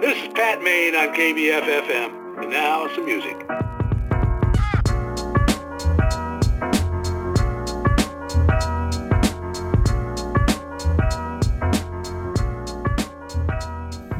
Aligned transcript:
This 0.00 0.14
is 0.16 0.28
Pat 0.32 0.62
Main 0.62 0.94
on 0.94 1.12
KBFFM. 1.12 2.10
And 2.40 2.50
now 2.50 2.86
some 2.94 3.04
music. 3.04 3.36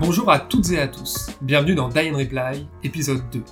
Bonjour 0.01 0.29
à 0.33 0.41
toutes 0.41 0.73
et 0.73 0.81
à 0.81 0.89
tous, 0.89 1.31
bienvenue 1.41 1.77
dans 1.77 1.89
Die 1.89 2.11
and 2.11 2.17
Reply, 2.17 2.67
épisode 2.83 3.23
2. 3.31 3.45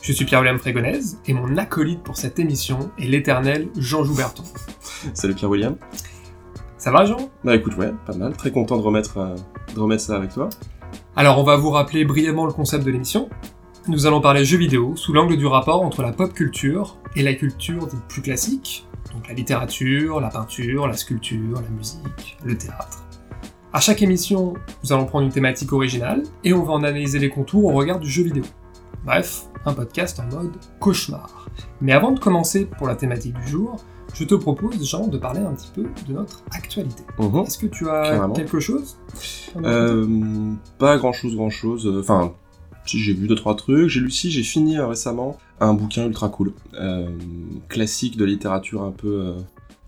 Je 0.00 0.12
suis 0.14 0.24
Pierre-William 0.24 0.58
Frégonèse, 0.58 1.20
et 1.26 1.34
mon 1.34 1.58
acolyte 1.58 2.02
pour 2.02 2.16
cette 2.16 2.38
émission 2.38 2.90
est 2.98 3.04
l'éternel 3.04 3.68
Jean 3.76 4.04
Jouberton. 4.04 4.44
Salut 5.12 5.34
Pierre-William. 5.34 5.76
Ça 6.78 6.90
va 6.92 7.04
Jean? 7.04 7.28
Bah 7.44 7.54
écoute, 7.54 7.76
ouais, 7.76 7.92
pas 8.06 8.14
mal. 8.14 8.32
Très 8.34 8.52
content 8.52 8.78
de 8.78 8.82
remettre, 8.82 9.18
euh, 9.18 9.36
de 9.74 9.80
remettre 9.80 10.02
ça 10.02 10.16
avec 10.16 10.32
toi. 10.32 10.48
Alors 11.18 11.40
on 11.40 11.42
va 11.42 11.56
vous 11.56 11.70
rappeler 11.70 12.04
brièvement 12.04 12.46
le 12.46 12.52
concept 12.52 12.84
de 12.84 12.92
l'émission. 12.92 13.28
Nous 13.88 14.06
allons 14.06 14.20
parler 14.20 14.44
jeux 14.44 14.56
vidéo 14.56 14.94
sous 14.94 15.12
l'angle 15.12 15.36
du 15.36 15.46
rapport 15.46 15.82
entre 15.82 16.00
la 16.00 16.12
pop 16.12 16.32
culture 16.32 16.96
et 17.16 17.24
la 17.24 17.34
culture 17.34 17.88
dite 17.88 18.04
plus 18.08 18.22
classique, 18.22 18.86
donc 19.12 19.26
la 19.26 19.34
littérature, 19.34 20.20
la 20.20 20.28
peinture, 20.28 20.86
la 20.86 20.92
sculpture, 20.92 21.60
la 21.60 21.68
musique, 21.70 22.38
le 22.44 22.56
théâtre. 22.56 23.04
À 23.72 23.80
chaque 23.80 24.00
émission, 24.00 24.54
nous 24.84 24.92
allons 24.92 25.06
prendre 25.06 25.26
une 25.26 25.32
thématique 25.32 25.72
originale 25.72 26.22
et 26.44 26.52
on 26.52 26.62
va 26.62 26.74
en 26.74 26.84
analyser 26.84 27.18
les 27.18 27.30
contours 27.30 27.64
au 27.64 27.72
regard 27.72 27.98
du 27.98 28.08
jeu 28.08 28.22
vidéo. 28.22 28.44
Bref, 29.04 29.46
un 29.66 29.74
podcast 29.74 30.20
en 30.20 30.32
mode 30.32 30.56
cauchemar. 30.78 31.48
Mais 31.80 31.94
avant 31.94 32.12
de 32.12 32.20
commencer 32.20 32.64
pour 32.64 32.86
la 32.86 32.94
thématique 32.94 33.34
du 33.40 33.48
jour, 33.48 33.84
je 34.14 34.24
te 34.24 34.34
propose, 34.34 34.82
Jean, 34.88 35.06
de 35.06 35.18
parler 35.18 35.40
un 35.40 35.52
petit 35.54 35.70
peu 35.74 35.82
de 36.08 36.12
notre 36.14 36.42
actualité. 36.50 37.02
Mhm. 37.18 37.44
Est-ce 37.46 37.58
que 37.58 37.66
tu 37.66 37.88
as 37.88 38.02
Carrément. 38.02 38.34
quelque 38.34 38.60
chose 38.60 38.96
Euh, 39.62 40.06
pas 40.78 40.96
grand 40.98 41.12
chose, 41.12 41.34
grand 41.36 41.50
chose. 41.50 41.86
Euh, 41.86 42.00
Enfin, 42.00 42.32
j'ai 42.86 43.12
vu 43.12 43.28
deux 43.28 43.34
trois 43.34 43.54
trucs. 43.54 43.88
J'ai 43.88 44.00
lu 44.00 44.10
si, 44.10 44.30
j'ai 44.30 44.42
fini 44.42 44.78
euh, 44.78 44.86
récemment 44.86 45.38
un 45.60 45.74
bouquin 45.74 46.06
ultra 46.06 46.28
cool, 46.28 46.52
euh, 46.74 47.08
classique 47.68 48.16
de 48.16 48.24
littérature 48.24 48.82
un 48.82 48.92
peu, 48.92 49.08
euh, 49.20 49.32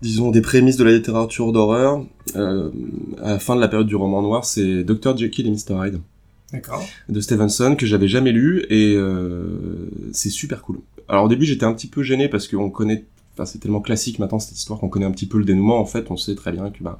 disons 0.01 0.29
des 0.31 0.41
prémices 0.41 0.77
de 0.77 0.83
la 0.83 0.91
littérature 0.91 1.51
d'horreur. 1.51 2.03
À 2.35 3.29
la 3.31 3.39
fin 3.39 3.55
de 3.55 3.61
la 3.61 3.67
période 3.67 3.87
du 3.87 3.95
roman 3.95 4.21
noir, 4.21 4.45
c'est 4.45 4.83
Dr 4.83 5.17
Jekyll 5.17 5.47
et 5.47 5.51
Mr 5.51 5.85
Hyde 5.87 6.01
D'accord. 6.53 6.83
de 7.09 7.19
Stevenson 7.21 7.75
que 7.77 7.85
j'avais 7.85 8.07
jamais 8.09 8.31
lu 8.33 8.65
et 8.69 8.93
euh, 8.95 9.89
c'est 10.11 10.29
super 10.29 10.61
cool. 10.61 10.79
Alors 11.07 11.25
au 11.25 11.27
début 11.29 11.45
j'étais 11.45 11.65
un 11.65 11.73
petit 11.73 11.87
peu 11.87 12.03
gêné 12.03 12.27
parce 12.29 12.47
qu'on 12.47 12.69
connaît, 12.69 13.05
c'est 13.45 13.59
tellement 13.59 13.81
classique 13.81 14.19
maintenant 14.19 14.39
cette 14.39 14.57
histoire 14.57 14.79
qu'on 14.79 14.89
connaît 14.89 15.05
un 15.05 15.11
petit 15.11 15.27
peu 15.27 15.37
le 15.37 15.45
dénouement 15.45 15.79
en 15.79 15.85
fait, 15.85 16.11
on 16.11 16.17
sait 16.17 16.35
très 16.35 16.51
bien 16.51 16.69
que 16.69 16.83
bah 16.83 16.99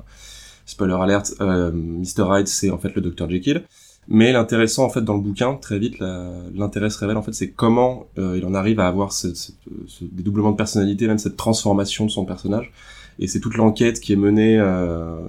spoiler 0.66 0.94
alert, 0.94 1.34
euh, 1.42 1.72
Mr 1.72 2.26
Hyde 2.30 2.48
c'est 2.48 2.70
en 2.70 2.78
fait 2.78 2.94
le 2.96 3.02
Dr 3.02 3.30
Jekyll. 3.30 3.64
Mais 4.08 4.32
l'intéressant 4.32 4.86
en 4.86 4.90
fait 4.90 5.02
dans 5.02 5.14
le 5.14 5.22
bouquin 5.22 5.56
très 5.56 5.78
vite 5.78 6.00
l'intérêt 6.00 6.90
se 6.90 6.98
révèle 6.98 7.18
en 7.18 7.22
fait 7.22 7.34
c'est 7.34 7.52
comment 7.52 8.08
euh, 8.18 8.38
il 8.38 8.46
en 8.46 8.54
arrive 8.54 8.80
à 8.80 8.88
avoir 8.88 9.14
ce, 9.14 9.28
dédoublement 10.02 10.52
de 10.52 10.58
personnalité, 10.58 11.08
même 11.08 11.20
cette 11.20 11.38
transformation 11.38 12.06
de 12.06 12.12
son 12.12 12.26
personnage. 12.26 12.72
Et 13.20 13.28
c'est 13.28 13.40
toute 13.40 13.56
l'enquête 13.56 14.00
qui 14.00 14.14
est 14.14 14.18
menée 14.18 14.58
euh, 14.58 15.20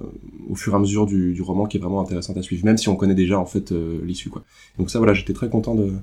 au 0.49 0.55
fur 0.55 0.73
et 0.73 0.75
à 0.75 0.79
mesure 0.79 1.05
du, 1.05 1.39
roman 1.41 1.65
qui 1.65 1.77
est 1.77 1.79
vraiment 1.79 2.01
intéressante 2.01 2.37
à 2.37 2.41
suivre, 2.41 2.65
même 2.65 2.77
si 2.77 2.89
on 2.89 2.95
connaît 2.95 3.13
déjà 3.13 3.37
en 3.37 3.45
fait 3.45 3.71
euh, 3.71 4.01
l'issue 4.03 4.29
quoi. 4.29 4.43
Donc 4.79 4.89
ça 4.89 4.97
voilà, 4.97 5.13
j'étais 5.13 5.33
très 5.33 5.49
content 5.49 5.75
de, 5.75 5.93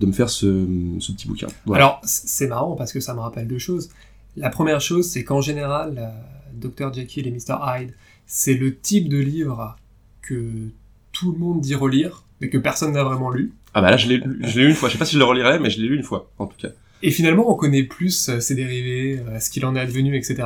de 0.00 0.06
me 0.06 0.12
faire 0.12 0.30
ce, 0.30 0.64
petit 1.12 1.28
bouquin. 1.28 1.48
Alors, 1.72 2.00
c'est 2.04 2.46
marrant 2.46 2.74
parce 2.74 2.92
que 2.92 3.00
ça 3.00 3.14
me 3.14 3.20
rappelle 3.20 3.46
deux 3.46 3.58
choses. 3.58 3.90
La 4.36 4.50
première 4.50 4.80
chose, 4.80 5.08
c'est 5.08 5.24
qu'en 5.24 5.40
général, 5.40 5.94
euh, 5.98 6.58
Dr. 6.68 6.92
Jekyll 6.92 7.26
et 7.26 7.30
Mr. 7.30 7.56
Hyde, 7.62 7.94
c'est 8.26 8.54
le 8.54 8.76
type 8.76 9.08
de 9.08 9.18
livre 9.18 9.76
que 10.22 10.68
tout 11.12 11.32
le 11.32 11.38
monde 11.38 11.60
dit 11.60 11.74
relire, 11.74 12.24
mais 12.40 12.48
que 12.48 12.58
personne 12.58 12.92
n'a 12.92 13.02
vraiment 13.04 13.30
lu. 13.30 13.52
Ah 13.74 13.80
bah 13.82 13.90
là 13.90 13.96
je 13.96 14.08
l'ai 14.08 14.18
lu- 14.18 14.68
une 14.68 14.74
fois, 14.74 14.88
je 14.88 14.94
sais 14.94 14.98
pas 14.98 15.04
si 15.04 15.14
je 15.14 15.18
le 15.18 15.24
relirai, 15.24 15.58
mais 15.58 15.70
je 15.70 15.80
l'ai 15.80 15.88
lu 15.88 15.96
une 15.96 16.02
fois 16.02 16.30
en 16.38 16.46
tout 16.46 16.56
cas. 16.58 16.68
Et 17.02 17.10
finalement, 17.10 17.50
on 17.50 17.54
connaît 17.54 17.84
plus 17.84 18.28
euh, 18.28 18.40
ses 18.40 18.54
dérivés, 18.54 19.20
euh, 19.28 19.38
ce 19.40 19.50
qu'il 19.50 19.64
en 19.64 19.76
est 19.76 19.80
advenu, 19.80 20.16
etc. 20.16 20.36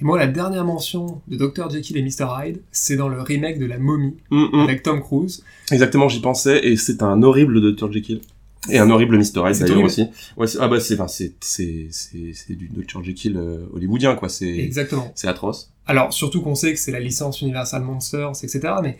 Et 0.00 0.04
moi, 0.04 0.18
la 0.18 0.26
dernière 0.26 0.64
mention 0.64 1.20
de 1.28 1.36
Dr. 1.36 1.70
Jekyll 1.70 1.96
et 1.96 2.02
Mr. 2.02 2.26
Hyde, 2.38 2.60
c'est 2.70 2.96
dans 2.96 3.08
le 3.08 3.20
remake 3.22 3.58
de 3.58 3.66
La 3.66 3.78
Momie, 3.78 4.16
Hum, 4.30 4.48
hum. 4.52 4.60
avec 4.60 4.82
Tom 4.82 5.00
Cruise. 5.00 5.42
Exactement, 5.70 6.08
j'y 6.08 6.20
pensais 6.20 6.66
et 6.66 6.76
c'est 6.76 7.02
un 7.02 7.22
horrible 7.22 7.60
Dr 7.60 7.90
Jekyll. 7.92 8.20
Et 8.68 8.78
un 8.78 8.90
horrible 8.90 9.16
Mr. 9.16 9.48
Hyde 9.48 9.58
d'ailleurs 9.60 9.82
aussi. 9.84 10.06
Ouais, 10.36 10.46
ah 10.58 10.68
bah 10.68 10.80
c'est 10.80 10.94
enfin 10.94 11.08
c'est 11.08 11.32
c'est 11.40 11.88
c'est 11.90 12.54
du 12.54 12.68
Dr 12.68 13.02
Jekyll 13.02 13.36
euh, 13.38 13.64
hollywoodien 13.72 14.14
quoi, 14.16 14.28
c'est 14.28 14.54
Exactement. 14.58 15.10
c'est 15.14 15.28
atroce. 15.28 15.72
Alors, 15.86 16.12
surtout 16.12 16.42
qu'on 16.42 16.54
sait 16.54 16.72
que 16.74 16.78
c'est 16.78 16.92
la 16.92 17.00
licence 17.00 17.40
Universal 17.40 17.82
Monsters, 17.82 18.30
etc. 18.44 18.60
Mais, 18.82 18.98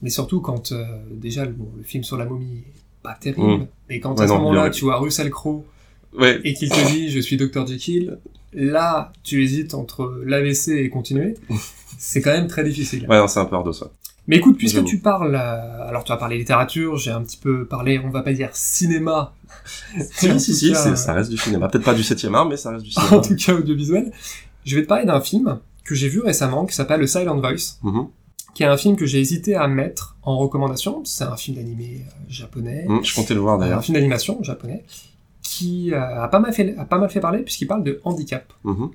mais 0.00 0.10
surtout 0.10 0.40
quand, 0.40 0.72
euh, 0.72 0.84
déjà, 1.10 1.44
le, 1.44 1.52
bon, 1.52 1.68
le 1.76 1.82
film 1.84 2.02
sur 2.04 2.16
la 2.16 2.24
momie 2.24 2.64
est 2.66 3.02
pas 3.02 3.14
terrible, 3.14 3.42
Mm. 3.62 3.66
mais 3.90 4.00
quand 4.00 4.14
Ouais, 4.14 4.22
à 4.24 4.28
ce 4.28 4.32
moment-là, 4.32 4.70
tu 4.70 4.84
vois 4.84 4.98
Russell 4.98 5.30
Crowe 5.30 5.64
Ouais. 6.18 6.40
et 6.44 6.54
qu'il 6.54 6.68
te 6.68 6.90
dit 6.90 7.08
«je 7.10 7.20
suis 7.20 7.36
Dr. 7.36 7.66
Jekyll», 7.66 8.18
là, 8.54 9.12
tu 9.22 9.42
hésites 9.44 9.74
entre 9.74 10.20
l'AVC 10.24 10.68
et 10.68 10.88
continuer. 10.90 11.34
c'est 11.98 12.20
quand 12.22 12.32
même 12.32 12.48
très 12.48 12.64
difficile. 12.64 13.06
Ouais, 13.08 13.18
c'est 13.28 13.38
un 13.40 13.44
peu 13.44 13.56
ardu 13.56 13.72
ça. 13.72 13.90
Mais 14.28 14.36
écoute, 14.36 14.56
puisque 14.56 14.76
J'avoue. 14.76 14.86
tu 14.88 14.98
parles... 15.00 15.34
euh, 15.34 15.88
alors, 15.88 16.04
tu 16.04 16.12
as 16.12 16.16
parlé 16.16 16.38
littérature, 16.38 16.96
j'ai 16.96 17.10
un 17.10 17.22
petit 17.22 17.36
peu 17.38 17.66
parlé, 17.66 17.98
on 17.98 18.10
va 18.10 18.22
pas 18.22 18.32
dire 18.32 18.50
cinéma. 18.52 19.34
Si 20.12 20.40
si 20.40 20.54
si, 20.54 20.72
cas, 20.72 20.78
c'est- 20.78 20.96
ça 20.96 21.12
reste 21.12 21.30
du 21.30 21.36
cinéma, 21.36 21.68
peut-être 21.68 21.84
pas 21.84 21.94
du 21.94 22.02
7e 22.02 22.34
art 22.34 22.46
mais 22.48 22.56
ça 22.56 22.70
reste 22.70 22.84
du 22.84 22.90
cinéma. 22.92 23.16
En 23.16 23.20
tout 23.20 23.36
cas, 23.36 23.54
audiovisuel. 23.54 24.12
Je 24.64 24.76
vais 24.76 24.82
te 24.82 24.86
parler 24.88 25.04
d'un 25.04 25.20
film 25.20 25.58
que 25.84 25.94
j'ai 25.94 26.08
vu 26.08 26.20
récemment 26.20 26.64
qui 26.66 26.74
s'appelle 26.74 27.00
The 27.02 27.06
Silent 27.06 27.38
Voice. 27.40 27.78
Mhm. 27.82 28.06
qui 28.54 28.62
est 28.62 28.66
un 28.66 28.76
film 28.76 28.96
que 28.96 29.06
j'ai 29.06 29.18
hésité 29.20 29.54
à 29.56 29.66
mettre 29.66 30.16
en 30.22 30.38
recommandation. 30.38 31.02
C'est 31.04 31.24
un 31.24 31.36
film 31.36 31.56
d'animé 31.56 32.04
euh, 32.06 32.10
japonais, 32.28 32.86
Hum, 32.88 33.04
je 33.04 33.14
comptais 33.14 33.34
le 33.34 33.40
voir 33.40 33.54
un 33.56 33.58
d'ailleurs. 33.58 33.82
film 33.82 33.94
d'animation 33.96 34.42
japonais, 34.42 34.84
qui 35.42 35.92
euh, 35.92 36.22
a, 36.22 36.28
pas 36.28 36.38
mal 36.38 36.52
fait, 36.52 36.74
a 36.78 36.84
pas 36.84 36.98
mal 36.98 37.10
fait 37.10 37.20
parler 37.20 37.40
puisqu'il 37.40 37.66
parle 37.66 37.82
de 37.82 38.00
handicap. 38.04 38.52
Mhm. 38.64 38.90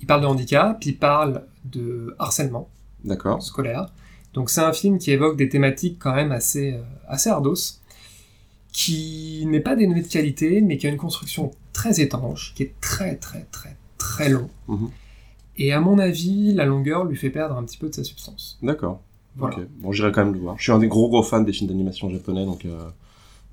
Il 0.00 0.06
parle 0.06 0.22
de 0.22 0.26
handicap, 0.26 0.84
il 0.84 0.96
parle 0.98 1.44
de 1.64 2.14
harcèlement 2.18 2.68
D'accord. 3.04 3.42
scolaire. 3.42 3.86
Donc 4.34 4.50
c'est 4.50 4.60
un 4.60 4.72
film 4.72 4.98
qui 4.98 5.12
évoque 5.12 5.36
des 5.36 5.48
thématiques 5.48 5.98
quand 5.98 6.14
même 6.14 6.32
assez, 6.32 6.72
euh, 6.72 6.82
assez 7.08 7.30
ardos, 7.30 7.80
qui 8.72 9.44
n'est 9.46 9.60
pas 9.60 9.76
dénué 9.76 10.02
de 10.02 10.08
qualité, 10.08 10.60
mais 10.60 10.76
qui 10.76 10.86
a 10.86 10.90
une 10.90 10.96
construction 10.96 11.52
très 11.72 12.00
étanche, 12.00 12.52
qui 12.54 12.64
est 12.64 12.74
très 12.80 13.16
très 13.16 13.46
très 13.52 13.76
très 13.96 14.28
long. 14.28 14.50
Mhm. 14.68 14.90
Et 15.56 15.72
à 15.72 15.80
mon 15.80 15.98
avis, 16.00 16.52
la 16.52 16.66
longueur 16.66 17.04
lui 17.04 17.16
fait 17.16 17.30
perdre 17.30 17.56
un 17.56 17.62
petit 17.62 17.78
peu 17.78 17.88
de 17.88 17.94
sa 17.94 18.02
substance. 18.02 18.58
D'accord. 18.60 19.00
Voilà. 19.36 19.58
Bon, 19.78 19.92
j'irai 19.92 20.12
quand 20.12 20.24
même 20.24 20.34
le 20.34 20.40
voir. 20.40 20.56
Je 20.58 20.64
suis 20.64 20.72
un 20.72 20.78
des 20.78 20.88
gros 20.88 21.08
gros 21.08 21.22
fans 21.22 21.40
des 21.40 21.52
films 21.52 21.68
d'animation 21.68 22.10
japonais 22.10 22.44
donc 22.44 22.64
euh, 22.64 22.88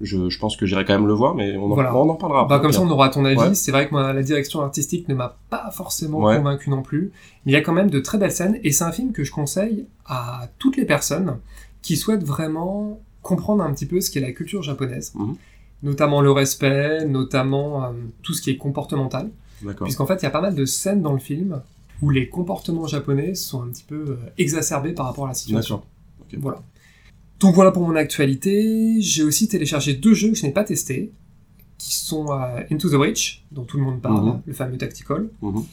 je, 0.02 0.30
je 0.30 0.40
pense 0.40 0.56
que 0.58 0.66
j'irai 0.66 0.86
quand 0.86 0.94
même 0.94 1.08
le 1.08 1.14
voir 1.14 1.36
mais 1.36 1.56
on 1.58 1.66
en, 1.72 1.74
Voilà. 1.76 1.96
on 1.96 2.10
en 2.10 2.16
parlera 2.16 2.46
Bah, 2.46 2.60
comme 2.60 2.72
ça, 2.72 2.82
on 2.82 2.90
aura 2.90 3.10
ton 3.10 3.26
avis. 3.26 3.38
Ouais. 3.38 3.54
C'est 3.56 3.72
vrai 3.72 3.88
que 3.88 3.92
moi, 3.92 4.14
la 4.14 4.24
direction 4.24 4.62
artistique 4.62 5.08
ne 5.10 5.16
m'a 5.16 5.38
pas 5.50 5.70
forcément 5.72 6.20
Ouais. 6.20 6.38
convaincu 6.38 6.70
non 6.70 6.82
plus. 6.82 7.12
Mais 7.46 7.52
il 7.52 7.54
y 7.54 7.58
a 7.58 7.62
quand 7.62 7.74
même 7.74 7.90
de 7.90 8.00
très 8.00 8.18
belles 8.18 8.32
scènes. 8.32 8.60
Et 8.64 8.72
c'est 8.72 8.84
un 8.84 8.92
film 8.92 9.12
que 9.12 9.24
je 9.24 9.32
conseille 9.32 9.86
à 10.06 10.48
toutes 10.60 10.78
les 10.78 10.86
personnes 10.86 11.38
qui 11.82 11.98
souhaitent 11.98 12.24
vraiment 12.24 13.00
comprendre 13.22 13.64
un 13.64 13.72
petit 13.74 13.86
peu 13.86 14.02
ce 14.02 14.10
qu'est 14.12 14.20
la 14.20 14.32
culture 14.32 14.64
japonaise. 14.64 15.14
Mhm. 15.16 15.36
Notamment 15.84 16.22
le 16.22 16.32
respect, 16.32 17.06
notamment 17.06 17.84
euh, 17.84 17.88
tout 18.22 18.34
ce 18.34 18.42
qui 18.42 18.50
est 18.52 18.58
comportemental. 18.58 19.30
Puisqu'en 19.84 20.06
fait, 20.08 20.16
il 20.16 20.24
y 20.24 20.28
a 20.28 20.32
pas 20.32 20.42
mal 20.42 20.56
de 20.56 20.66
scènes 20.66 21.02
dans 21.02 21.14
le 21.14 21.20
film 21.20 21.62
où 22.02 22.10
les 22.10 22.30
comportements 22.30 22.88
japonais 22.88 23.36
sont 23.36 23.62
un 23.64 23.68
petit 23.68 23.84
peu 23.88 23.96
euh, 24.10 24.16
exacerbés 24.40 24.94
par 24.94 25.06
rapport 25.06 25.26
à 25.26 25.30
la 25.30 25.34
situation. 25.36 25.82
D'accord. 26.32 26.40
Voilà. 26.42 26.62
Donc 27.42 27.56
voilà 27.56 27.72
pour 27.72 27.86
mon 27.88 27.96
actualité. 27.96 29.02
J'ai 29.02 29.24
aussi 29.24 29.48
téléchargé 29.48 29.94
deux 29.94 30.14
jeux 30.14 30.30
que 30.30 30.36
je 30.36 30.46
n'ai 30.46 30.52
pas 30.52 30.64
testés, 30.64 31.12
qui 31.78 31.94
sont 31.96 32.32
euh, 32.32 32.62
Into 32.72 32.90
the 32.90 32.94
Breach, 32.96 33.44
dont 33.52 33.64
tout 33.66 33.78
le 33.78 33.84
monde 33.84 34.02
parle, 34.02 34.26
Mhm. 34.26 34.42
le 34.46 34.54
fameux 34.54 34.78
tactical, 34.78 35.30
Mhm. 35.42 35.64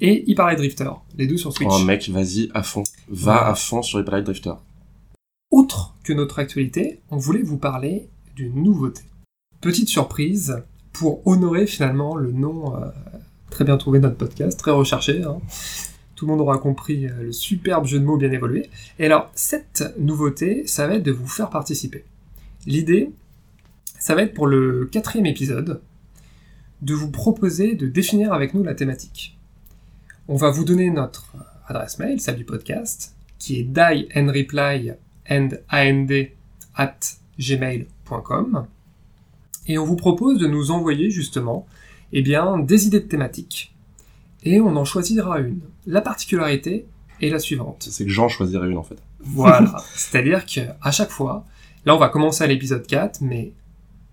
et 0.00 0.30
Hyper 0.30 0.46
Light 0.46 0.58
Drifter, 0.58 0.90
les 1.16 1.26
deux 1.26 1.36
sur 1.36 1.52
Switch. 1.52 1.68
Oh 1.70 1.80
mec, 1.80 2.08
vas-y 2.08 2.48
à 2.54 2.62
fond. 2.62 2.84
Va 3.08 3.48
à 3.48 3.54
fond 3.54 3.82
sur 3.82 3.98
Hyper 4.00 4.14
Light 4.14 4.24
Drifter. 4.26 4.52
Autre 5.50 5.94
que 6.04 6.12
notre 6.12 6.38
actualité, 6.38 7.00
on 7.10 7.16
voulait 7.16 7.42
vous 7.42 7.58
parler 7.58 8.08
d'une 8.36 8.62
nouveauté. 8.62 9.02
Petite 9.60 9.88
surprise, 9.88 10.62
pour 10.92 11.26
honorer 11.26 11.66
finalement 11.66 12.14
le 12.16 12.30
nom 12.32 12.76
euh, 12.76 12.86
très 13.50 13.64
bien 13.64 13.76
trouvé 13.76 13.98
de 13.98 14.04
notre 14.04 14.16
podcast, 14.18 14.58
très 14.58 14.70
recherché. 14.70 15.24
hein. 15.24 15.38
Tout 16.18 16.26
le 16.26 16.32
monde 16.32 16.40
aura 16.40 16.58
compris 16.58 17.06
euh, 17.06 17.26
le 17.26 17.32
superbe 17.32 17.86
jeu 17.86 18.00
de 18.00 18.04
mots 18.04 18.16
bien 18.16 18.32
évolué. 18.32 18.70
Et 18.98 19.06
alors, 19.06 19.30
cette 19.36 19.94
nouveauté, 20.00 20.66
ça 20.66 20.88
va 20.88 20.94
être 20.96 21.04
de 21.04 21.12
vous 21.12 21.28
faire 21.28 21.48
participer. 21.48 22.02
L'idée, 22.66 23.12
ça 24.00 24.16
va 24.16 24.22
être 24.22 24.34
pour 24.34 24.48
le 24.48 24.88
quatrième 24.90 25.26
épisode, 25.26 25.80
de 26.82 26.94
vous 26.94 27.12
proposer 27.12 27.76
de 27.76 27.86
définir 27.86 28.32
avec 28.32 28.52
nous 28.52 28.64
la 28.64 28.74
thématique. 28.74 29.38
On 30.26 30.34
va 30.34 30.50
vous 30.50 30.64
donner 30.64 30.90
notre 30.90 31.36
adresse 31.68 32.00
mail, 32.00 32.20
celle 32.20 32.34
du 32.34 32.44
podcast, 32.44 33.14
qui 33.38 33.60
est 33.60 33.62
die 33.62 34.08
and 34.12 34.32
at 36.74 36.98
gmail.com. 37.38 38.66
Et 39.68 39.78
on 39.78 39.84
vous 39.84 39.94
propose 39.94 40.40
de 40.40 40.48
nous 40.48 40.72
envoyer 40.72 41.10
justement 41.10 41.64
eh 42.12 42.22
bien, 42.22 42.58
des 42.58 42.88
idées 42.88 42.98
de 42.98 43.06
thématiques. 43.06 43.72
Et 44.42 44.60
on 44.60 44.74
en 44.76 44.84
choisira 44.84 45.40
une. 45.40 45.60
La 45.88 46.00
particularité 46.00 46.86
est 47.20 47.30
la 47.30 47.40
suivante. 47.40 47.88
C'est 47.90 48.04
que 48.04 48.10
Jean 48.10 48.28
choisirait 48.28 48.68
une 48.70 48.78
en 48.78 48.82
fait. 48.84 48.98
Voilà. 49.20 49.74
C'est-à-dire 49.94 50.46
qu'à 50.46 50.90
chaque 50.92 51.10
fois, 51.10 51.44
Là, 51.84 51.94
on 51.94 51.98
va 51.98 52.08
commencer 52.10 52.44
à 52.44 52.46
l'épisode 52.46 52.86
4, 52.86 53.20
mais 53.22 53.52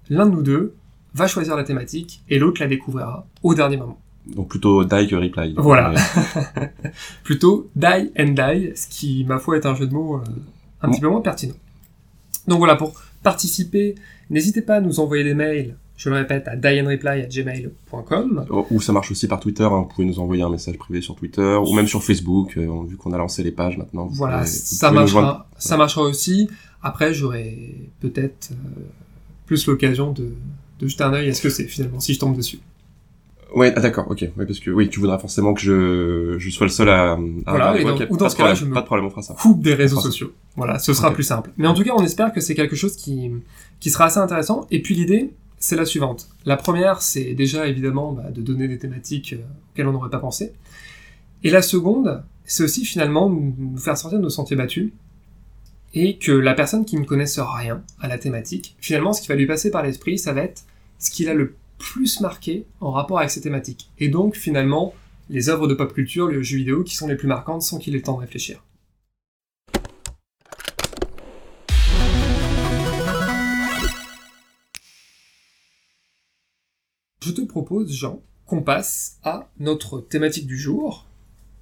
l'un 0.10 0.25
de 0.27 0.31
nous 0.31 0.44
deux 0.44 0.75
va 1.13 1.27
choisir 1.27 1.57
la 1.57 1.63
thématique 1.66 2.24
et 2.30 2.39
l'autre 2.39 2.62
la 2.62 2.68
découvrira 2.68 3.25
au 3.44 3.54
dernier 3.54 3.75
moment. 3.75 4.00
Donc 4.27 4.48
plutôt 4.48 4.86
die 4.86 5.07
que 5.07 5.16
reply. 5.16 5.56
Voilà. 5.57 5.92
Mais- 5.92 6.74
Plutôt 7.24 7.69
die 7.75 8.12
and 8.18 8.30
die, 8.33 8.72
ce 8.77 8.88
qui, 8.88 9.25
ma 9.25 9.39
foi, 9.39 9.57
est 9.57 9.66
un 9.66 9.75
jeu 9.75 9.88
de 9.88 9.94
mots 9.94 10.18
euh, 10.18 10.22
un 10.81 10.89
petit 10.89 11.01
peu 11.01 11.10
moins 11.10 11.22
pertinent. 11.22 11.56
Donc 12.48 12.60
voilà, 12.60 12.75
pour 12.75 12.94
participer, 13.24 13.95
n'hésitez 14.30 14.62
pas 14.62 14.75
à 14.75 14.80
nous 14.81 15.00
envoyer 15.01 15.24
des 15.24 15.33
mails, 15.33 15.75
je 15.97 16.09
le 16.09 16.15
répète, 16.18 16.47
à 16.47 16.56
dieandreply@gmail.com. 16.56 18.45
Oh, 18.50 18.68
Ou 18.71 18.81
ça 18.81 18.92
marche 18.94 19.12
aussi 19.12 19.27
par 19.27 19.39
Twitter, 19.39 19.63
hein, 19.63 19.69
vous 19.80 19.86
pouvez 19.86 20.06
nous 20.07 20.19
envoyer 20.19 20.44
un 20.44 20.50
message 20.50 20.77
privé 20.77 21.01
sur 21.01 21.15
Twitter, 21.15 21.42
ou 21.65 21.74
même 21.74 21.88
sur 21.88 22.03
Facebook, 22.03 22.57
euh, 22.57 22.68
vu 22.88 22.97
qu'on 22.97 23.13
a 23.13 23.18
lancé 23.18 23.44
les 23.44 23.51
pages 23.51 23.77
maintenant. 23.77 24.07
Voilà, 24.12 24.39
pouvez- 24.39 24.47
ça 24.50 24.92
marchera, 24.92 25.47
ça 25.57 25.77
marchera 25.77 26.01
aussi. 26.03 26.50
Après, 26.81 27.13
j'aurai 27.13 27.75
peut-être 28.01 28.50
euh, 28.51 28.56
plus 29.45 29.65
l'occasion 29.68 30.12
de, 30.12 30.33
de 30.80 30.88
jeter 30.88 31.03
un 31.03 31.13
œil 31.13 31.30
à 31.30 31.33
ce 31.33 31.42
que 31.42 31.50
c'est 31.50 31.63
finalement, 31.65 32.00
si 32.00 32.13
je 32.13 32.19
tombe 32.19 32.36
dessus. 32.36 32.59
Ouais, 33.56 33.71
ah, 33.75 33.80
d'accord, 33.80 34.07
ok. 34.09 34.21
Ouais, 34.38 34.45
parce 34.45 34.59
que 34.59 34.69
oui, 34.69 34.89
tu 34.89 35.00
voudras 35.00 35.18
forcément 35.18 35.53
que 35.53 35.62
je, 35.62 36.36
je 36.38 36.50
sois 36.50 36.65
le 36.65 36.71
seul 36.71 36.89
à. 36.89 37.13
à 37.13 37.18
Voilà, 37.48 37.71
regarder. 37.71 38.06
dans- 38.06 38.13
ou 38.13 38.18
dans 38.18 38.27
ce 38.27 38.36
cas-là, 38.36 38.53
je 38.53 38.65
me- 38.65 38.74
Pas 38.74 38.81
de 38.81 38.86
problème, 38.86 39.06
on 39.06 39.09
fera 39.09 39.21
ça. 39.21 39.33
coupe 39.39 39.62
des 39.62 39.74
réseaux 39.75 40.01
sociaux. 40.01 40.31
Voilà, 40.57 40.77
ce 40.77 40.94
sera 40.94 41.13
plus 41.13 41.24
simple. 41.24 41.51
Mais 41.57 41.68
en 41.68 41.74
tout 41.74 41.83
cas, 41.83 41.91
on 41.95 42.03
espère 42.03 42.33
que 42.33 42.41
c'est 42.41 42.53
quelque 42.56 42.75
chose 42.75 42.98
qui, 42.98 43.31
qui 43.80 43.89
sera 43.91 44.06
assez 44.06 44.18
intéressant. 44.19 44.68
Et 44.71 44.81
puis 44.81 44.94
l'idée, 44.94 45.31
c'est 45.59 45.75
la 45.75 45.85
suivante. 45.85 46.29
La 46.45 46.57
première, 46.57 47.01
c'est 47.01 47.33
déjà 47.33 47.67
évidemment 47.67 48.11
bah, 48.11 48.29
de 48.31 48.41
donner 48.41 48.67
des 48.67 48.77
thématiques 48.77 49.33
euh, 49.33 49.43
auxquelles 49.71 49.87
on 49.87 49.93
n'aurait 49.93 50.09
pas 50.09 50.19
pensé. 50.19 50.53
Et 51.43 51.49
la 51.49 51.61
seconde, 51.61 52.23
c'est 52.43 52.63
aussi 52.63 52.85
finalement 52.85 53.29
nous 53.29 53.77
faire 53.77 53.97
sortir 53.97 54.19
de 54.19 54.23
nos 54.23 54.29
sentiers 54.29 54.55
battus 54.55 54.91
et 55.93 56.17
que 56.17 56.31
la 56.31 56.53
personne 56.53 56.85
qui 56.85 56.97
ne 56.97 57.05
connaisse 57.05 57.39
rien 57.39 57.81
à 58.01 58.07
la 58.07 58.17
thématique, 58.17 58.75
finalement, 58.79 59.13
ce 59.13 59.21
qui 59.21 59.29
va 59.29 59.35
lui 59.35 59.47
passer 59.47 59.71
par 59.71 59.81
l'esprit, 59.81 60.19
ça 60.19 60.33
va 60.33 60.41
être 60.41 60.63
ce 60.99 61.09
qu'il 61.09 61.29
a 61.29 61.33
le 61.33 61.55
plus 61.77 62.19
marqué 62.19 62.65
en 62.81 62.91
rapport 62.91 63.19
avec 63.19 63.31
ces 63.31 63.41
thématiques. 63.41 63.89
Et 63.99 64.09
donc, 64.09 64.35
finalement, 64.35 64.93
les 65.29 65.49
œuvres 65.49 65.67
de 65.67 65.73
pop 65.73 65.93
culture, 65.93 66.27
les 66.27 66.43
jeux 66.43 66.57
vidéo 66.57 66.83
qui 66.83 66.95
sont 66.95 67.07
les 67.07 67.15
plus 67.15 67.27
marquantes 67.27 67.61
sans 67.61 67.79
qu'il 67.79 67.93
ait 67.95 67.97
le 67.97 68.03
temps 68.03 68.15
de 68.15 68.21
réfléchir. 68.21 68.63
Je 77.25 77.31
te 77.31 77.42
propose, 77.42 77.92
Jean, 77.92 78.19
qu'on 78.45 78.62
passe 78.62 79.18
à 79.24 79.48
notre 79.60 80.00
thématique 80.00 80.45
du 80.45 80.57
jour, 80.60 81.06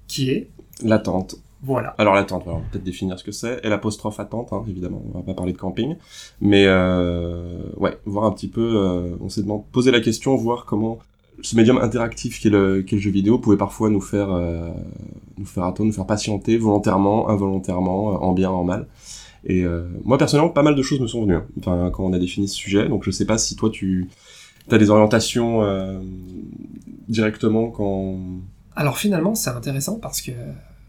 qui 0.08 0.28
est, 0.28 0.50
L'attente. 0.82 1.36
voilà, 1.62 1.94
Alors 1.96 2.14
l'attente, 2.14 2.42
on 2.46 2.56
va 2.56 2.60
peut-être 2.70 2.84
définir 2.84 3.18
ce 3.18 3.24
que 3.24 3.32
c'est. 3.32 3.60
Et 3.64 3.70
l'apostrophe 3.70 4.20
attente, 4.20 4.52
hein, 4.52 4.62
évidemment, 4.68 5.02
on 5.14 5.16
va 5.18 5.24
pas 5.24 5.32
parler 5.32 5.54
de 5.54 5.56
camping. 5.58 5.96
Mais 6.42 6.66
euh, 6.66 7.62
ouais, 7.78 7.96
voir 8.04 8.26
un 8.26 8.32
petit 8.32 8.48
peu, 8.48 8.60
euh, 8.76 9.16
on 9.22 9.30
s'est 9.30 9.40
demandé, 9.42 9.64
poser 9.72 9.90
la 9.90 10.00
question, 10.00 10.36
voir 10.36 10.66
comment 10.66 10.98
ce 11.40 11.56
médium 11.56 11.78
interactif 11.78 12.40
qu'est 12.42 12.50
le, 12.50 12.82
le 12.82 12.98
jeu 12.98 13.10
vidéo 13.10 13.38
pouvait 13.38 13.56
parfois 13.56 13.88
nous 13.88 14.02
faire, 14.02 14.30
euh, 14.32 14.68
nous 15.38 15.46
faire 15.46 15.64
attendre, 15.64 15.86
nous 15.86 15.94
faire 15.94 16.06
patienter 16.06 16.58
volontairement, 16.58 17.30
involontairement, 17.30 18.22
en 18.22 18.32
bien, 18.32 18.50
en 18.50 18.64
mal. 18.64 18.86
Et 19.46 19.64
moi 20.04 20.16
personnellement, 20.16 20.50
pas 20.50 20.62
mal 20.62 20.74
de 20.74 20.82
choses 20.82 21.00
me 21.00 21.06
sont 21.06 21.22
venues. 21.22 21.36
hein. 21.36 21.46
Enfin, 21.58 21.90
quand 21.92 22.02
on 22.04 22.12
a 22.14 22.18
défini 22.18 22.48
ce 22.48 22.54
sujet, 22.54 22.88
donc 22.88 23.04
je 23.04 23.10
sais 23.10 23.26
pas 23.26 23.36
si 23.36 23.56
toi 23.56 23.68
tu 23.70 24.08
as 24.70 24.78
des 24.78 24.90
orientations 24.90 25.62
euh, 25.62 26.00
directement 27.08 27.70
quand. 27.70 28.18
Alors 28.76 28.98
finalement, 28.98 29.34
c'est 29.34 29.50
intéressant 29.50 29.98
parce 29.98 30.20
que 30.20 30.32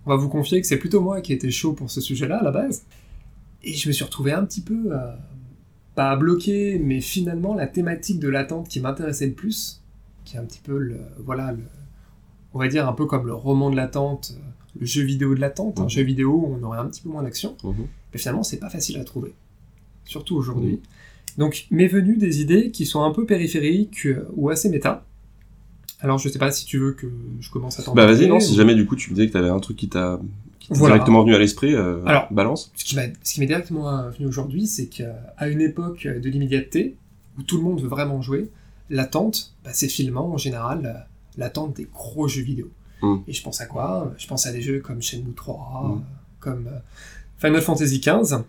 on 0.06 0.10
va 0.12 0.16
vous 0.16 0.30
confier 0.30 0.62
que 0.62 0.68
c'est 0.68 0.78
plutôt 0.78 1.02
moi 1.02 1.22
qui 1.22 1.34
étais 1.34 1.52
chaud 1.52 1.74
pour 1.74 1.90
ce 1.92 2.02
sujet-là 2.02 2.38
à 2.40 2.44
la 2.44 2.52
base. 2.52 2.84
Et 3.64 3.74
je 3.74 3.88
me 3.88 3.94
suis 3.94 4.04
retrouvé 4.04 4.32
un 4.32 4.46
petit 4.46 4.62
peu, 4.62 4.92
euh, 4.92 5.16
pas 5.96 6.16
bloqué, 6.16 6.80
mais 6.80 7.02
finalement 7.02 7.54
la 7.56 7.68
thématique 7.68 8.20
de 8.20 8.30
l'attente 8.30 8.68
qui 8.68 8.80
m'intéressait 8.80 9.28
le 9.28 9.34
plus, 9.34 9.82
qui 10.24 10.36
est 10.36 10.40
un 10.40 10.46
petit 10.46 10.62
peu 10.64 10.78
le, 10.78 11.00
voilà, 11.24 11.52
le, 11.52 11.64
on 12.54 12.60
va 12.60 12.68
dire 12.68 12.88
un 12.88 12.94
peu 12.94 13.06
comme 13.06 13.26
le 13.26 13.34
roman 13.34 13.72
de 13.72 13.76
l'attente, 13.76 14.36
euh, 14.36 14.42
le 14.80 14.86
jeu 14.86 15.04
vidéo 15.04 15.34
de 15.36 15.40
l'attente, 15.40 15.80
un 15.80 15.84
Mhm. 15.84 15.90
jeu 15.90 16.04
vidéo 16.04 16.32
où 16.34 16.58
on 16.60 16.64
aurait 16.64 16.78
un 16.80 16.86
petit 16.86 17.02
peu 17.02 17.10
moins 17.10 17.24
d'action. 17.24 17.56
Mhm. 17.64 17.74
Mais 18.14 18.20
finalement, 18.20 18.44
c'est 18.44 18.58
pas 18.60 18.70
facile 18.70 18.98
à 18.98 19.04
trouver. 19.04 19.34
Surtout 20.06 20.36
aujourd'hui. 20.36 20.82
Donc, 21.38 21.68
m'est 21.72 21.88
venu 21.88 22.18
des 22.18 22.42
idées 22.42 22.72
qui 22.72 22.86
sont 22.86 23.04
un 23.04 23.12
peu 23.12 23.26
périphériques 23.26 24.06
euh, 24.06 24.28
ou 24.36 24.50
assez 24.50 24.70
méta. 24.70 25.06
Alors, 26.00 26.18
je 26.18 26.30
sais 26.30 26.40
pas 26.40 26.52
si 26.52 26.66
tu 26.66 26.78
veux 26.78 26.94
que 26.94 27.08
je 27.40 27.50
commence 27.50 27.80
à 27.80 27.84
t'en 27.84 27.94
Bah 27.94 28.06
vas-y, 28.06 28.28
non, 28.28 28.38
ou- 28.38 28.42
si 28.42 28.56
jamais 28.56 28.76
du 28.76 28.86
coup 28.86 28.96
tu 28.96 29.10
me 29.12 29.16
disais 29.16 29.28
que 29.28 29.34
t'avais 29.34 29.50
un 29.50 29.60
truc 29.60 29.78
qui 29.78 29.90
t'a 29.90 30.20
Voilà. 30.70 30.96
directement 30.96 31.24
venu 31.24 31.36
à 31.36 31.40
l'esprit, 31.40 31.74
euh, 31.74 32.02
Alors, 32.06 32.32
balance. 32.32 32.72
Ce 32.76 32.84
qui 32.86 32.96
m'est 33.40 33.46
directement 33.48 33.90
euh, 33.90 34.10
venu 34.12 34.28
aujourd'hui, 34.28 34.68
c'est 34.68 34.88
qu'à 34.88 35.48
une 35.48 35.62
époque 35.62 36.06
de 36.08 36.30
l'immédiateté, 36.30 36.96
où 37.38 37.44
tout 37.44 37.58
le 37.58 37.64
monde 37.64 37.82
veut 37.82 37.88
vraiment 37.88 38.22
jouer, 38.22 38.50
l'attente, 38.90 39.54
bah, 39.64 39.72
c'est 39.74 39.88
finalement 39.90 40.32
en 40.32 40.38
général 40.38 41.06
l'attente 41.38 41.76
des 41.76 41.88
gros 41.94 42.28
jeux 42.28 42.44
vidéo. 42.44 42.70
Mm. 43.02 43.16
Et 43.28 43.34
je 43.34 43.44
pense 43.44 43.60
à 43.62 43.66
quoi? 43.66 44.14
Je 44.18 44.28
pense 44.28 44.46
à 44.46 44.52
des 44.54 44.62
jeux 44.62 44.80
comme 44.80 45.02
Shenmue 45.02 45.34
3, 45.36 45.84
Mm. 45.84 45.92
euh, 45.92 45.98
comme 46.40 46.70
Final 47.40 47.62
Fantasy 47.62 48.00
XV. 48.00 48.44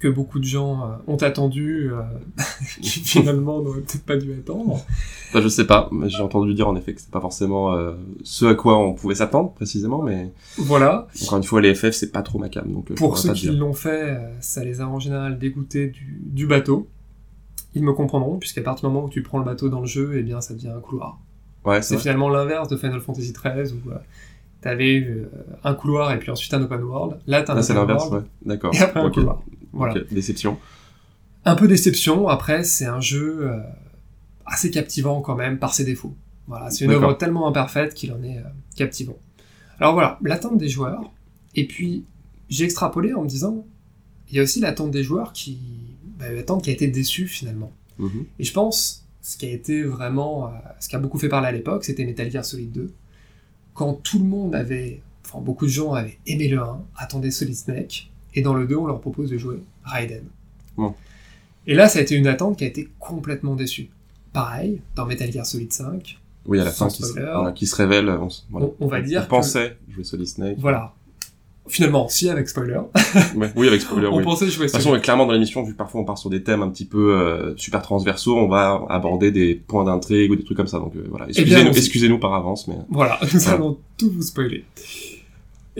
Que 0.00 0.08
beaucoup 0.08 0.38
de 0.40 0.44
gens 0.44 0.82
euh, 0.82 0.94
ont 1.06 1.16
attendu, 1.16 1.90
euh, 1.92 2.00
qui 2.82 3.00
finalement 3.00 3.62
n'auraient 3.62 3.82
peut-être 3.82 4.04
pas 4.04 4.16
dû 4.16 4.32
attendre. 4.32 4.80
Je 5.34 5.46
sais 5.48 5.66
pas, 5.66 5.88
mais 5.92 6.08
j'ai 6.08 6.22
entendu 6.22 6.54
dire 6.54 6.66
en 6.66 6.74
effet 6.74 6.94
que 6.94 7.00
c'est 7.00 7.10
pas 7.10 7.20
forcément 7.20 7.74
euh, 7.74 7.92
ce 8.24 8.46
à 8.46 8.54
quoi 8.54 8.78
on 8.78 8.94
pouvait 8.94 9.14
s'attendre 9.14 9.52
précisément, 9.52 10.02
mais 10.02 10.32
Voilà. 10.58 11.06
encore 11.22 11.38
une 11.38 11.44
fois 11.44 11.60
les 11.60 11.74
FF 11.74 11.90
c'est 11.92 12.10
pas 12.10 12.22
trop 12.22 12.38
ma 12.38 12.48
cam, 12.48 12.66
donc 12.72 12.92
Pour 12.94 13.16
ceux 13.18 13.28
pas 13.28 13.34
qui 13.34 13.46
l'ont 13.50 13.74
fait, 13.74 14.18
ça 14.40 14.64
les 14.64 14.80
a 14.80 14.88
en 14.88 14.98
général 14.98 15.38
dégoûtés 15.38 15.86
du, 15.88 16.18
du 16.24 16.46
bateau. 16.46 16.88
Ils 17.74 17.84
me 17.84 17.92
comprendront, 17.92 18.38
puisqu'à 18.38 18.62
partir 18.62 18.88
du 18.88 18.94
moment 18.94 19.06
où 19.06 19.10
tu 19.10 19.22
prends 19.22 19.38
le 19.38 19.44
bateau 19.44 19.68
dans 19.68 19.80
le 19.80 19.86
jeu, 19.86 20.14
eh 20.16 20.22
bien 20.22 20.40
ça 20.40 20.54
devient 20.54 20.72
un 20.76 20.80
couloir. 20.80 21.20
Ouais, 21.64 21.82
C'est 21.82 21.98
finalement 21.98 22.28
l'inverse 22.30 22.68
de 22.68 22.76
Final 22.76 23.00
Fantasy 23.00 23.32
XIII, 23.32 23.72
où 23.74 23.90
euh, 23.90 23.98
t'avais 24.62 25.02
euh, 25.06 25.30
un 25.62 25.74
couloir 25.74 26.10
et 26.12 26.18
puis 26.18 26.30
ensuite 26.30 26.52
un 26.54 26.62
open 26.62 26.82
world. 26.82 27.18
Là, 27.26 27.42
t'as 27.42 27.52
un 27.52 27.56
Là 27.56 27.62
c'est 27.62 27.74
open 27.74 27.86
l'inverse, 27.86 28.08
world 28.08 28.24
ouais. 28.24 28.30
D'accord. 28.48 28.74
et 28.74 28.78
après 28.80 29.00
un 29.00 29.10
couloir. 29.10 29.42
Voilà. 29.72 29.94
Ok, 29.94 30.12
Déception. 30.12 30.58
Un 31.44 31.54
peu 31.54 31.68
déception, 31.68 32.28
après 32.28 32.64
c'est 32.64 32.84
un 32.84 33.00
jeu 33.00 33.48
euh, 33.48 33.60
assez 34.44 34.70
captivant 34.70 35.20
quand 35.22 35.36
même 35.36 35.58
par 35.58 35.72
ses 35.72 35.84
défauts. 35.84 36.14
Voilà, 36.46 36.70
c'est 36.70 36.84
une 36.84 36.90
œuvre 36.90 37.14
tellement 37.14 37.48
imparfaite 37.48 37.94
qu'il 37.94 38.12
en 38.12 38.22
est 38.22 38.38
euh, 38.38 38.42
captivant. 38.76 39.18
Alors 39.78 39.94
voilà, 39.94 40.18
l'attente 40.22 40.58
des 40.58 40.68
joueurs, 40.68 41.12
et 41.54 41.66
puis 41.66 42.04
j'ai 42.50 42.64
extrapolé 42.64 43.14
en 43.14 43.22
me 43.22 43.28
disant, 43.28 43.64
il 44.28 44.36
y 44.36 44.40
a 44.40 44.42
aussi 44.42 44.60
l'attente 44.60 44.90
des 44.90 45.02
joueurs 45.02 45.32
qui... 45.32 45.58
Bah, 46.18 46.30
l'attente 46.30 46.62
qui 46.64 46.70
a 46.70 46.72
été 46.72 46.88
déçue 46.88 47.26
finalement. 47.26 47.72
Mhm. 47.98 48.26
Et 48.38 48.44
je 48.44 48.52
pense, 48.52 49.06
ce 49.22 49.36
qui 49.38 49.46
a 49.46 49.50
été 49.50 49.82
vraiment, 49.82 50.48
euh, 50.48 50.50
ce 50.80 50.88
qui 50.88 50.96
a 50.96 50.98
beaucoup 50.98 51.18
fait 51.18 51.28
parler 51.28 51.48
à 51.48 51.52
l'époque, 51.52 51.84
c'était 51.84 52.04
Metal 52.04 52.30
Gear 52.30 52.44
Solid 52.44 52.70
2. 52.72 52.92
Quand 53.72 53.94
tout 53.94 54.18
le 54.18 54.24
monde 54.24 54.54
avait, 54.54 55.00
enfin 55.24 55.40
beaucoup 55.40 55.64
de 55.64 55.70
gens 55.70 55.94
avaient 55.94 56.18
aimé 56.26 56.48
le 56.48 56.58
1, 56.58 56.84
attendaient 56.96 57.30
Solid 57.30 57.56
Snake, 57.56 58.09
et 58.34 58.42
dans 58.42 58.54
le 58.54 58.66
2, 58.66 58.76
on 58.76 58.86
leur 58.86 59.00
propose 59.00 59.30
de 59.30 59.38
jouer 59.38 59.56
Raiden. 59.84 60.24
Bon. 60.76 60.94
Et 61.66 61.74
là, 61.74 61.88
ça 61.88 61.98
a 61.98 62.02
été 62.02 62.14
une 62.14 62.26
attente 62.26 62.56
qui 62.58 62.64
a 62.64 62.66
été 62.66 62.88
complètement 62.98 63.54
déçue. 63.54 63.88
Pareil, 64.32 64.80
dans 64.96 65.06
Metal 65.06 65.30
Gear 65.30 65.44
Solid 65.44 65.72
5, 65.72 66.18
Oui, 66.46 66.60
à 66.60 66.64
la 66.64 66.70
fin 66.70 66.88
qui 66.88 67.02
se, 67.02 67.08
spoiler. 67.08 67.28
voilà, 67.34 67.52
qui 67.52 67.66
se 67.66 67.76
révèle, 67.76 68.08
on, 68.08 68.28
s- 68.28 68.46
voilà. 68.50 68.66
on, 68.66 68.74
on 68.80 68.86
va 68.88 69.00
dire 69.02 69.20
on 69.20 69.24
que... 69.24 69.28
pensait 69.30 69.76
jouer 69.88 70.04
Solid 70.04 70.26
Snake. 70.26 70.56
Voilà. 70.58 70.94
Finalement, 71.68 72.08
si, 72.08 72.28
avec 72.28 72.48
spoiler, 72.48 72.80
Ouais, 73.36 73.52
oui, 73.54 73.68
avec 73.68 73.80
spoiler, 73.82 74.06
on 74.10 74.16
oui. 74.18 74.24
pensait 74.24 74.46
jouer 74.48 74.66
De 74.66 74.70
toute 74.72 74.80
façon, 74.80 74.98
clairement 75.00 75.26
dans 75.26 75.32
l'émission, 75.32 75.62
vu 75.62 75.72
que 75.72 75.76
parfois 75.78 76.00
on 76.00 76.04
part 76.04 76.18
sur 76.18 76.30
des 76.30 76.42
thèmes 76.42 76.62
un 76.62 76.70
petit 76.70 76.84
peu 76.86 77.14
euh, 77.14 77.54
super 77.56 77.82
transversaux, 77.82 78.36
on 78.36 78.48
va 78.48 78.84
aborder 78.88 79.30
des 79.30 79.54
points 79.54 79.84
d'intrigue 79.84 80.30
ou 80.32 80.36
des 80.36 80.42
trucs 80.44 80.56
comme 80.56 80.66
ça. 80.66 80.78
Donc 80.78 80.96
euh, 80.96 81.04
voilà, 81.10 81.26
Eh 81.28 81.30
excusez-nous 81.30 81.70
excusez-nous 81.76 82.18
par 82.18 82.34
avance, 82.34 82.66
mais 82.66 82.74
Voilà, 82.88 83.20
nous 83.34 83.48
allons 83.48 83.78
tout 83.98 84.10
vous 84.10 84.22
spoiler. 84.22 84.64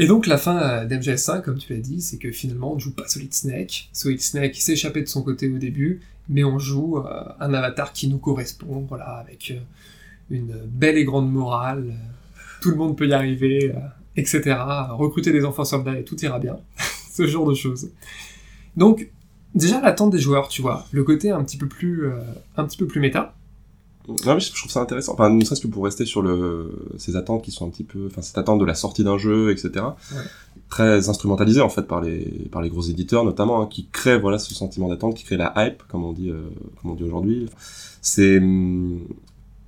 Et 0.00 0.06
donc 0.06 0.26
la 0.26 0.38
fin 0.38 0.56
euh, 0.56 0.86
d'MGS5, 0.86 1.42
comme 1.42 1.58
tu 1.58 1.74
l'as 1.74 1.78
dit, 1.78 2.00
c'est 2.00 2.16
que 2.16 2.32
finalement 2.32 2.72
on 2.72 2.76
ne 2.76 2.80
joue 2.80 2.94
pas 2.94 3.06
Solid 3.06 3.34
Snake. 3.34 3.90
Solid 3.92 4.18
Snake 4.18 4.56
s'est 4.56 4.72
échappé 4.72 5.02
de 5.02 5.08
son 5.08 5.22
côté 5.22 5.46
au 5.50 5.58
début, 5.58 6.00
mais 6.30 6.42
on 6.42 6.58
joue 6.58 6.96
euh, 6.96 7.24
un 7.38 7.52
avatar 7.52 7.92
qui 7.92 8.08
nous 8.08 8.16
correspond, 8.16 8.86
voilà, 8.88 9.16
avec 9.16 9.50
euh, 9.50 9.60
une 10.30 10.54
belle 10.64 10.96
et 10.96 11.04
grande 11.04 11.30
morale, 11.30 11.92
tout 12.62 12.70
le 12.70 12.76
monde 12.76 12.96
peut 12.96 13.08
y 13.08 13.12
arriver, 13.12 13.74
etc. 14.16 14.56
Recruter 14.92 15.32
des 15.32 15.44
enfants 15.44 15.66
soldats 15.66 15.98
et 15.98 16.04
tout 16.04 16.18
ira 16.24 16.38
bien. 16.38 16.58
Ce 17.12 17.26
genre 17.26 17.46
de 17.46 17.54
choses. 17.54 17.90
Donc, 18.78 19.10
déjà 19.54 19.82
l'attente 19.82 20.12
des 20.12 20.18
joueurs, 20.18 20.48
tu 20.48 20.62
vois, 20.62 20.86
le 20.92 21.04
côté 21.04 21.30
un 21.30 21.44
petit 21.44 21.58
peu 21.58 21.68
plus, 21.68 22.08
un 22.56 22.64
petit 22.64 22.78
peu 22.78 22.86
plus 22.86 23.00
méta. 23.00 23.34
Non, 24.26 24.34
mais 24.34 24.40
je 24.40 24.52
trouve 24.52 24.70
ça 24.70 24.80
intéressant. 24.80 25.14
Enfin, 25.14 25.30
ne 25.30 25.44
serait-ce 25.44 25.60
que 25.60 25.66
pour 25.66 25.84
rester 25.84 26.04
sur 26.06 26.22
le, 26.22 26.86
ces 26.98 27.16
attentes 27.16 27.42
qui 27.42 27.50
sont 27.50 27.66
un 27.66 27.70
petit 27.70 27.84
peu, 27.84 28.06
enfin, 28.06 28.22
cette 28.22 28.38
attente 28.38 28.58
de 28.58 28.64
la 28.64 28.74
sortie 28.74 29.04
d'un 29.04 29.18
jeu, 29.18 29.50
etc. 29.50 29.70
Ouais. 30.12 30.18
Très 30.68 31.08
instrumentalisée, 31.08 31.60
en 31.60 31.68
fait, 31.68 31.82
par 31.82 32.00
les, 32.00 32.48
par 32.50 32.62
les 32.62 32.68
gros 32.68 32.82
éditeurs, 32.82 33.24
notamment, 33.24 33.62
hein, 33.62 33.66
qui 33.70 33.88
créent, 33.90 34.18
voilà, 34.18 34.38
ce 34.38 34.54
sentiment 34.54 34.88
d'attente, 34.88 35.16
qui 35.16 35.24
créent 35.24 35.36
la 35.36 35.52
hype, 35.56 35.82
comme 35.88 36.04
on 36.04 36.12
dit, 36.12 36.30
euh, 36.30 36.42
comme 36.80 36.92
on 36.92 36.94
dit 36.94 37.04
aujourd'hui. 37.04 37.48
C'est, 38.02 38.38
hum, 38.38 39.00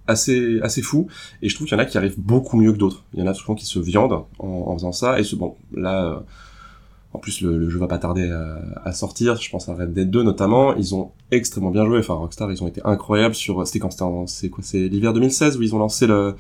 assez, 0.07 0.61
assez 0.63 0.83
fou. 0.83 1.09
Et 1.43 1.49
je 1.49 1.55
trouve 1.55 1.67
qu'il 1.67 1.77
y 1.77 1.81
en 1.81 1.83
a 1.83 1.87
qui 1.87 1.99
arrivent 1.99 2.19
beaucoup 2.19 2.57
mieux 2.57 2.73
que 2.73 2.79
d'autres. 2.79 3.05
Il 3.15 3.21
y 3.21 3.23
en 3.23 3.27
a 3.27 3.35
souvent 3.35 3.55
qui 3.55 3.67
se 3.67 3.79
viandent 3.79 4.25
en, 4.39 4.47
en 4.47 4.75
faisant 4.75 4.93
ça. 4.93 5.19
Et 5.19 5.25
ce, 5.25 5.37
bon, 5.37 5.57
là, 5.75 6.05
euh, 6.05 6.21
En 7.15 7.19
plus, 7.19 7.43
le, 7.43 7.59
le 7.59 7.69
jeu 7.69 7.79
va 7.79 7.89
pas 7.89 7.99
tarder 7.99 8.31
à, 8.31 8.57
à, 8.85 8.93
sortir. 8.93 9.37
Je 9.37 9.51
pense 9.51 9.69
à 9.69 9.75
Red 9.75 9.93
Dead 9.93 10.11
2 10.11 10.23
notamment. 10.23 10.75
Ils 10.77 10.95
ont 10.95 11.11
extrêmement 11.31 11.71
bien 11.71 11.85
joué. 11.85 11.99
Enfin, 11.99 12.15
Rockstar, 12.15 12.51
ils 12.51 12.63
ont 12.63 12.69
été 12.69 12.81
incroyables 12.85 13.35
sur. 13.35 13.67
C'était 13.67 13.81
quand? 13.81 13.91
C'était 13.91 14.05
c'est 14.27 14.49
quoi? 14.49 14.65
C'est 14.65 14.89
l'hiver 14.89 15.13
2016 15.13 15.59
où 15.59 15.63
ils 15.63 15.75
ont 15.75 15.79
lancé 15.79 16.07
le. 16.07 16.35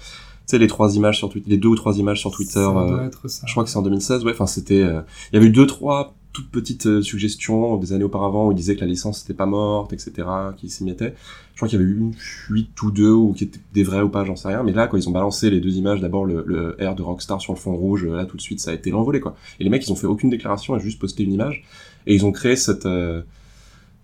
Tu 0.46 0.56
sais 0.56 0.58
les 0.58 0.66
trois 0.66 0.96
images 0.96 1.18
sur 1.18 1.28
Twitter, 1.28 1.48
les 1.50 1.56
deux 1.56 1.68
ou 1.68 1.76
trois 1.76 1.98
images 1.98 2.20
sur 2.20 2.30
Twitter. 2.32 2.52
Ça 2.54 2.68
euh, 2.70 2.88
doit 2.88 3.04
être 3.04 3.28
ça. 3.28 3.44
je 3.46 3.52
crois 3.52 3.64
que 3.64 3.70
c'est 3.70 3.76
en 3.78 3.82
2016. 3.82 4.24
Ouais. 4.24 4.32
Enfin, 4.32 4.46
c'était. 4.46 4.82
euh, 4.82 5.02
Il 5.32 5.36
y 5.36 5.38
avait 5.38 5.46
eu 5.46 5.50
deux 5.52 5.66
trois 5.66 6.14
toutes 6.32 6.50
petites 6.50 6.86
euh, 6.86 7.02
suggestions 7.02 7.76
des 7.76 7.92
années 7.92 8.04
auparavant 8.04 8.48
où 8.48 8.52
ils 8.52 8.54
disaient 8.54 8.74
que 8.74 8.80
la 8.80 8.86
licence 8.86 9.22
n'était 9.22 9.36
pas 9.36 9.46
morte, 9.46 9.92
etc. 9.92 10.12
Qui 10.56 10.68
s'y 10.70 10.84
mettaient. 10.84 11.14
Je 11.52 11.56
crois 11.56 11.68
qu'il 11.68 11.78
y 11.78 11.82
avait 11.82 11.90
eu 11.90 11.98
une 11.98 12.14
fuite 12.14 12.80
ou 12.82 12.90
deux 12.90 13.12
ou 13.12 13.32
qui 13.32 13.44
étaient 13.44 13.60
des 13.74 13.82
vrais 13.82 14.02
ou 14.02 14.08
pas, 14.08 14.24
j'en 14.24 14.36
sais 14.36 14.48
rien. 14.48 14.62
Mais 14.62 14.72
là, 14.72 14.86
quand 14.86 14.96
ils 14.96 15.08
ont 15.08 15.12
balancé 15.12 15.50
les 15.50 15.60
deux 15.60 15.76
images, 15.76 16.00
d'abord 16.00 16.24
le, 16.24 16.44
le 16.46 16.76
R 16.80 16.94
de 16.94 17.02
Rockstar 17.02 17.40
sur 17.40 17.52
le 17.52 17.58
fond 17.58 17.76
rouge, 17.76 18.06
là 18.06 18.24
tout 18.24 18.36
de 18.36 18.42
suite, 18.42 18.60
ça 18.60 18.70
a 18.70 18.74
été 18.74 18.90
l'envolée 18.90 19.20
quoi. 19.20 19.36
Et 19.60 19.64
les 19.64 19.70
mecs, 19.70 19.86
ils 19.86 19.92
ont 19.92 19.96
fait 19.96 20.06
aucune 20.06 20.30
déclaration, 20.30 20.74
ils 20.74 20.78
ont 20.78 20.82
juste 20.82 20.98
posté 20.98 21.22
une 21.22 21.32
image 21.32 21.64
et 22.06 22.14
ils 22.14 22.24
ont 22.24 22.32
créé 22.32 22.56
cette 22.56 22.86
euh, 22.86 23.22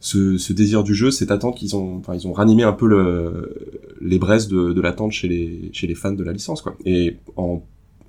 ce, 0.00 0.38
ce 0.38 0.52
désir 0.52 0.85
du 0.85 0.94
jeu, 0.94 1.11
cette 1.11 1.30
attente 1.30 1.56
qu'ils 1.56 1.75
ont, 1.75 1.97
enfin 1.97 2.14
ils 2.14 2.28
ont 2.28 2.32
ranimé 2.32 2.62
un 2.62 2.73
peu 2.73 2.87
le, 2.87 3.54
les 4.00 4.18
braises 4.18 4.47
de, 4.49 4.73
de 4.73 4.80
l'attente 4.80 5.12
chez 5.12 5.28
les 5.28 5.70
chez 5.73 5.87
les 5.87 5.94
fans 5.94 6.12
de 6.12 6.23
la 6.23 6.32
licence 6.32 6.62
quoi. 6.62 6.76
Et 6.85 7.16
en 7.37 7.62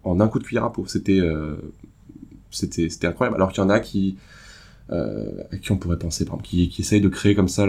en 0.04 0.20
un 0.20 0.28
coup 0.28 0.40
de 0.40 0.44
cuillère 0.44 0.64
à 0.64 0.72
peau, 0.72 0.86
c'était 0.88 1.20
euh, 1.20 1.56
c'était 2.52 2.90
c'était 2.90 3.08
incroyable. 3.08 3.36
Alors 3.36 3.52
qu'il 3.52 3.62
y 3.64 3.66
en 3.66 3.70
a 3.70 3.80
qui 3.80 4.18
euh, 4.92 5.44
à 5.52 5.58
qui 5.58 5.72
on 5.72 5.78
pourrait 5.78 6.00
penser, 6.00 6.26
par 6.26 6.36
exemple, 6.36 6.48
qui, 6.50 6.68
qui 6.70 6.82
essayent 6.82 7.02
de 7.02 7.10
créer 7.10 7.36
comme 7.36 7.48
ça 7.48 7.66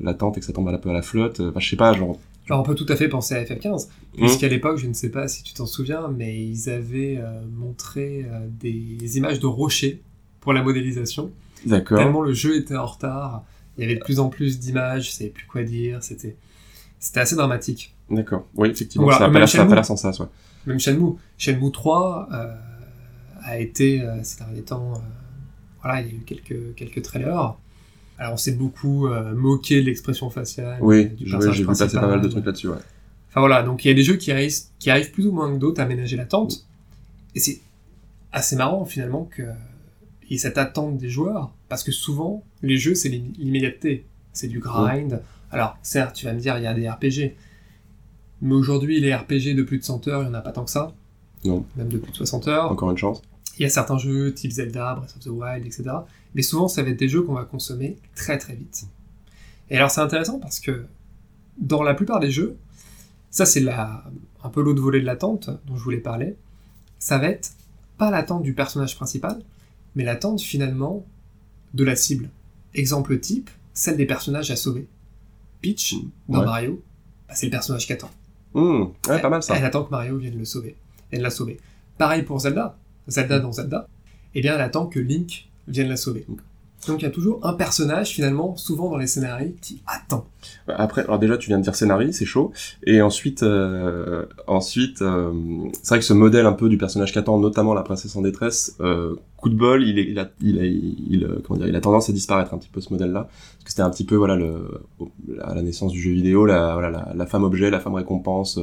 l'attente 0.00 0.36
et 0.36 0.40
que 0.40 0.46
ça 0.46 0.52
tombe 0.52 0.68
un 0.68 0.78
peu 0.78 0.90
à 0.90 0.92
la 0.92 1.02
flotte. 1.02 1.40
Enfin, 1.40 1.60
je 1.60 1.68
sais 1.70 1.76
pas, 1.76 1.92
genre. 1.92 2.18
Alors 2.48 2.60
on 2.60 2.62
peut 2.64 2.74
tout 2.74 2.86
à 2.88 2.96
fait 2.96 3.08
penser 3.08 3.34
à 3.34 3.44
FF15, 3.44 3.88
Mmh. 4.16 4.20
puisqu'à 4.22 4.48
l'époque, 4.48 4.78
je 4.78 4.86
ne 4.88 4.94
sais 4.94 5.10
pas 5.10 5.28
si 5.28 5.42
tu 5.44 5.52
t'en 5.52 5.66
souviens, 5.66 6.08
mais 6.08 6.42
ils 6.44 6.70
avaient 6.70 7.18
euh, 7.18 7.42
montré 7.56 8.24
euh, 8.28 8.40
des 8.60 9.18
images 9.18 9.38
de 9.38 9.46
rochers 9.46 10.00
pour 10.40 10.52
la 10.54 10.62
modélisation. 10.62 11.30
D'accord. 11.66 11.98
Tellement 11.98 12.22
le 12.22 12.32
jeu 12.32 12.56
était 12.56 12.76
en 12.76 12.86
retard, 12.86 13.44
il 13.76 13.82
y 13.82 13.84
avait 13.84 13.96
de 13.96 14.00
plus 14.02 14.18
en 14.18 14.28
plus 14.30 14.58
d'images, 14.58 15.08
je 15.08 15.10
savais 15.12 15.30
plus 15.30 15.46
quoi 15.46 15.62
dire, 15.62 16.02
c'était 16.02 16.36
c'était 16.98 17.20
assez 17.20 17.36
dramatique. 17.36 17.94
D'accord. 18.10 18.46
Oui, 18.56 18.70
effectivement, 18.70 19.04
Voilà, 19.04 19.18
ça 19.18 19.24
a 19.26 19.30
pas 19.30 19.38
l'air- 19.40 19.48
ça 19.48 19.58
a 19.58 19.60
Shenmue. 19.60 19.68
pas 19.68 19.74
l'air 19.76 19.84
sans 19.84 19.96
ça, 19.96 20.10
ouais. 20.10 20.26
Même 20.66 20.80
Shenmue. 20.80 21.12
Shenmue 21.36 21.70
3 21.70 22.28
euh, 22.32 22.54
a 23.48 23.58
été, 23.58 24.02
euh, 24.02 24.22
ces 24.22 24.38
derniers 24.38 24.62
temps, 24.62 24.92
euh, 24.94 24.98
voilà, 25.82 26.00
il 26.02 26.06
y 26.08 26.10
a 26.10 26.14
eu 26.14 26.20
quelques, 26.20 26.74
quelques 26.74 27.02
trailers. 27.02 27.54
Alors 28.18 28.32
on 28.32 28.36
s'est 28.36 28.52
beaucoup 28.52 29.06
euh, 29.06 29.34
moqué 29.34 29.80
de 29.80 29.86
l'expression 29.86 30.28
faciale 30.30 30.78
Oui, 30.80 31.06
du 31.06 31.26
je- 31.26 31.30
personnage 31.32 31.56
j'ai 31.56 31.62
vu 31.62 31.66
passer 31.68 31.88
pas 31.94 32.06
mal 32.06 32.20
de 32.20 32.28
trucs 32.28 32.44
là-dessus, 32.44 32.68
ouais. 32.68 32.76
Enfin 33.30 33.40
voilà, 33.40 33.62
donc 33.62 33.84
il 33.84 33.88
y 33.88 33.90
a 33.90 33.94
des 33.94 34.02
jeux 34.02 34.16
qui 34.16 34.32
arrivent, 34.32 34.54
qui 34.78 34.90
arrivent 34.90 35.10
plus 35.12 35.26
ou 35.26 35.32
moins 35.32 35.52
que 35.52 35.58
d'autres 35.58 35.80
à 35.80 35.86
ménager 35.86 36.16
l'attente. 36.16 36.66
Et 37.34 37.40
c'est 37.40 37.60
assez 38.32 38.56
marrant 38.56 38.84
finalement 38.84 39.24
que 39.30 39.42
y 40.30 40.34
ait 40.34 40.38
cette 40.38 40.58
attente 40.58 40.98
des 40.98 41.08
joueurs, 41.08 41.52
parce 41.68 41.82
que 41.84 41.92
souvent, 41.92 42.42
les 42.62 42.76
jeux, 42.76 42.94
c'est 42.94 43.08
l'im- 43.08 43.32
l'immédiateté. 43.38 44.04
C'est 44.32 44.48
du 44.48 44.58
grind. 44.60 45.22
Alors, 45.50 45.78
certes, 45.82 46.14
tu 46.16 46.26
vas 46.26 46.32
me 46.34 46.38
dire, 46.40 46.56
il 46.58 46.64
y 46.64 46.66
a 46.66 46.74
des 46.74 46.88
RPG. 46.88 47.34
Mais 48.42 48.54
aujourd'hui, 48.54 49.00
les 49.00 49.14
RPG 49.14 49.54
de 49.54 49.62
plus 49.62 49.78
de 49.78 49.84
100 49.84 50.06
heures, 50.08 50.22
il 50.22 50.26
n'y 50.26 50.30
en 50.30 50.34
a 50.34 50.40
pas 50.42 50.52
tant 50.52 50.64
que 50.64 50.70
ça. 50.70 50.92
Non. 51.44 51.64
Même 51.76 51.88
de 51.88 51.98
plus 51.98 52.10
de 52.12 52.16
60 52.16 52.46
heures. 52.48 52.70
Encore 52.70 52.90
une 52.90 52.98
chance. 52.98 53.22
Il 53.58 53.62
y 53.62 53.66
a 53.66 53.70
certains 53.70 53.98
jeux, 53.98 54.32
type 54.32 54.52
Zelda, 54.52 54.94
Breath 54.94 55.16
of 55.16 55.20
the 55.22 55.28
Wild, 55.28 55.66
etc. 55.66 55.84
Mais 56.34 56.42
souvent, 56.42 56.68
ça 56.68 56.82
va 56.82 56.90
être 56.90 56.98
des 56.98 57.08
jeux 57.08 57.22
qu'on 57.22 57.34
va 57.34 57.44
consommer 57.44 57.96
très 58.14 58.38
très 58.38 58.54
vite. 58.54 58.84
Et 59.70 59.76
alors, 59.76 59.90
c'est 59.90 60.00
intéressant 60.00 60.38
parce 60.38 60.60
que 60.60 60.86
dans 61.58 61.82
la 61.82 61.94
plupart 61.94 62.20
des 62.20 62.30
jeux, 62.30 62.56
ça 63.30 63.44
c'est 63.46 63.60
la, 63.60 64.04
un 64.44 64.48
peu 64.48 64.62
l'autre 64.62 64.80
volet 64.80 65.00
de 65.00 65.06
l'attente 65.06 65.50
dont 65.66 65.76
je 65.76 65.82
voulais 65.82 65.98
parler, 65.98 66.36
ça 66.98 67.18
va 67.18 67.28
être 67.28 67.50
pas 67.96 68.10
l'attente 68.10 68.42
du 68.42 68.54
personnage 68.54 68.94
principal, 68.96 69.42
mais 69.96 70.04
l'attente 70.04 70.40
finalement 70.40 71.04
de 71.74 71.84
la 71.84 71.96
cible. 71.96 72.30
Exemple 72.74 73.18
type, 73.18 73.50
celle 73.74 73.96
des 73.96 74.06
personnages 74.06 74.50
à 74.50 74.56
sauver. 74.56 74.86
Peach, 75.60 75.96
dans 76.28 76.38
Ouais. 76.40 76.44
Mario, 76.44 76.82
bah, 77.26 77.34
c'est 77.34 77.46
le 77.46 77.50
personnage 77.50 77.86
qui 77.86 77.92
attend. 77.92 78.10
Hum, 78.54 78.92
ouais, 79.08 79.20
pas 79.20 79.28
mal 79.28 79.42
ça. 79.42 79.56
Elle 79.56 79.64
attend 79.64 79.84
que 79.84 79.90
Mario 79.90 80.16
vienne 80.16 80.38
le 80.38 80.44
sauver. 80.44 80.76
Vienne 81.10 81.22
la 81.22 81.30
sauver. 81.30 81.58
Pareil 81.98 82.22
pour 82.22 82.38
Zelda. 82.40 82.78
Zelda 83.08 83.40
dans 83.40 83.52
Zelda. 83.52 83.88
Eh 84.34 84.40
bien, 84.40 84.54
elle 84.54 84.60
attend 84.60 84.86
que 84.86 85.00
Link 85.00 85.48
vienne 85.66 85.88
la 85.88 85.96
sauver. 85.96 86.26
Donc 86.86 87.02
il 87.02 87.04
y 87.04 87.08
a 87.08 87.10
toujours 87.10 87.44
un 87.44 87.54
personnage, 87.54 88.10
finalement, 88.10 88.56
souvent 88.56 88.88
dans 88.88 88.96
les 88.96 89.08
scénarios, 89.08 89.52
qui 89.60 89.82
attend. 89.86 90.24
Après, 90.68 91.02
alors 91.02 91.18
déjà, 91.18 91.36
tu 91.36 91.48
viens 91.48 91.58
de 91.58 91.62
dire 91.64 91.74
scénario, 91.74 92.12
c'est 92.12 92.24
chaud. 92.24 92.52
Et 92.84 93.02
ensuite, 93.02 93.42
euh, 93.42 94.26
ensuite, 94.46 95.02
euh, 95.02 95.32
c'est 95.82 95.88
vrai 95.88 95.98
que 95.98 96.04
ce 96.04 96.12
modèle 96.12 96.46
un 96.46 96.52
peu 96.52 96.68
du 96.68 96.78
personnage 96.78 97.12
qu'attend, 97.12 97.38
notamment 97.38 97.74
la 97.74 97.82
princesse 97.82 98.14
en 98.14 98.22
détresse, 98.22 98.76
euh, 98.80 99.16
coup 99.36 99.48
de 99.48 99.56
bol, 99.56 99.82
il, 99.82 99.98
est, 99.98 100.04
il, 100.04 100.18
a, 100.20 100.30
il, 100.40 100.58
a, 100.60 100.64
il, 100.64 101.28
comment 101.44 101.58
dire, 101.58 101.68
il 101.68 101.74
a 101.74 101.80
tendance 101.80 102.08
à 102.08 102.12
disparaître 102.12 102.54
un 102.54 102.58
petit 102.58 102.70
peu 102.70 102.80
ce 102.80 102.92
modèle-là, 102.92 103.24
parce 103.24 103.64
que 103.64 103.70
c'était 103.70 103.82
un 103.82 103.90
petit 103.90 104.04
peu 104.04 104.14
voilà 104.14 104.36
le, 104.36 104.80
à 105.42 105.54
la 105.54 105.62
naissance 105.62 105.92
du 105.92 106.00
jeu 106.00 106.12
vidéo, 106.12 106.46
la, 106.46 106.74
voilà, 106.74 106.90
la, 106.90 107.12
la 107.14 107.26
femme 107.26 107.42
objet, 107.42 107.70
la 107.70 107.80
femme 107.80 107.94
récompense. 107.94 108.60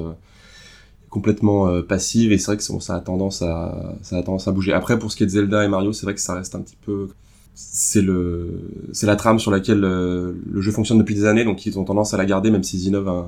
Complètement 1.16 1.70
euh, 1.70 1.82
passive 1.82 2.34
et 2.34 2.38
c'est 2.38 2.48
vrai 2.48 2.58
que 2.58 2.64
ça 2.64 2.94
a 2.94 3.00
tendance 3.00 3.42
à 3.42 3.96
ça 4.02 4.18
a 4.18 4.22
tendance 4.22 4.50
à 4.50 4.52
bouger. 4.52 4.74
Après 4.74 5.00
pour 5.00 5.14
ce 5.14 5.16
qui 5.16 5.24
est 5.24 5.28
de 5.28 5.32
Zelda 5.32 5.64
et 5.64 5.70
Mario 5.70 5.94
c'est 5.94 6.06
vrai 6.06 6.14
que 6.14 6.20
ça 6.20 6.34
reste 6.34 6.56
un 6.56 6.60
petit 6.60 6.76
peu 6.86 7.08
c'est 7.54 8.02
le 8.02 8.70
c'est 8.92 9.06
la 9.06 9.16
trame 9.16 9.40
sur 9.40 9.50
laquelle 9.50 9.86
euh, 9.86 10.34
le 10.52 10.60
jeu 10.60 10.74
fonctionne 10.74 10.98
depuis 10.98 11.16
des 11.16 11.24
années 11.24 11.46
donc 11.46 11.66
ils 11.66 11.80
ont 11.80 11.86
tendance 11.86 12.14
à 12.14 12.18
la 12.18 12.26
garder 12.26 12.52
même 12.52 12.64
s'ils 12.64 12.84
innovent 12.84 13.08
un 13.08 13.28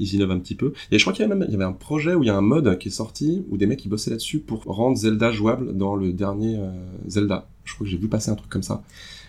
ils 0.00 0.14
innovent 0.14 0.32
un 0.32 0.40
petit 0.40 0.56
peu. 0.56 0.72
Et 0.90 0.98
je 0.98 1.04
crois 1.04 1.12
qu'il 1.12 1.22
y 1.22 1.26
avait 1.26 1.36
même 1.36 1.46
il 1.46 1.52
y 1.52 1.54
avait 1.54 1.64
un 1.64 1.72
projet 1.72 2.14
où 2.16 2.24
il 2.24 2.26
y 2.26 2.30
a 2.30 2.36
un 2.36 2.40
mode 2.40 2.76
qui 2.78 2.88
est 2.88 2.90
sorti 2.90 3.44
où 3.50 3.56
des 3.56 3.66
mecs 3.66 3.78
qui 3.78 3.88
bossaient 3.88 4.10
là-dessus 4.10 4.40
pour 4.40 4.64
rendre 4.64 4.96
Zelda 4.96 5.30
jouable 5.30 5.76
dans 5.76 5.94
le 5.94 6.12
dernier 6.12 6.56
euh, 6.58 6.72
Zelda. 7.06 7.46
Je 7.64 7.74
crois 7.74 7.84
que 7.84 7.90
j'ai 7.92 7.98
vu 7.98 8.08
passer 8.08 8.32
un 8.32 8.34
truc 8.34 8.50
comme 8.50 8.64
ça. 8.64 8.82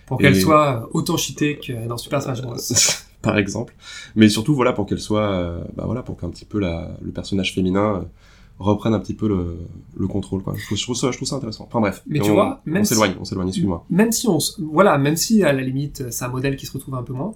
Pour 0.08 0.18
qu'elle 0.18 0.36
soit 0.36 0.90
autant 0.94 1.16
cheatée 1.16 1.60
que 1.60 1.88
dans 1.88 1.98
Super 1.98 2.24
Smash 2.24 2.42
Bros. 2.42 2.56
par 3.24 3.40
exemple. 3.40 3.74
Mais 4.16 4.30
surtout 4.30 4.54
voilà 4.54 4.74
pour 4.74 4.86
qu'elle 4.86 5.00
soit 5.00 5.32
euh, 5.32 5.64
bah 5.76 5.84
voilà 5.88 6.04
pour 6.04 6.16
qu'un 6.18 6.30
petit 6.30 6.46
peu 6.46 6.60
la, 6.60 6.96
le 7.02 7.12
personnage 7.12 7.54
féminin 7.56 7.96
euh, 7.96 8.02
reprenne 8.60 8.94
un 8.94 9.00
petit 9.00 9.16
peu 9.16 9.28
le, 9.28 9.58
le 9.98 10.08
contrôle 10.08 10.44
quoi. 10.44 10.54
Je 10.56 10.64
trouve, 10.66 10.78
je 10.78 10.84
trouve 10.84 10.96
ça 10.96 11.10
je 11.12 11.18
trouve 11.18 11.28
ça 11.28 11.38
intéressant. 11.38 11.66
Enfin 11.68 11.80
bref. 11.82 12.04
Mais 12.06 12.20
tu 12.20 12.30
on, 12.30 12.34
vois, 12.36 12.62
même 12.66 12.82
on 12.82 12.86
si- 12.86 12.94
s'éloigne 12.94 13.16
on 13.20 13.26
s'éloigne 13.26 13.48
excuse-moi. 13.48 13.84
Même 13.90 14.12
si 14.12 14.28
on, 14.28 14.38
voilà, 14.72 15.00
même 15.00 15.16
si 15.18 15.44
à 15.44 15.52
la 15.54 15.64
limite 15.64 16.12
c'est 16.12 16.26
un 16.26 16.28
modèle 16.28 16.56
qui 16.56 16.68
se 16.68 16.74
retrouve 16.74 16.94
un 16.96 17.04
peu 17.04 17.14
moins, 17.14 17.34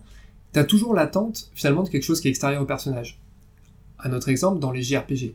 t'as 0.51 0.63
toujours 0.63 0.94
l'attente 0.94 1.50
finalement 1.56 1.82
de 1.84 1.89
quelque 1.89 2.03
chose 2.03 2.22
qui 2.22 2.27
est 2.27 2.32
extérieur 2.32 2.62
au 2.62 2.65
personnage. 2.65 3.20
Un 4.03 4.13
autre 4.13 4.29
exemple 4.29 4.60
dans 4.60 4.72
les 4.72 4.84
JRPG 4.84 5.34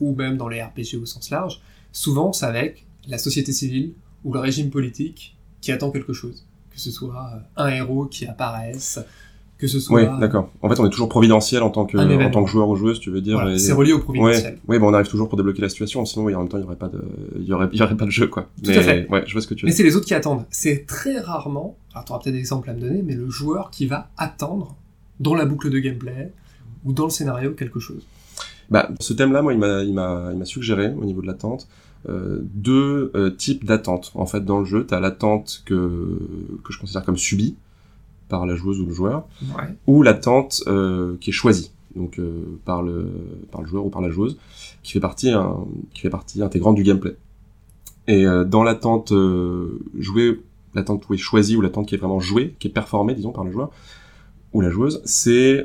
ou 0.00 0.14
même 0.14 0.36
dans 0.36 0.48
les 0.48 0.62
RPG 0.62 0.96
au 1.02 1.06
sens 1.06 1.30
large, 1.30 1.60
souvent 1.90 2.32
c'est 2.32 2.46
avec 2.46 2.86
la 3.08 3.18
société 3.18 3.52
civile 3.52 3.94
ou 4.24 4.32
le 4.32 4.38
régime 4.38 4.70
politique 4.70 5.36
qui 5.60 5.72
attend 5.72 5.90
quelque 5.90 6.12
chose, 6.12 6.46
que 6.70 6.78
ce 6.78 6.90
soit 6.92 7.30
euh, 7.34 7.40
un 7.64 7.68
héros 7.70 8.06
qui 8.06 8.24
apparaisse, 8.26 9.00
que 9.58 9.66
ce 9.66 9.80
soit 9.80 10.00
oui 10.02 10.20
d'accord 10.20 10.50
en 10.62 10.68
fait 10.68 10.78
on 10.80 10.86
est 10.86 10.90
toujours 10.90 11.08
providentiel 11.08 11.62
en 11.64 11.70
tant 11.70 11.84
que 11.84 11.98
en 11.98 12.30
tant 12.30 12.44
que 12.44 12.50
joueur 12.50 12.68
ou 12.68 12.76
joueuse 12.76 13.00
tu 13.00 13.10
veux 13.10 13.20
dire 13.20 13.34
Voilà, 13.34 13.54
et- 13.54 13.58
c'est 13.58 13.72
relié 13.72 13.92
au 13.92 13.96
Ouais, 13.96 14.02
providentiel. 14.02 14.58
ouais, 14.68 14.78
bon, 14.78 14.88
on 14.90 14.94
arrive 14.94 15.08
toujours 15.08 15.28
pour 15.28 15.36
débloquer 15.36 15.62
la 15.62 15.68
situation, 15.68 16.04
sinon, 16.04 16.24
oui, 16.26 16.34
en 16.34 16.40
même 16.40 16.48
temps, 16.48 16.58
il 16.58 16.62
y 16.62 16.64
aurait 16.64 16.76
pas 16.76 16.88
de, 16.88 17.02
il 17.36 17.44
y 17.44 17.52
aurait, 17.52 17.68
il 17.72 17.78
y 17.78 17.82
aurait 17.82 17.96
pas 17.96 18.04
de 18.04 18.10
jeu, 18.10 18.28
quoi. 18.28 18.44
Tout 18.62 18.70
mais, 18.70 18.78
à 18.78 18.82
fait. 18.82 19.08
Ouais, 19.10 19.24
je 19.26 19.32
vois 19.32 19.42
ce 19.42 19.46
que 19.48 19.54
tu 19.54 19.64
veux 19.64 19.68
Mais 19.68 19.74
c'est 19.74 19.82
les 19.82 19.96
autres 19.96 20.06
qui 20.06 20.14
attendent. 20.14 20.44
C'est 20.50 20.86
très 20.86 21.18
rarement, 21.18 21.76
alors 21.92 22.04
tu 22.04 22.12
auras 22.12 22.20
peut-être 22.22 22.34
des 22.34 22.38
exemples 22.40 22.70
à 22.70 22.74
me 22.74 22.80
donner, 22.80 23.02
mais 23.04 23.14
le 23.14 23.28
joueur 23.28 23.70
qui 23.70 23.86
va 23.86 24.10
attendre 24.16 24.76
dans 25.20 25.34
la 25.34 25.44
boucle 25.44 25.70
de 25.70 25.78
gameplay 25.80 26.32
ou 26.84 26.92
dans 26.92 27.04
le 27.04 27.10
scénario 27.10 27.50
quelque 27.52 27.80
chose. 27.80 28.06
Bah, 28.70 28.88
ce 29.00 29.12
thème-là, 29.12 29.42
moi, 29.42 29.52
il 29.54 29.58
m'a, 29.58 29.82
il 29.82 29.92
m'a, 29.94 30.28
il 30.32 30.38
m'a 30.38 30.44
suggéré, 30.44 30.92
au 30.96 31.04
niveau 31.04 31.20
de 31.22 31.26
l'attente, 31.26 31.66
euh, 32.08 32.38
deux 32.54 33.10
euh, 33.16 33.30
types 33.30 33.64
d'attente. 33.64 34.12
En 34.14 34.26
fait, 34.26 34.44
dans 34.44 34.60
le 34.60 34.64
jeu, 34.66 34.86
t'as 34.86 35.00
l'attente 35.00 35.62
que, 35.66 36.18
que 36.64 36.72
je 36.72 36.78
considère 36.78 37.04
comme 37.04 37.16
subie 37.16 37.56
par 38.28 38.46
la 38.46 38.54
joueuse 38.56 38.80
ou 38.80 38.86
le 38.86 38.92
joueur, 38.94 39.26
Ouais. 39.56 39.64
ou 39.86 40.02
l'attente 40.02 40.62
euh, 40.66 41.16
qui 41.20 41.30
est 41.30 41.32
choisie, 41.32 41.70
donc 41.96 42.18
euh, 42.18 42.58
par 42.64 42.82
le 42.82 43.10
par 43.50 43.62
le 43.62 43.66
joueur 43.66 43.86
ou 43.86 43.90
par 43.90 44.02
la 44.02 44.10
joueuse, 44.10 44.38
qui 44.82 44.92
fait 44.92 45.00
partie 45.00 45.30
un, 45.30 45.56
qui 45.94 46.00
fait 46.02 46.10
partie 46.10 46.42
intégrante 46.42 46.76
du 46.76 46.82
gameplay. 46.82 47.16
Et 48.06 48.26
euh, 48.26 48.44
dans 48.44 48.62
l'attente 48.62 49.12
euh, 49.12 49.80
jouée, 49.98 50.40
l'attente 50.74 51.08
où 51.08 51.14
est 51.14 51.18
choisie 51.18 51.56
ou 51.56 51.60
l'attente 51.60 51.86
qui 51.86 51.94
est 51.94 51.98
vraiment 51.98 52.20
jouée, 52.20 52.54
qui 52.58 52.68
est 52.68 52.70
performée, 52.72 53.14
disons, 53.14 53.32
par 53.32 53.44
le 53.44 53.50
joueur 53.52 53.70
ou 54.54 54.62
la 54.62 54.70
joueuse, 54.70 55.02
c'est 55.04 55.62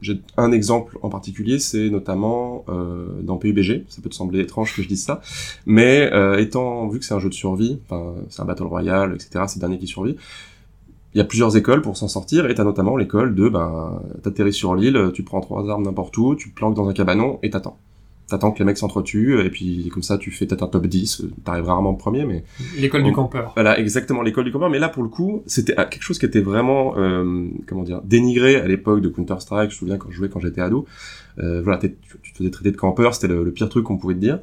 j'ai 0.00 0.20
un 0.36 0.52
exemple 0.52 0.96
en 1.02 1.08
particulier, 1.08 1.58
c'est 1.58 1.90
notamment 1.90 2.64
dans 3.20 3.36
PUBG. 3.36 3.84
Ça 3.88 4.00
peut 4.00 4.08
te 4.08 4.14
sembler 4.14 4.38
étrange 4.38 4.76
que 4.76 4.80
je 4.82 4.86
dise 4.86 5.02
ça, 5.02 5.20
mais 5.66 6.08
étant 6.38 6.86
vu 6.86 7.00
que 7.00 7.04
c'est 7.04 7.14
un 7.14 7.18
jeu 7.18 7.28
de 7.28 7.34
survie, 7.34 7.80
c'est 8.28 8.42
un 8.42 8.44
battle 8.44 8.62
royale, 8.62 9.12
etc. 9.16 9.46
C'est 9.48 9.56
le 9.56 9.60
dernier 9.60 9.78
qui 9.80 9.88
survit 9.88 10.14
il 11.16 11.18
y 11.18 11.22
a 11.22 11.24
plusieurs 11.24 11.56
écoles 11.56 11.80
pour 11.80 11.96
s'en 11.96 12.08
sortir, 12.08 12.44
et 12.44 12.54
t'as 12.54 12.62
notamment 12.62 12.94
l'école 12.94 13.34
de, 13.34 13.48
ben, 13.48 14.02
t'atterris 14.22 14.52
sur 14.52 14.74
l'île, 14.74 15.12
tu 15.14 15.22
prends 15.22 15.40
trois 15.40 15.66
armes 15.70 15.84
n'importe 15.84 16.14
où, 16.18 16.34
tu 16.34 16.50
te 16.50 16.54
planques 16.54 16.74
dans 16.74 16.90
un 16.90 16.92
cabanon, 16.92 17.38
et 17.42 17.48
t'attends. 17.48 17.78
T'attends 18.28 18.52
que 18.52 18.58
les 18.58 18.66
mecs 18.66 18.76
s'entretuent, 18.76 19.40
et 19.40 19.48
puis 19.48 19.88
comme 19.94 20.02
ça 20.02 20.18
tu 20.18 20.30
fais 20.30 20.44
peut-être 20.44 20.62
un 20.62 20.66
top 20.66 20.86
10, 20.86 21.22
euh, 21.22 21.30
t'arrives 21.42 21.64
rarement 21.64 21.94
premier, 21.94 22.26
mais 22.26 22.44
L'école 22.76 23.02
du 23.02 23.12
campeur. 23.12 23.52
voilà, 23.54 23.78
exactement 23.78 24.20
l'école 24.20 24.44
du 24.44 24.52
campeur. 24.52 24.68
Mais 24.68 24.78
là, 24.78 24.90
pour 24.90 25.02
le 25.02 25.08
coup, 25.08 25.42
c'était 25.46 25.72
ah, 25.78 25.86
quelque 25.86 26.02
chose 26.02 26.18
qui 26.18 26.26
était 26.26 26.40
vraiment, 26.42 26.98
euh, 26.98 27.46
comment 27.66 27.84
dire, 27.84 28.02
dénigré 28.02 28.56
à 28.56 28.66
l'époque 28.68 29.00
de 29.00 29.08
Counter-Strike. 29.08 29.70
Je 29.70 29.76
me 29.76 29.78
souviens 29.78 29.96
quand 29.96 30.10
je 30.10 30.16
jouais 30.16 30.28
quand 30.28 30.40
j'étais 30.40 30.60
ado. 30.60 30.84
Euh, 31.38 31.62
voilà, 31.62 31.78
tu 31.78 31.90
te 31.90 32.36
faisais 32.36 32.50
traiter 32.50 32.72
de 32.72 32.76
campeur, 32.76 33.14
c'était 33.14 33.28
le, 33.28 33.42
le 33.42 33.52
pire 33.52 33.70
truc 33.70 33.84
qu'on 33.84 33.96
pouvait 33.96 34.14
te 34.14 34.20
dire. 34.20 34.40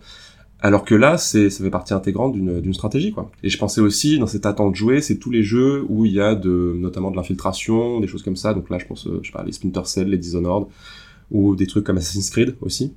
Alors 0.65 0.85
que 0.85 0.95
là, 0.95 1.17
c'est, 1.17 1.49
ça 1.49 1.61
fait 1.61 1.69
partie 1.69 1.93
intégrante 1.93 2.33
d'une, 2.33 2.73
stratégie, 2.73 3.11
quoi. 3.11 3.29
Et 3.43 3.49
je 3.49 3.57
pensais 3.57 3.81
aussi, 3.81 4.17
dans 4.17 4.27
cette 4.27 4.45
attente 4.45 4.71
de 4.71 4.77
jouer, 4.77 5.01
c'est 5.01 5.17
tous 5.17 5.29
les 5.29 5.43
jeux 5.43 5.85
où 5.89 6.05
il 6.05 6.13
y 6.13 6.21
a 6.21 6.35
de, 6.35 6.73
notamment 6.79 7.11
de 7.11 7.17
l'infiltration, 7.17 7.99
des 7.99 8.07
choses 8.07 8.23
comme 8.23 8.37
ça. 8.37 8.53
Donc 8.53 8.69
là, 8.69 8.77
je 8.79 8.85
pense, 8.85 9.05
euh, 9.05 9.19
je 9.21 9.27
sais 9.27 9.33
pas, 9.33 9.43
les 9.43 9.51
Splinter 9.51 9.81
Cell, 9.83 10.07
les 10.07 10.17
Dishonored, 10.17 10.67
ou 11.31 11.57
des 11.57 11.67
trucs 11.67 11.83
comme 11.83 11.97
Assassin's 11.97 12.29
Creed 12.29 12.55
aussi. 12.61 12.93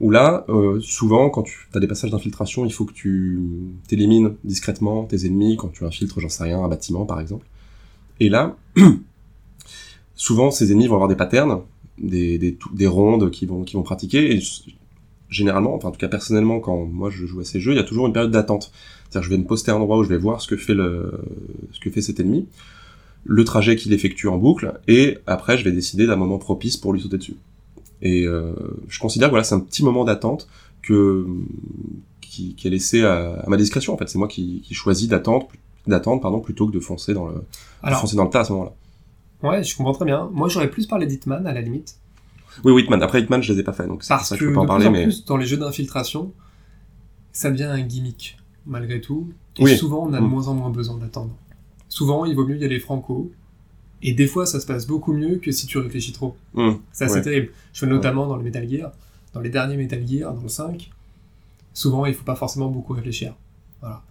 Où 0.00 0.10
là, 0.10 0.44
euh, 0.50 0.78
souvent, 0.82 1.30
quand 1.30 1.44
tu 1.44 1.66
as 1.72 1.80
des 1.80 1.86
passages 1.86 2.10
d'infiltration, 2.10 2.66
il 2.66 2.72
faut 2.74 2.84
que 2.84 2.92
tu 2.92 3.40
t'élimines 3.88 4.34
discrètement 4.44 5.04
tes 5.04 5.24
ennemis 5.24 5.56
quand 5.56 5.68
tu 5.68 5.86
infiltres, 5.86 6.20
j'en 6.20 6.28
sais 6.28 6.44
rien, 6.44 6.62
un 6.62 6.68
bâtiment, 6.68 7.06
par 7.06 7.20
exemple. 7.20 7.46
Et 8.20 8.28
là, 8.28 8.54
souvent, 10.14 10.50
ces 10.50 10.72
ennemis 10.72 10.88
vont 10.88 10.96
avoir 10.96 11.08
des 11.08 11.16
patterns, 11.16 11.62
des, 11.96 12.36
des, 12.36 12.58
des 12.74 12.86
rondes 12.86 13.30
qui 13.30 13.46
vont, 13.46 13.64
qui 13.64 13.76
vont 13.76 13.82
pratiquer, 13.82 14.38
généralement, 15.28 15.74
enfin 15.74 15.88
en 15.88 15.90
tout 15.90 15.98
cas 15.98 16.08
personnellement, 16.08 16.60
quand 16.60 16.84
moi 16.84 17.10
je 17.10 17.26
joue 17.26 17.40
à 17.40 17.44
ces 17.44 17.60
jeux, 17.60 17.72
il 17.72 17.76
y 17.76 17.80
a 17.80 17.84
toujours 17.84 18.06
une 18.06 18.12
période 18.12 18.30
d'attente. 18.30 18.72
C'est-à-dire 19.08 19.24
je 19.24 19.30
vais 19.30 19.38
me 19.38 19.46
poster 19.46 19.70
à 19.70 19.74
un 19.74 19.78
endroit 19.78 19.98
où 19.98 20.04
je 20.04 20.08
vais 20.08 20.18
voir 20.18 20.40
ce 20.40 20.48
que 20.48 20.56
fait 20.56 20.74
le, 20.74 21.12
ce 21.72 21.80
que 21.80 21.90
fait 21.90 22.02
cet 22.02 22.20
ennemi, 22.20 22.46
le 23.24 23.44
trajet 23.44 23.76
qu'il 23.76 23.92
effectue 23.92 24.28
en 24.28 24.38
boucle, 24.38 24.80
et 24.88 25.18
après 25.26 25.58
je 25.58 25.64
vais 25.64 25.72
décider 25.72 26.06
d'un 26.06 26.16
moment 26.16 26.38
propice 26.38 26.76
pour 26.76 26.92
lui 26.92 27.00
sauter 27.00 27.18
dessus. 27.18 27.36
Et 28.02 28.26
euh, 28.26 28.52
je 28.88 28.98
considère 28.98 29.28
que 29.28 29.32
voilà, 29.32 29.44
c'est 29.44 29.54
un 29.54 29.60
petit 29.60 29.84
moment 29.84 30.04
d'attente 30.04 30.48
que 30.82 31.26
qui, 32.20 32.54
qui, 32.54 32.68
est 32.68 32.70
laissé 32.70 33.02
à, 33.02 33.44
ma 33.46 33.56
discrétion 33.56 33.94
en 33.94 33.96
fait. 33.96 34.08
C'est 34.08 34.18
moi 34.18 34.28
qui, 34.28 34.60
qui 34.62 34.74
choisis 34.74 35.08
d'attendre, 35.08 35.48
d'attendre 35.86 36.20
pardon, 36.20 36.40
plutôt 36.40 36.66
que 36.66 36.72
de 36.72 36.80
foncer 36.80 37.14
dans 37.14 37.26
le, 37.26 37.44
Alors, 37.82 38.00
foncer 38.00 38.16
dans 38.16 38.24
le 38.24 38.30
tas 38.30 38.40
à 38.40 38.44
ce 38.44 38.52
moment-là. 38.52 38.72
Ouais, 39.42 39.62
je 39.62 39.76
comprends 39.76 39.92
très 39.92 40.04
bien. 40.04 40.28
Moi, 40.32 40.48
j'aurais 40.48 40.70
plus 40.70 40.86
parlé 40.86 41.06
d'Hitman 41.06 41.46
à 41.46 41.52
la 41.52 41.60
limite. 41.60 41.96
Oui, 42.64 42.82
Hitman. 42.82 43.02
Après 43.02 43.20
Hitman, 43.20 43.42
je 43.42 43.52
les 43.52 43.60
ai 43.60 43.62
pas 43.62 43.72
fait, 43.72 43.86
donc 43.86 44.02
c'est 44.02 44.16
ça 44.18 44.36
que, 44.36 44.42
je 44.42 44.48
peux 44.48 44.54
pas 44.54 44.60
en 44.60 44.66
parler. 44.66 44.86
En 44.86 44.90
mais 44.90 45.04
plus, 45.04 45.24
dans 45.24 45.36
les 45.36 45.46
jeux 45.46 45.56
d'infiltration, 45.56 46.32
ça 47.32 47.50
devient 47.50 47.64
un 47.64 47.80
gimmick 47.80 48.38
malgré 48.66 49.00
tout. 49.00 49.32
Et 49.58 49.64
oui. 49.64 49.76
souvent, 49.76 50.06
on 50.06 50.12
a 50.12 50.18
de 50.18 50.22
mmh. 50.22 50.28
moins 50.28 50.48
en 50.48 50.54
moins 50.54 50.70
besoin 50.70 50.98
d'attendre. 50.98 51.34
Souvent, 51.88 52.24
il 52.24 52.34
vaut 52.34 52.46
mieux 52.46 52.58
y 52.58 52.64
aller 52.64 52.80
franco. 52.80 53.30
Et 54.02 54.12
des 54.12 54.26
fois, 54.26 54.44
ça 54.44 54.60
se 54.60 54.66
passe 54.66 54.86
beaucoup 54.86 55.12
mieux 55.12 55.36
que 55.36 55.50
si 55.52 55.66
tu 55.66 55.78
réfléchis 55.78 56.12
trop. 56.12 56.36
Mmh. 56.54 56.72
C'est 56.92 57.04
assez 57.04 57.14
ouais. 57.14 57.22
terrible. 57.22 57.48
Je 57.72 57.80
fais 57.80 57.86
notamment 57.86 58.22
ouais. 58.22 58.28
dans 58.28 58.36
le 58.36 58.42
Metal 58.42 58.68
Gear, 58.68 58.92
dans 59.32 59.40
les 59.40 59.48
derniers 59.48 59.76
Metal 59.76 60.06
Gear, 60.06 60.34
dans 60.34 60.42
le 60.42 60.48
5, 60.48 60.90
souvent, 61.72 62.04
il 62.04 62.14
faut 62.14 62.24
pas 62.24 62.36
forcément 62.36 62.68
beaucoup 62.68 62.92
réfléchir. 62.92 63.34
Voilà. 63.80 64.02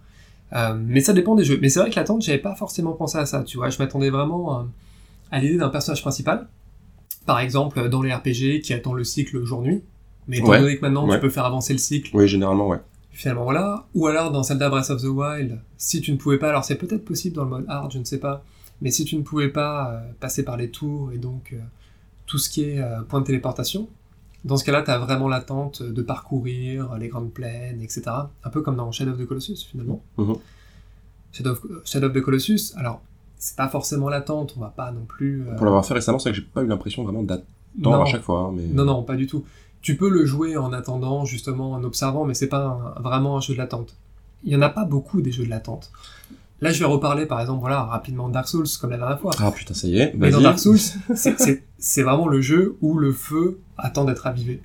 Euh, 0.52 0.74
mais 0.74 1.00
ça 1.00 1.12
dépend 1.12 1.34
des 1.34 1.44
jeux. 1.44 1.58
Mais 1.60 1.68
c'est 1.68 1.80
vrai 1.80 1.90
que 1.90 1.96
l'attente, 1.96 2.22
j'avais 2.22 2.38
pas 2.38 2.54
forcément 2.56 2.92
pensé 2.92 3.18
à 3.18 3.26
ça, 3.26 3.44
tu 3.44 3.58
vois. 3.58 3.70
Je 3.70 3.78
m'attendais 3.78 4.10
vraiment 4.10 4.52
à, 4.52 4.66
à 5.30 5.38
l'idée 5.38 5.56
d'un 5.56 5.68
personnage 5.68 6.02
principal, 6.02 6.48
par 7.26 7.40
exemple 7.40 7.88
dans 7.88 8.02
les 8.02 8.12
RPG 8.14 8.60
qui 8.62 8.72
attend 8.72 8.94
le 8.94 9.04
cycle 9.04 9.44
jour-nuit. 9.44 9.82
Mais 10.28 10.38
étant 10.38 10.48
Ouais. 10.48 10.58
donné 10.60 10.76
que 10.76 10.80
maintenant 10.82 11.06
Ouais. 11.06 11.16
tu 11.16 11.20
peux 11.20 11.30
faire 11.30 11.44
avancer 11.44 11.72
le 11.72 11.78
cycle, 11.78 12.10
oui, 12.16 12.26
généralement, 12.26 12.66
ouais. 12.68 12.80
finalement 13.12 13.44
voilà. 13.44 13.86
Ou 13.94 14.06
alors 14.08 14.32
dans 14.32 14.42
Zelda 14.42 14.68
Breath 14.68 14.90
of 14.90 15.00
the 15.02 15.06
Wild, 15.06 15.60
si 15.76 16.00
tu 16.00 16.10
ne 16.12 16.16
pouvais 16.16 16.38
pas, 16.38 16.48
alors 16.48 16.64
c'est 16.64 16.74
peut-être 16.76 17.04
possible 17.04 17.36
dans 17.36 17.44
le 17.44 17.50
mode 17.50 17.64
hard, 17.68 17.92
je 17.92 17.98
ne 17.98 18.04
sais 18.04 18.18
pas, 18.18 18.42
mais 18.80 18.90
si 18.90 19.04
tu 19.04 19.16
ne 19.16 19.22
pouvais 19.22 19.48
pas 19.50 19.90
euh, 19.92 20.00
passer 20.18 20.44
par 20.44 20.56
les 20.56 20.70
tours 20.70 21.12
et 21.12 21.18
donc 21.18 21.50
euh, 21.52 21.58
tout 22.26 22.38
ce 22.38 22.50
qui 22.50 22.64
est 22.64 22.80
euh, 22.80 23.02
point 23.02 23.20
de 23.20 23.26
téléportation, 23.26 23.88
dans 24.44 24.56
ce 24.56 24.64
cas-là, 24.64 24.82
tu 24.82 24.90
as 24.90 24.98
vraiment 24.98 25.28
l'attente 25.28 25.82
de 25.82 26.02
parcourir 26.02 26.96
les 26.98 27.06
grandes 27.08 27.32
plaines, 27.32 27.80
etc. 27.80 28.02
Un 28.44 28.50
peu 28.50 28.62
comme 28.62 28.76
dans 28.76 28.90
Shadow 28.92 29.12
of 29.12 29.18
the 29.18 29.26
Colossus 29.26 29.64
finalement. 29.70 30.02
Mhm. 30.18 30.36
Shadow, 31.32 31.50
of, 31.52 31.60
Shadow 31.84 32.08
of 32.08 32.12
the 32.14 32.20
Colossus, 32.20 32.72
alors 32.76 33.00
c'est 33.38 33.56
pas 33.56 33.68
forcément 33.68 34.08
l'attente, 34.08 34.54
on 34.56 34.60
va 34.60 34.72
pas 34.74 34.90
non 34.92 35.04
plus. 35.06 35.42
euh, 35.48 35.54
Pour 35.56 35.64
l'avoir 35.66 35.84
fait 35.84 35.94
récemment, 35.94 36.18
c'est 36.18 36.30
vrai 36.30 36.38
que 36.38 36.44
j'ai 36.44 36.50
pas 36.52 36.62
eu 36.62 36.66
l'impression 36.66 37.04
vraiment 37.04 37.22
d'attendre 37.22 38.02
à 38.02 38.06
chaque 38.06 38.22
fois. 38.22 38.40
hein, 38.48 38.52
mais... 38.54 38.66
non, 38.66 38.84
non, 38.84 39.02
pas 39.02 39.16
du 39.16 39.26
tout. 39.26 39.44
Tu 39.82 39.96
peux 39.96 40.08
le 40.08 40.24
jouer 40.24 40.56
en 40.56 40.72
attendant, 40.72 41.24
justement, 41.24 41.72
en 41.72 41.84
observant, 41.84 42.24
mais 42.24 42.34
c'est 42.34 42.48
pas 42.48 42.64
un- 42.96 43.00
vraiment 43.00 43.36
un 43.36 43.40
jeu 43.40 43.52
de 43.54 43.58
l'attente. 43.58 43.94
Il 44.44 44.52
y 44.52 44.56
en 44.56 44.62
a 44.62 44.68
pas 44.68 44.84
beaucoup 44.84 45.20
des 45.22 45.30
jeux 45.32 45.44
de 45.44 45.50
l'attente. 45.50 45.92
Là, 46.62 46.72
je 46.72 46.78
vais 46.78 46.86
reparler, 46.86 47.26
par 47.26 47.40
exemple, 47.40 47.60
voilà, 47.60 47.82
rapidement 47.84 48.28
de 48.28 48.32
Dark 48.32 48.48
Souls, 48.48 48.66
comme 48.80 48.90
la 48.90 48.96
dernière 48.96 49.20
fois. 49.20 49.32
Ah 49.38 49.50
putain, 49.52 49.74
ça 49.74 49.86
y 49.86 49.98
est. 49.98 50.12
mais 50.16 50.30
dans. 50.30 50.40
Dark 50.40 50.58
Souls, 50.58 50.78
c'est- 51.14 52.02
vraiment 52.02 52.26
le 52.28 52.40
jeu 52.40 52.76
où 52.80 52.96
le 52.98 53.12
feu 53.12 53.60
attend 53.76 54.04
d'être 54.04 54.20
ravivé. 54.20 54.62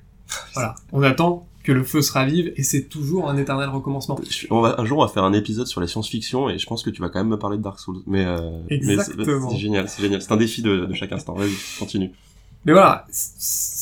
Voilà. 0.54 0.74
On 0.92 1.02
attend 1.02 1.46
que 1.62 1.70
le 1.72 1.84
feu 1.84 2.02
se 2.02 2.12
ravive, 2.12 2.52
et 2.56 2.62
c'est 2.64 2.82
toujours 2.88 3.30
un 3.30 3.36
éternel 3.36 3.68
recommencement. 3.68 4.18
On 4.50 4.60
va, 4.60 4.80
un 4.80 4.84
jour, 4.84 4.98
on 4.98 5.02
va 5.02 5.08
faire 5.08 5.22
un 5.24 5.32
épisode 5.32 5.66
sur 5.68 5.80
la 5.80 5.86
science-fiction 5.86 6.50
et 6.50 6.58
je 6.58 6.66
pense 6.66 6.82
que 6.82 6.90
tu 6.90 7.00
vas 7.00 7.08
quand 7.08 7.20
même 7.20 7.28
me 7.28 7.38
parler 7.38 7.56
de 7.56 7.62
Dark 7.62 7.78
Souls. 7.78 8.02
Mais, 8.06 8.24
euh, 8.24 8.50
mais 8.68 8.80
c'est- 8.80 8.92
Exactement. 8.92 9.50
c'est 9.50 9.58
génial, 9.58 9.88
c'est 9.88 10.02
génial. 10.02 10.20
C'est 10.22 10.32
un 10.32 10.36
défi 10.36 10.62
de, 10.62 10.86
de 10.86 10.94
chaque 10.94 11.12
instant. 11.12 11.34
Vas-y, 11.34 11.52
continue. 11.78 12.10
Mais 12.64 12.72
voilà, 12.72 13.06
si- 13.10 13.30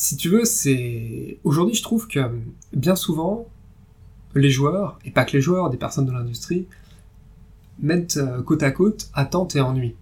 si 0.08 0.16
tu 0.16 0.28
veux, 0.28 0.44
c'est... 0.44 1.38
Aujourd'hui, 1.44 1.74
je 1.74 1.82
trouve 1.82 2.06
que 2.06 2.20
bien 2.74 2.96
souvent, 2.96 3.46
les 4.34 4.50
joueurs, 4.50 4.98
et 5.04 5.10
pas 5.10 5.24
que 5.24 5.32
les 5.32 5.40
joueurs, 5.42 5.70
des 5.70 5.76
personnes 5.78 6.06
de 6.06 6.12
l'industrie, 6.12 6.66
mettent 7.78 8.18
euh, 8.18 8.42
côte 8.42 8.62
à 8.62 8.70
côte 8.70 9.08
attente 9.14 9.56
et 9.56 9.60
ennui. 9.60 9.94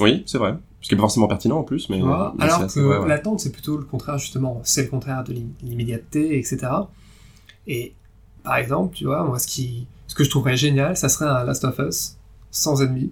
Oui, 0.00 0.22
c'est 0.26 0.38
vrai. 0.38 0.54
Ce 0.84 0.88
qui 0.90 0.94
est 0.94 0.98
pas 0.98 1.02
forcément 1.04 1.28
pertinent 1.28 1.58
en 1.60 1.62
plus, 1.62 1.88
mais. 1.88 1.98
Vois 1.98 2.34
mais 2.36 2.44
Alors 2.44 2.66
que 2.66 3.00
ouais. 3.00 3.08
l'attente, 3.08 3.40
c'est 3.40 3.50
plutôt 3.52 3.78
le 3.78 3.84
contraire, 3.84 4.18
justement. 4.18 4.60
C'est 4.64 4.82
le 4.82 4.88
contraire 4.88 5.24
de 5.24 5.32
l'im- 5.32 5.54
l'immédiateté, 5.62 6.38
etc. 6.38 6.58
Et 7.66 7.94
par 8.42 8.56
exemple, 8.56 8.94
tu 8.94 9.06
vois, 9.06 9.24
moi, 9.24 9.38
ce, 9.38 9.46
qui, 9.46 9.86
ce 10.08 10.14
que 10.14 10.24
je 10.24 10.28
trouverais 10.28 10.58
génial, 10.58 10.94
ça 10.94 11.08
serait 11.08 11.24
un 11.24 11.42
Last 11.44 11.64
of 11.64 11.78
Us 11.78 12.16
sans 12.50 12.82
ennemis, 12.82 13.10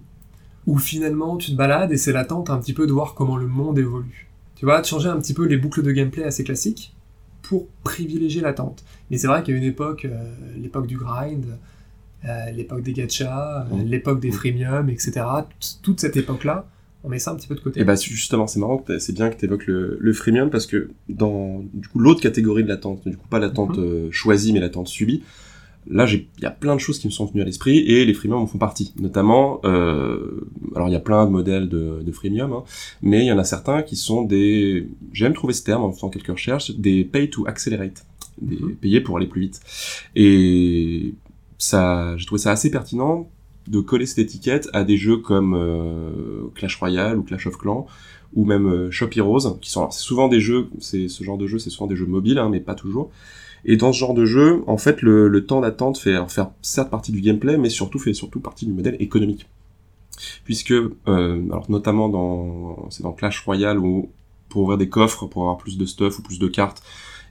où 0.67 0.77
finalement 0.77 1.35
tu 1.37 1.49
te 1.51 1.55
balades 1.57 1.91
et 1.91 1.97
c'est 1.97 2.13
l'attente 2.13 2.51
un 2.51 2.59
petit 2.59 2.73
peu 2.73 2.85
de 2.85 2.91
voir 2.93 3.15
comment 3.15 3.37
le 3.37 3.47
monde 3.47 3.79
évolue. 3.79 4.29
Tu 4.55 4.65
vois, 4.65 4.79
de 4.79 4.85
changer 4.85 5.09
un 5.09 5.17
petit 5.19 5.33
peu 5.33 5.45
les 5.47 5.57
boucles 5.57 5.81
de 5.81 5.91
gameplay 5.91 6.23
assez 6.23 6.43
classiques 6.43 6.93
pour 7.41 7.65
privilégier 7.83 8.41
l'attente. 8.41 8.83
Mais 9.09 9.17
c'est 9.17 9.25
vrai 9.27 9.41
qu'il 9.41 9.55
y 9.55 9.57
a 9.57 9.59
une 9.59 9.67
époque, 9.67 10.05
euh, 10.05 10.35
l'époque 10.55 10.85
du 10.85 10.97
grind, 10.97 11.57
euh, 12.25 12.51
l'époque 12.51 12.83
des 12.83 12.93
gachas, 12.93 13.65
euh, 13.73 13.83
l'époque 13.83 14.19
des 14.21 14.29
Mm. 14.29 14.33
freemium, 14.33 14.89
etc. 14.89 15.25
Toute 15.81 15.99
cette 15.99 16.15
époque-là, 16.15 16.67
on 17.03 17.09
met 17.09 17.19
ça 17.19 17.31
un 17.31 17.35
petit 17.35 17.47
peu 17.47 17.55
de 17.55 17.59
côté. 17.59 17.81
Et 17.81 17.83
bah 17.83 17.95
justement, 17.95 18.47
c'est 18.47 18.59
marrant, 18.59 18.83
c'est 18.99 19.13
bien 19.13 19.29
que 19.29 19.37
tu 19.37 19.45
évoques 19.45 19.67
le, 19.67 19.97
le 19.99 20.13
freemium 20.13 20.49
parce 20.49 20.65
que 20.67 20.89
dans 21.09 21.63
du 21.73 21.87
coup 21.89 21.99
l'autre 21.99 22.21
catégorie 22.21 22.63
de 22.63 22.69
l'attente, 22.69 23.07
du 23.07 23.17
coup 23.17 23.27
pas 23.27 23.39
l'attente 23.39 23.77
Mhm. 23.77 23.83
euh, 23.83 24.07
choisie 24.11 24.53
mais 24.53 24.59
l'attente 24.61 24.87
subie, 24.87 25.21
là 25.85 26.05
j'ai 26.05 26.29
il 26.37 26.43
y 26.43 26.45
a 26.45 26.51
plein 26.51 26.75
de 26.75 26.79
choses 26.79 26.99
qui 26.99 27.07
me 27.07 27.11
sont 27.11 27.25
venues 27.25 27.41
à 27.41 27.45
l'esprit 27.45 27.79
et 27.79 28.05
les 28.05 28.13
freemium 28.13 28.39
en 28.41 28.47
font 28.47 28.57
partie. 28.57 28.93
Notamment, 28.99 29.59
euh, 29.65 30.47
alors 30.75 30.87
il 30.87 30.93
y 30.93 30.95
a 30.95 31.01
plein 31.01 31.25
de 31.25 31.31
modèles 31.31 31.67
de, 31.67 32.01
de 32.01 32.11
freemium, 32.13 32.53
hein, 32.53 32.63
mais 33.01 33.19
il 33.19 33.27
y 33.27 33.31
en 33.33 33.37
a 33.37 33.43
certains 33.43 33.81
qui 33.83 33.95
sont 33.97 34.21
des, 34.23 34.87
j'ai 35.11 35.25
même 35.25 35.33
trouvé 35.33 35.53
ce 35.53 35.63
terme 35.63 35.83
en 35.83 35.91
faisant 35.91 36.09
quelques 36.09 36.27
recherches, 36.27 36.71
des 36.71 37.03
pay 37.03 37.29
to 37.29 37.45
accelerate, 37.47 38.05
des 38.41 38.55
Mhm. 38.55 38.75
payés 38.75 39.01
pour 39.01 39.17
aller 39.17 39.27
plus 39.27 39.41
vite. 39.41 39.59
Et 40.15 41.13
ça, 41.57 42.15
j'ai 42.17 42.25
trouvé 42.25 42.39
ça 42.39 42.51
assez 42.51 42.71
pertinent 42.71 43.29
de 43.67 43.79
coller 43.79 44.05
cette 44.05 44.19
étiquette 44.19 44.69
à 44.73 44.83
des 44.83 44.97
jeux 44.97 45.17
comme 45.17 45.55
euh, 45.55 46.47
Clash 46.55 46.75
Royale 46.77 47.17
ou 47.17 47.23
Clash 47.23 47.47
of 47.47 47.57
Clans 47.57 47.85
ou 48.33 48.45
même 48.45 48.67
euh, 48.67 48.91
Shop 48.91 49.09
Heroes 49.15 49.57
qui 49.61 49.69
sont 49.69 49.81
alors, 49.81 49.93
souvent 49.93 50.27
des 50.27 50.41
jeux 50.41 50.67
c'est 50.79 51.07
ce 51.07 51.23
genre 51.23 51.37
de 51.37 51.47
jeu 51.47 51.59
c'est 51.59 51.69
souvent 51.69 51.87
des 51.87 51.95
jeux 51.95 52.05
mobiles 52.05 52.39
hein, 52.39 52.49
mais 52.49 52.59
pas 52.59 52.75
toujours. 52.75 53.11
Et 53.65 53.77
dans 53.77 53.93
ce 53.93 53.99
genre 53.99 54.13
de 54.13 54.25
jeu 54.25 54.63
en 54.67 54.77
fait 54.77 55.01
le, 55.01 55.27
le 55.27 55.45
temps 55.45 55.61
d'attente 55.61 55.97
fait 55.97 56.15
alors, 56.15 56.31
faire 56.31 56.49
certes 56.61 56.89
partie 56.89 57.11
du 57.11 57.21
gameplay 57.21 57.57
mais 57.57 57.69
surtout 57.69 57.99
fait 57.99 58.13
surtout 58.13 58.39
partie 58.39 58.65
du 58.65 58.73
modèle 58.73 58.97
économique. 58.99 59.47
Puisque 60.43 60.71
euh, 60.71 60.91
alors 61.07 61.69
notamment 61.69 62.09
dans 62.09 62.89
c'est 62.89 63.03
dans 63.03 63.13
Clash 63.13 63.43
Royale 63.45 63.79
où 63.79 64.09
pour 64.49 64.63
ouvrir 64.63 64.77
des 64.77 64.89
coffres 64.89 65.25
pour 65.25 65.43
avoir 65.43 65.57
plus 65.57 65.77
de 65.77 65.85
stuff 65.85 66.19
ou 66.19 66.21
plus 66.21 66.39
de 66.39 66.47
cartes 66.47 66.83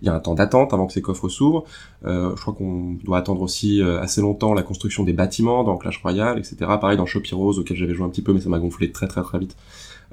il 0.02 0.06
y 0.06 0.08
a 0.08 0.14
un 0.14 0.20
temps 0.20 0.34
d'attente 0.34 0.74
avant 0.74 0.86
que 0.86 0.92
ces 0.92 1.00
coffres 1.00 1.28
s'ouvrent. 1.28 1.64
Euh, 2.04 2.34
je 2.36 2.40
crois 2.42 2.54
qu'on 2.54 2.98
doit 3.04 3.18
attendre 3.18 3.40
aussi 3.40 3.80
euh, 3.80 4.00
assez 4.00 4.20
longtemps 4.20 4.52
la 4.52 4.64
construction 4.64 5.04
des 5.04 5.12
bâtiments 5.12 5.62
dans 5.62 5.76
Clash 5.76 6.02
Royale, 6.02 6.38
etc. 6.38 6.56
Pareil 6.80 6.96
dans 6.96 7.06
Shop 7.06 7.22
Heroes, 7.30 7.60
auquel 7.60 7.76
j'avais 7.76 7.94
joué 7.94 8.04
un 8.04 8.08
petit 8.08 8.22
peu, 8.22 8.32
mais 8.32 8.40
ça 8.40 8.48
m'a 8.48 8.58
gonflé 8.58 8.90
très 8.90 9.06
très 9.06 9.22
très 9.22 9.38
vite. 9.38 9.56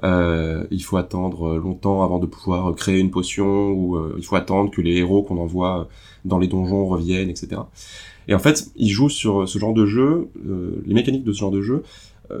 Euh, 0.04 0.64
il 0.70 0.82
faut 0.82 0.96
attendre 0.96 1.56
longtemps 1.56 2.04
avant 2.04 2.20
de 2.20 2.26
pouvoir 2.26 2.72
créer 2.76 3.00
une 3.00 3.10
potion, 3.10 3.72
ou 3.72 4.00
il 4.16 4.24
faut 4.24 4.36
attendre 4.36 4.70
que 4.70 4.80
les 4.80 4.96
héros 4.98 5.24
qu'on 5.24 5.38
envoie 5.38 5.88
dans 6.24 6.38
les 6.38 6.46
donjons 6.46 6.86
reviennent, 6.86 7.28
etc. 7.28 7.62
Et 8.28 8.34
en 8.34 8.38
fait, 8.38 8.70
ils 8.76 8.90
jouent 8.90 9.08
sur 9.08 9.48
ce 9.48 9.58
genre 9.58 9.74
de 9.74 9.86
jeu, 9.86 10.28
les 10.86 10.94
mécaniques 10.94 11.24
de 11.24 11.32
ce 11.32 11.40
genre 11.40 11.50
de 11.50 11.62
jeu 11.62 11.82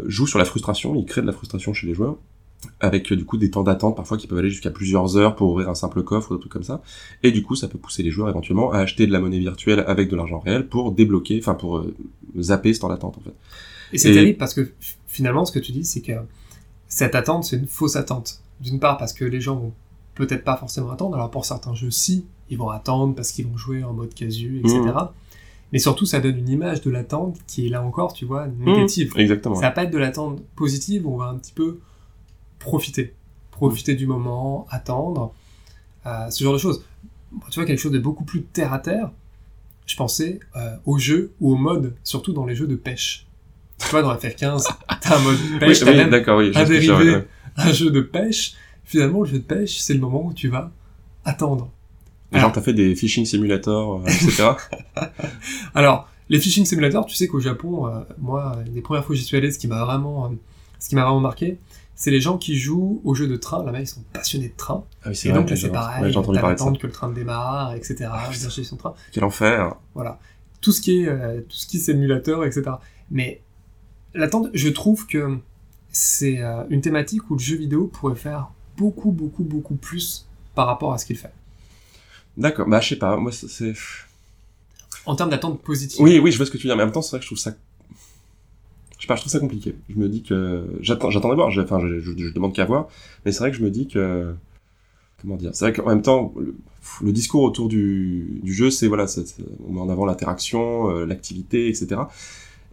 jouent 0.06 0.28
sur 0.28 0.38
la 0.38 0.44
frustration, 0.44 0.94
ils 0.94 1.04
créent 1.04 1.20
de 1.22 1.26
la 1.26 1.32
frustration 1.32 1.74
chez 1.74 1.88
les 1.88 1.94
joueurs, 1.94 2.16
avec 2.80 3.10
euh, 3.12 3.16
du 3.16 3.24
coup 3.24 3.36
des 3.36 3.50
temps 3.50 3.62
d'attente 3.62 3.96
parfois 3.96 4.16
qui 4.16 4.26
peuvent 4.26 4.38
aller 4.38 4.50
jusqu'à 4.50 4.70
plusieurs 4.70 5.16
heures 5.16 5.34
pour 5.36 5.50
ouvrir 5.50 5.68
un 5.68 5.74
simple 5.74 6.02
coffre 6.02 6.32
ou 6.32 6.34
des 6.34 6.40
trucs 6.40 6.52
comme 6.52 6.62
ça. 6.62 6.82
Et 7.22 7.30
du 7.32 7.42
coup, 7.42 7.54
ça 7.56 7.68
peut 7.68 7.78
pousser 7.78 8.02
les 8.02 8.10
joueurs 8.10 8.28
éventuellement 8.28 8.72
à 8.72 8.78
acheter 8.78 9.06
de 9.06 9.12
la 9.12 9.20
monnaie 9.20 9.38
virtuelle 9.38 9.84
avec 9.86 10.08
de 10.10 10.16
l'argent 10.16 10.38
réel 10.40 10.68
pour 10.68 10.92
débloquer, 10.92 11.38
enfin 11.40 11.54
pour 11.54 11.78
euh, 11.78 11.94
zapper 12.38 12.72
ce 12.74 12.80
temps 12.80 12.88
d'attente 12.88 13.16
en 13.18 13.20
fait. 13.22 13.34
Et 13.92 13.98
c'est 13.98 14.10
Et- 14.10 14.14
terrible 14.14 14.38
parce 14.38 14.54
que 14.54 14.70
finalement, 15.06 15.44
ce 15.44 15.52
que 15.52 15.58
tu 15.58 15.72
dis, 15.72 15.84
c'est 15.84 16.00
que 16.02 16.12
cette 16.88 17.14
attente, 17.14 17.44
c'est 17.44 17.56
une 17.56 17.66
fausse 17.66 17.96
attente. 17.96 18.40
D'une 18.60 18.78
part, 18.78 18.98
parce 18.98 19.12
que 19.12 19.24
les 19.24 19.40
gens 19.40 19.56
vont 19.56 19.72
peut-être 20.14 20.44
pas 20.44 20.56
forcément 20.56 20.90
attendre. 20.90 21.14
Alors 21.16 21.30
pour 21.30 21.44
certains 21.46 21.74
jeux, 21.74 21.90
si, 21.90 22.26
ils 22.50 22.58
vont 22.58 22.68
attendre 22.68 23.14
parce 23.14 23.32
qu'ils 23.32 23.46
vont 23.46 23.56
jouer 23.56 23.84
en 23.84 23.92
mode 23.94 24.12
casu, 24.12 24.58
etc. 24.58 24.78
Mhm. 24.80 25.08
Mais 25.72 25.78
surtout, 25.78 26.04
ça 26.04 26.18
donne 26.20 26.36
une 26.36 26.48
image 26.48 26.80
de 26.82 26.90
l'attente 26.90 27.38
qui 27.46 27.66
est 27.66 27.68
là 27.70 27.80
encore, 27.82 28.12
tu 28.12 28.24
vois, 28.24 28.48
négative. 28.48 29.12
Exactement. 29.16 29.54
Ça 29.54 29.62
va 29.62 29.70
pas 29.70 29.84
être 29.84 29.92
de 29.92 29.98
l'attente 29.98 30.42
positive, 30.56 31.06
on 31.06 31.16
va 31.16 31.26
un 31.26 31.36
petit 31.36 31.52
peu 31.52 31.78
profiter. 32.60 33.14
Profiter 33.50 33.96
du 33.96 34.06
moment, 34.06 34.66
attendre, 34.70 35.34
euh, 36.06 36.30
ce 36.30 36.44
genre 36.44 36.52
de 36.52 36.58
choses. 36.58 36.84
Tu 37.50 37.58
vois, 37.58 37.66
quelque 37.66 37.80
chose 37.80 37.92
de 37.92 37.98
beaucoup 37.98 38.24
plus 38.24 38.42
terre 38.42 38.72
à 38.72 38.78
terre. 38.78 39.10
je 39.86 39.96
pensais 39.96 40.38
euh, 40.54 40.76
aux 40.86 40.98
jeux 40.98 41.32
ou 41.40 41.52
aux 41.52 41.56
modes, 41.56 41.96
surtout 42.04 42.32
dans 42.32 42.46
les 42.46 42.54
jeux 42.54 42.68
de 42.68 42.76
pêche. 42.76 43.26
Tu 43.78 43.88
vois, 43.88 44.02
dans 44.02 44.14
FF15, 44.14 44.68
t'as 45.00 45.16
un 45.16 45.22
mode 45.22 45.36
pêche, 45.58 45.80
oui, 45.80 45.84
t'as 45.84 45.90
oui, 45.90 45.96
même 45.96 46.10
d'accord, 46.10 46.38
oui. 46.38 46.52
je 46.52 46.58
un 46.58 46.64
dérivé, 46.64 47.16
ouais. 47.16 47.28
un 47.56 47.72
jeu 47.72 47.90
de 47.90 48.00
pêche. 48.00 48.54
Finalement, 48.84 49.22
le 49.22 49.26
jeu 49.26 49.38
de 49.38 49.44
pêche, 49.44 49.78
c'est 49.78 49.94
le 49.94 50.00
moment 50.00 50.26
où 50.26 50.32
tu 50.32 50.48
vas 50.48 50.70
attendre. 51.24 51.70
Genre, 52.32 52.52
t'as 52.52 52.62
fait 52.62 52.72
des 52.72 52.94
fishing 52.94 53.24
simulators, 53.24 54.02
euh, 54.02 54.06
etc. 54.06 54.50
Alors, 55.74 56.08
les 56.28 56.38
fishing 56.38 56.64
simulators, 56.64 57.06
tu 57.06 57.16
sais 57.16 57.26
qu'au 57.26 57.40
Japon, 57.40 57.88
euh, 57.88 58.00
moi, 58.18 58.58
des 58.68 58.80
premières 58.80 59.04
fois 59.04 59.14
que 59.14 59.18
j'y 59.18 59.24
suis 59.24 59.36
allé, 59.36 59.50
ce 59.50 59.58
qui 59.58 59.66
m'a 59.66 59.84
vraiment, 59.84 60.26
euh, 60.26 60.28
ce 60.78 60.88
qui 60.88 60.94
m'a 60.94 61.02
vraiment 61.02 61.20
marqué, 61.20 61.58
c'est 62.02 62.10
les 62.10 62.20
gens 62.22 62.38
qui 62.38 62.56
jouent 62.56 63.02
aux 63.04 63.14
jeux 63.14 63.28
de 63.28 63.36
train. 63.36 63.62
Là-bas, 63.62 63.80
ils 63.80 63.86
sont 63.86 64.02
passionnés 64.10 64.48
de 64.48 64.56
train. 64.56 64.84
Ah 65.04 65.10
oui, 65.10 65.14
c'est 65.16 65.28
Et 65.28 65.32
donc 65.32 65.50
là, 65.50 65.56
c'est 65.56 65.68
pareil. 65.68 66.02
ouais, 66.02 66.10
j'ai 66.10 66.16
entendu 66.16 66.36
t'as 66.36 66.40
parler 66.40 66.54
de 66.54 66.58
ça. 66.58 66.64
l'attente 66.64 66.80
que 66.80 66.86
le 66.86 66.92
train 66.94 67.10
démarre, 67.10 67.74
etc. 67.74 68.08
chercher 68.32 68.64
son 68.64 68.76
train. 68.76 68.94
Quel 69.12 69.22
enfer. 69.22 69.74
Voilà. 69.94 70.18
Tout 70.62 70.72
ce 70.72 70.80
qui 70.80 71.02
est, 71.02 71.08
euh, 71.08 71.42
tout 71.42 71.56
ce 71.56 71.66
qui 71.66 71.76
est 71.76 71.80
simulateur, 71.80 72.42
etc. 72.46 72.70
Mais 73.10 73.42
l'attente, 74.14 74.48
je 74.54 74.70
trouve 74.70 75.06
que 75.06 75.36
c'est 75.92 76.40
euh, 76.40 76.64
une 76.70 76.80
thématique 76.80 77.30
où 77.30 77.34
le 77.34 77.40
jeu 77.40 77.56
vidéo 77.56 77.86
pourrait 77.86 78.14
faire 78.16 78.50
beaucoup, 78.78 79.10
beaucoup, 79.12 79.44
beaucoup 79.44 79.74
plus 79.74 80.26
par 80.54 80.66
rapport 80.68 80.94
à 80.94 80.98
ce 80.98 81.04
qu'il 81.04 81.18
fait. 81.18 81.32
D'accord, 82.38 82.66
bah 82.66 82.80
je 82.80 82.88
sais 82.90 82.96
pas, 82.96 83.16
moi 83.18 83.30
c'est- 83.30 83.48
c'est... 83.48 83.74
En 85.04 85.16
termes 85.16 85.30
d'attente 85.30 85.60
positive. 85.60 86.00
Oui, 86.00 86.18
oui, 86.18 86.32
je 86.32 86.36
vois 86.38 86.46
ce 86.46 86.50
que 86.50 86.56
tu 86.56 86.62
veux 86.66 86.68
dire, 86.70 86.76
mais 86.76 86.84
en 86.84 86.86
même 86.86 86.92
temps 86.94 87.02
c'est 87.02 87.10
vrai 87.10 87.18
que 87.18 87.24
je 87.24 87.28
trouve 87.28 87.38
ça... 87.38 87.52
Je 89.00 89.06
sais 89.06 89.08
pas, 89.08 89.16
je 89.16 89.22
trouve 89.22 89.32
ça 89.32 89.40
compliqué. 89.40 89.74
Je 89.88 89.98
me 89.98 90.10
dis 90.10 90.22
que... 90.22 90.66
J'attends, 90.82 91.08
j'attends 91.08 91.30
d'abord, 91.30 91.48
enfin 91.58 91.80
je, 91.80 92.30
demande 92.32 92.54
qu'à 92.54 92.66
voir, 92.66 92.86
mais 93.24 93.32
c'est 93.32 93.38
vrai 93.38 93.50
que 93.50 93.56
je 93.56 93.64
me 93.64 93.70
dis 93.70 93.88
que... 93.88 94.34
Comment 95.22 95.36
dire? 95.36 95.50
C'est 95.54 95.64
vrai 95.64 95.72
qu'en 95.72 95.88
même 95.88 96.02
temps, 96.02 96.34
le, 97.02 97.12
discours 97.12 97.42
autour 97.42 97.68
du, 97.68 98.42
jeu, 98.44 98.70
c'est 98.70 98.88
voilà, 98.88 99.06
on 99.66 99.72
met 99.72 99.80
en 99.80 99.88
avant 99.88 100.04
l'interaction, 100.04 100.90
euh, 100.90 101.06
l'activité, 101.06 101.68
etc. 101.68 102.02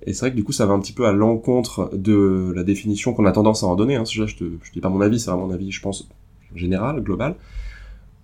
Et 0.05 0.13
c'est 0.13 0.19
vrai 0.19 0.31
que 0.31 0.35
du 0.35 0.43
coup, 0.43 0.51
ça 0.51 0.65
va 0.65 0.73
un 0.73 0.79
petit 0.79 0.93
peu 0.93 1.05
à 1.05 1.13
l'encontre 1.13 1.91
de 1.93 2.51
la 2.53 2.63
définition 2.63 3.13
qu'on 3.13 3.25
a 3.25 3.31
tendance 3.31 3.63
à 3.63 3.67
en 3.67 3.75
donner. 3.75 3.95
Hein. 3.95 4.03
Je, 4.05 4.25
je, 4.25 4.35
te, 4.35 4.43
je 4.63 4.71
dis 4.71 4.81
pas 4.81 4.89
mon 4.89 5.01
avis, 5.01 5.19
c'est 5.21 5.31
vraiment 5.31 5.47
mon 5.47 5.53
avis, 5.53 5.71
je 5.71 5.81
pense, 5.81 6.09
général, 6.55 7.01
global. 7.01 7.35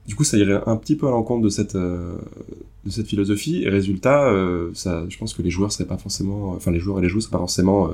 Du 0.08 0.16
coup, 0.16 0.24
ça 0.24 0.38
irait 0.38 0.62
un 0.66 0.76
petit 0.76 0.96
peu 0.98 1.08
à 1.08 1.12
l'encontre 1.12 1.44
de 1.44 1.50
cette 1.50 1.76
euh, 1.76 2.18
de 2.86 2.90
cette 2.92 3.08
philosophie. 3.08 3.64
Et 3.64 3.70
résultat, 3.70 4.26
euh, 4.26 4.72
ça, 4.74 5.04
je 5.08 5.18
pense 5.18 5.34
que 5.34 5.42
les 5.42 5.50
joueurs 5.50 5.72
seraient 5.72 5.88
pas 5.88 5.98
forcément, 5.98 6.50
enfin 6.52 6.72
les 6.72 6.80
joueurs 6.80 7.00
et 7.00 7.02
les 7.02 7.08
joueuses 7.10 7.24
seraient 7.24 7.32
pas 7.34 7.38
forcément 7.40 7.88
euh, 7.90 7.94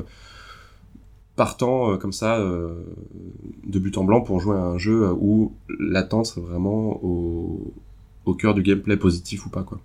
partants 1.36 1.92
euh, 1.94 1.98
comme 1.98 2.12
ça 2.14 2.40
de 2.40 3.80
but 3.80 3.98
en 3.98 4.04
blanc 4.04 4.22
pour 4.22 4.40
jouer 4.40 4.56
à 4.58 4.62
un 4.64 4.78
jeu 4.78 5.10
où 5.12 5.54
l'attente 5.80 6.26
serait 6.26 6.42
vraiment 6.42 7.00
au 7.04 7.74
au 8.26 8.34
cœur 8.34 8.54
du 8.54 8.62
gameplay 8.64 8.98
positif 8.98 9.46
ou 9.46 9.50
pas 9.50 9.64
quoi. 9.64 9.80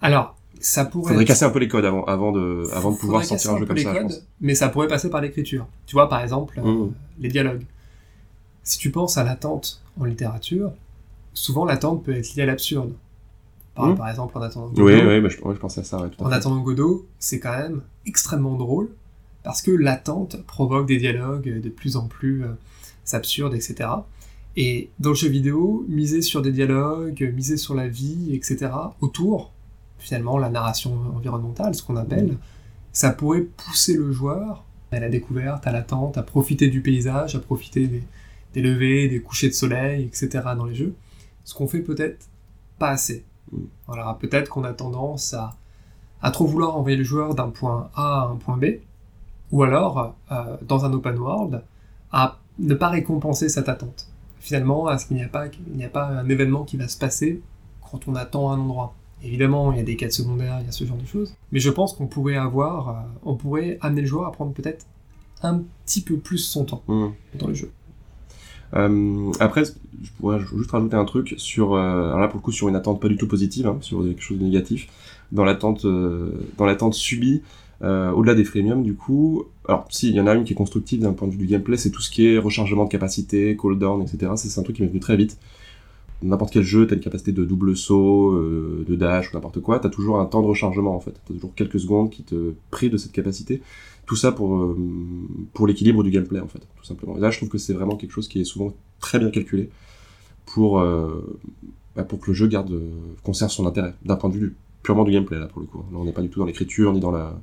Alors, 0.00 0.34
ça 0.60 0.84
pourrait. 0.84 1.10
Faudrait 1.10 1.24
casser 1.24 1.44
un 1.44 1.50
peu 1.50 1.58
les 1.58 1.68
codes 1.68 1.84
avant 1.84 2.04
avant 2.04 2.32
de 2.32 2.64
avant 2.72 2.92
de 2.92 2.96
pouvoir 2.96 3.24
sortir 3.24 3.52
un 3.52 3.58
jeu 3.58 3.66
comme 3.66 3.76
ça. 3.78 3.92
je 3.92 3.98
codes, 3.98 4.08
pense. 4.08 4.26
mais 4.40 4.54
ça 4.54 4.68
pourrait 4.68 4.88
passer 4.88 5.10
par 5.10 5.20
l'écriture. 5.20 5.66
Tu 5.86 5.92
vois, 5.94 6.08
par 6.08 6.22
exemple, 6.22 6.58
euh, 6.58 6.62
Mhm. 6.86 6.92
les 7.20 7.28
dialogues. 7.28 7.62
Si 8.64 8.78
tu 8.78 8.90
penses 8.90 9.16
à 9.18 9.24
l'attente 9.24 9.80
en 10.00 10.04
littérature, 10.04 10.72
souvent 11.34 11.64
l'attente 11.64 12.04
peut 12.04 12.14
être 12.14 12.34
liée 12.34 12.42
à 12.42 12.46
l'absurde. 12.46 12.92
Par, 13.74 13.94
par 13.94 14.08
exemple, 14.10 14.36
en 14.36 14.42
attendant 14.42 14.66
Oui, 14.76 14.94
Godot. 14.94 15.08
oui, 15.08 15.20
bah, 15.20 15.28
je, 15.30 15.36
je 15.36 15.58
pensais 15.58 15.80
à 15.80 15.84
ça. 15.84 16.00
Ouais, 16.02 16.10
tout 16.10 16.22
à 16.22 16.26
En 16.26 16.30
fait. 16.30 16.36
attendant 16.36 16.60
Godot, 16.60 17.06
c'est 17.18 17.40
quand 17.40 17.56
même 17.56 17.80
extrêmement 18.04 18.56
drôle 18.56 18.90
parce 19.44 19.62
que 19.62 19.70
l'attente 19.70 20.42
provoque 20.46 20.86
des 20.86 20.98
dialogues 20.98 21.60
de 21.60 21.68
plus 21.70 21.96
en 21.96 22.06
plus 22.06 22.44
euh, 22.44 22.48
absurdes, 23.12 23.54
etc. 23.54 23.88
Et 24.56 24.90
dans 25.00 25.10
le 25.10 25.14
jeu 25.14 25.28
vidéo, 25.28 25.86
miser 25.88 26.20
sur 26.20 26.42
des 26.42 26.52
dialogues, 26.52 27.32
miser 27.34 27.56
sur 27.56 27.74
la 27.74 27.88
vie, 27.88 28.34
etc. 28.34 28.70
autour, 29.00 29.50
finalement, 29.98 30.36
la 30.36 30.50
narration 30.50 30.94
environnementale, 31.16 31.74
ce 31.74 31.82
qu'on 31.82 31.96
appelle, 31.96 32.36
ça 32.92 33.10
pourrait 33.10 33.40
pousser 33.40 33.94
le 33.96 34.12
joueur 34.12 34.64
à 34.90 35.00
la 35.00 35.08
découverte, 35.08 35.66
à 35.66 35.72
l'attente, 35.72 36.18
à 36.18 36.22
profiter 36.22 36.68
du 36.68 36.82
paysage, 36.82 37.34
à 37.34 37.38
profiter 37.38 37.86
des, 37.86 38.02
des 38.52 38.60
levées, 38.60 39.08
des 39.08 39.20
couchers 39.22 39.48
de 39.48 39.54
soleil, 39.54 40.04
etc. 40.04 40.28
dans 40.56 40.66
les 40.66 40.74
jeux. 40.74 40.92
Ce 41.44 41.54
qu'on 41.54 41.66
fait 41.68 41.80
peut-être 41.80 42.26
pas 42.78 42.88
assez. 42.90 43.24
Mm. 43.50 43.58
Voilà, 43.86 44.16
peut-être 44.20 44.48
qu'on 44.48 44.64
a 44.64 44.72
tendance 44.72 45.34
à, 45.34 45.56
à 46.20 46.30
trop 46.30 46.46
vouloir 46.46 46.76
envoyer 46.76 46.96
le 46.96 47.04
joueur 47.04 47.34
d'un 47.34 47.50
point 47.50 47.90
A 47.94 48.22
à 48.22 48.26
un 48.28 48.36
point 48.36 48.56
B, 48.56 48.64
ou 49.50 49.62
alors, 49.62 50.14
euh, 50.30 50.56
dans 50.62 50.84
un 50.84 50.92
open 50.92 51.18
world, 51.18 51.62
à 52.10 52.38
ne 52.58 52.74
pas 52.74 52.88
récompenser 52.88 53.48
cette 53.48 53.68
attente. 53.68 54.08
Finalement, 54.38 54.86
à 54.86 54.98
ce 54.98 55.06
qu'il 55.06 55.16
n'y 55.16 55.22
a 55.22 55.28
pas, 55.28 55.46
il 55.46 55.76
n'y 55.76 55.84
a 55.84 55.88
pas 55.88 56.06
un 56.06 56.28
événement 56.28 56.64
qui 56.64 56.76
va 56.76 56.88
se 56.88 56.98
passer 56.98 57.42
quand 57.90 58.08
on 58.08 58.14
attend 58.14 58.50
un 58.50 58.58
endroit. 58.58 58.94
Évidemment, 59.22 59.70
il 59.72 59.78
y 59.78 59.80
a 59.80 59.84
des 59.84 59.96
quêtes 59.96 60.12
secondaires, 60.12 60.58
il 60.60 60.66
y 60.66 60.68
a 60.68 60.72
ce 60.72 60.84
genre 60.84 60.96
de 60.96 61.04
choses. 61.06 61.34
Mais 61.52 61.60
je 61.60 61.70
pense 61.70 61.92
qu'on 61.94 62.06
pourrait 62.08 62.36
avoir, 62.36 62.88
euh, 62.88 62.92
on 63.24 63.36
pourrait 63.36 63.78
amener 63.80 64.00
le 64.00 64.06
joueur 64.06 64.26
à 64.26 64.32
prendre 64.32 64.52
peut-être 64.52 64.84
un 65.42 65.62
petit 65.84 66.00
peu 66.02 66.16
plus 66.18 66.38
son 66.38 66.64
temps 66.64 66.82
Mhm. 66.88 67.12
dans 67.38 67.46
le 67.48 67.54
jeu. 67.54 67.70
Euh, 68.74 69.32
après, 69.40 69.64
je 69.64 70.10
pourrais 70.18 70.40
juste 70.40 70.70
rajouter 70.70 70.96
un 70.96 71.04
truc 71.04 71.34
sur, 71.36 71.74
euh, 71.74 72.06
alors 72.06 72.20
là 72.20 72.28
pour 72.28 72.38
le 72.38 72.42
coup 72.42 72.52
sur 72.52 72.68
une 72.68 72.76
attente 72.76 73.00
pas 73.00 73.08
du 73.08 73.16
tout 73.16 73.28
positive, 73.28 73.66
hein, 73.66 73.78
sur 73.80 74.02
quelque 74.04 74.22
chose 74.22 74.38
de 74.38 74.44
négatif, 74.44 74.88
dans 75.30 75.44
l'attente, 75.44 75.84
euh, 75.84 76.30
dans 76.58 76.64
l'attente 76.64 76.94
subie, 76.94 77.42
euh, 77.82 78.10
au-delà 78.12 78.34
des 78.34 78.44
freemiums 78.44 78.82
du 78.82 78.94
coup. 78.94 79.44
Alors 79.68 79.86
si, 79.90 80.08
il 80.08 80.14
y 80.14 80.20
en 80.20 80.26
a 80.26 80.34
une 80.34 80.44
qui 80.44 80.52
est 80.52 80.56
constructive 80.56 81.00
d'un 81.00 81.12
point 81.12 81.28
de 81.28 81.32
vue 81.32 81.38
du 81.38 81.46
gameplay, 81.46 81.76
c'est 81.76 81.90
tout 81.90 82.02
ce 82.02 82.10
qui 82.10 82.26
est 82.26 82.38
rechargement 82.38 82.84
de 82.84 82.90
capacité, 82.90 83.56
cooldown, 83.56 84.02
etc. 84.02 84.32
C'est 84.36 84.58
un 84.58 84.62
truc 84.62 84.76
qui 84.76 84.82
m'est 84.82 84.88
venu 84.88 85.00
très 85.00 85.16
vite. 85.16 85.38
N'importe 86.22 86.52
quel 86.52 86.62
jeu, 86.62 86.86
t'as 86.86 86.94
une 86.94 87.00
capacité 87.00 87.32
de 87.32 87.44
double 87.44 87.76
saut, 87.76 88.32
euh, 88.32 88.84
de 88.88 88.94
dash 88.94 89.30
ou 89.30 89.36
n'importe 89.36 89.60
quoi, 89.60 89.78
t'as 89.78 89.88
toujours 89.88 90.20
un 90.20 90.24
temps 90.26 90.42
de 90.42 90.46
rechargement 90.46 90.94
en 90.94 91.00
fait. 91.00 91.12
T'as 91.12 91.34
toujours 91.34 91.54
quelques 91.54 91.80
secondes 91.80 92.10
qui 92.10 92.22
te 92.22 92.52
privent 92.70 92.92
de 92.92 92.96
cette 92.96 93.12
capacité. 93.12 93.62
Tout 94.06 94.16
ça 94.16 94.32
pour 94.32 94.56
euh, 94.56 94.76
pour 95.52 95.66
l'équilibre 95.66 96.02
du 96.02 96.10
gameplay 96.10 96.40
en 96.40 96.48
fait, 96.48 96.60
tout 96.60 96.84
simplement. 96.84 97.16
Et 97.16 97.20
là, 97.20 97.30
je 97.30 97.38
trouve 97.38 97.48
que 97.48 97.58
c'est 97.58 97.72
vraiment 97.72 97.96
quelque 97.96 98.12
chose 98.12 98.28
qui 98.28 98.40
est 98.40 98.44
souvent 98.44 98.72
très 99.00 99.18
bien 99.18 99.30
calculé 99.30 99.70
pour 100.46 100.80
euh, 100.80 101.38
bah, 101.96 102.04
que 102.04 102.26
le 102.26 102.32
jeu 102.32 102.46
garde 102.46 102.72
conserve 103.22 103.50
son 103.50 103.66
intérêt 103.66 103.94
d'un 104.04 104.16
point 104.16 104.30
de 104.30 104.36
vue 104.36 104.56
purement 104.82 105.04
du 105.04 105.12
gameplay 105.12 105.38
là 105.38 105.46
pour 105.46 105.60
le 105.60 105.66
coup. 105.66 105.78
Là, 105.92 105.98
on 105.98 106.04
n'est 106.04 106.12
pas 106.12 106.22
du 106.22 106.28
tout 106.28 106.40
dans 106.40 106.46
l'écriture 106.46 106.92
ni 106.92 107.00
dans 107.00 107.12
la 107.12 107.40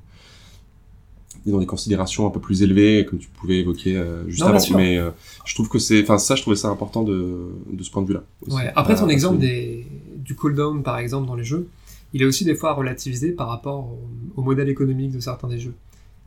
dans 1.46 1.60
des 1.60 1.66
considérations 1.66 2.28
un 2.28 2.32
peu 2.32 2.40
plus 2.40 2.62
élevées 2.64 3.06
comme 3.10 3.18
tu 3.20 3.30
pouvais 3.30 3.58
évoquer 3.60 3.96
euh, 3.98 4.28
juste 4.28 4.42
Non, 4.42 4.48
avant. 4.50 4.78
Mais 4.78 4.98
euh, 4.98 5.12
je 5.46 5.54
trouve 5.56 5.70
que 5.70 5.80
c'est, 5.80 6.02
enfin 6.04 6.18
ça, 6.18 6.36
je 6.36 6.42
trouvais 6.42 6.56
ça 6.58 6.68
important 6.70 7.04
de 7.04 7.50
de 7.72 7.84
ce 7.84 7.90
point 7.92 8.02
de 8.02 8.08
vue-là. 8.08 8.24
Ouais. 8.48 8.72
Après, 8.76 8.96
ton 8.96 9.08
exemple 9.10 9.40
des, 9.40 9.86
du 10.18 10.36
cooldown, 10.36 10.84
par 10.84 10.98
exemple, 10.98 11.28
dans 11.28 11.36
les 11.36 11.44
jeux, 11.46 11.68
il 12.14 12.22
est 12.22 12.26
aussi 12.26 12.44
des 12.46 12.56
fois 12.56 12.74
relativisé 12.74 13.32
par 13.32 13.48
rapport 13.48 13.86
au, 13.86 14.00
au 14.36 14.42
modèle 14.44 14.70
économique 14.70 15.12
de 15.12 15.20
certains 15.20 15.48
des 15.48 15.60
jeux. 15.60 15.74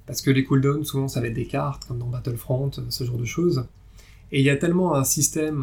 Parce 0.07 0.23
que 0.23 0.31
les 0.31 0.45
cooldowns, 0.45 0.85
souvent, 0.85 1.09
ça 1.09 1.21
va 1.21 1.29
être 1.29 1.35
des 1.35 1.47
cartes, 1.47 1.85
comme 1.87 1.99
dans 1.99 2.07
Battlefront, 2.09 2.71
euh, 2.79 2.83
ce 2.88 3.05
genre 3.05 3.19
de 3.19 3.25
choses. 3.25 3.65
Et 4.33 4.41
il 4.41 4.45
y 4.47 4.51
a 4.51 4.57
tellement 4.57 4.95
un 4.95 5.05
système, 5.05 5.61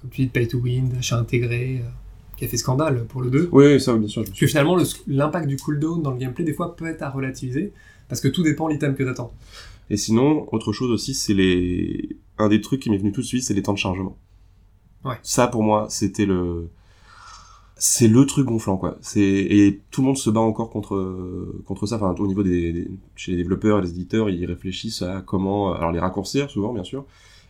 comme 0.00 0.10
tu 0.10 0.22
dis, 0.22 0.26
de 0.26 0.32
pay 0.32 0.48
to 0.48 0.58
win, 0.58 0.88
d'achat 0.88 1.18
intégré, 1.18 1.80
euh, 1.84 1.88
qui 2.36 2.44
a 2.44 2.48
fait 2.48 2.56
scandale 2.56 3.04
pour 3.08 3.22
le 3.22 3.30
2, 3.30 3.48
Oui, 3.52 3.80
ça, 3.80 3.94
bien 3.96 4.08
sûr. 4.08 4.24
je 4.24 4.40
que 4.40 4.46
finalement, 4.46 4.74
le- 4.74 4.84
l'impact 5.06 5.46
du 5.46 5.56
cooldown 5.56 6.02
dans 6.02 6.10
le 6.10 6.18
gameplay, 6.18 6.44
des 6.44 6.52
fois, 6.54 6.74
peut 6.74 6.86
être 6.86 7.02
à 7.02 7.10
relativiser, 7.10 7.72
parce 8.14 8.20
que 8.20 8.28
tout 8.28 8.44
dépend 8.44 8.68
l'item 8.68 8.94
que 8.94 9.02
t'attends. 9.02 9.32
Et 9.90 9.96
sinon, 9.96 10.46
autre 10.54 10.72
chose 10.72 10.92
aussi, 10.92 11.14
c'est 11.14 11.34
les... 11.34 12.16
Un 12.38 12.48
des 12.48 12.60
trucs 12.60 12.80
qui 12.80 12.90
m'est 12.90 12.96
venu 12.96 13.10
tout 13.10 13.22
de 13.22 13.26
suite, 13.26 13.42
c'est 13.42 13.54
les 13.54 13.62
temps 13.62 13.72
de 13.72 13.78
chargement. 13.78 14.16
Ouais. 15.04 15.16
Ça, 15.24 15.48
pour 15.48 15.64
moi, 15.64 15.88
c'était 15.90 16.26
le... 16.26 16.68
C'est 17.76 18.06
le 18.06 18.24
truc 18.24 18.46
gonflant, 18.46 18.76
quoi. 18.76 18.98
C'est... 19.00 19.20
Et 19.20 19.80
tout 19.90 20.00
le 20.02 20.06
monde 20.06 20.16
se 20.16 20.30
bat 20.30 20.38
encore 20.38 20.70
contre, 20.70 20.96
contre 21.64 21.86
ça. 21.86 21.96
Enfin, 21.96 22.14
au 22.16 22.26
niveau 22.28 22.44
des... 22.44 22.72
des- 22.72 22.90
Chez 23.16 23.32
les 23.32 23.38
développeurs 23.38 23.80
et 23.80 23.82
les 23.82 23.90
éditeurs, 23.90 24.30
ils 24.30 24.46
réfléchissent 24.46 25.02
à 25.02 25.20
comment... 25.20 25.74
Alors, 25.74 25.90
les 25.90 25.98
raccourcir, 25.98 26.48
souvent, 26.48 26.72
bien 26.72 26.84
sûr. 26.84 27.04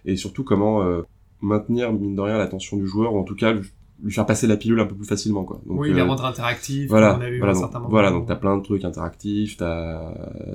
Et 0.07 0.17
surtout, 0.17 0.45
comment 0.45 0.83
euh, 0.83 1.03
maintenir, 1.43 1.93
mine 1.93 2.17
de 2.17 2.23
rien, 2.23 2.39
l'attention 2.39 2.79
du 2.79 2.87
joueur, 2.87 3.13
ou 3.13 3.19
en 3.19 3.25
tout 3.25 3.37
cas, 3.37 3.55
lui- 4.03 4.13
faire 4.13 4.27
passer 4.27 4.47
la 4.47 4.57
pilule 4.57 4.81
un 4.81 4.87
peu 4.87 4.95
plus 4.95 5.07
facilement, 5.07 5.45
quoi. 5.45 5.61
Donc, 5.67 5.81
oui, 5.81 5.91
euh, 5.93 6.05
rendre 6.05 6.25
interactifs, 6.25 6.89
voilà, 6.89 7.17
on 7.19 7.23
a 7.23 7.31
vu 7.31 7.37
à 7.37 7.53
voilà, 7.53 7.53
donc, 7.55 7.91
voilà, 7.91 8.11
donc 8.11 8.27
t'as 8.27 8.37
plein 8.37 8.57
de 8.59 8.63
trucs 8.63 8.85
interactifs, 8.85 9.57
t'as 9.57 10.13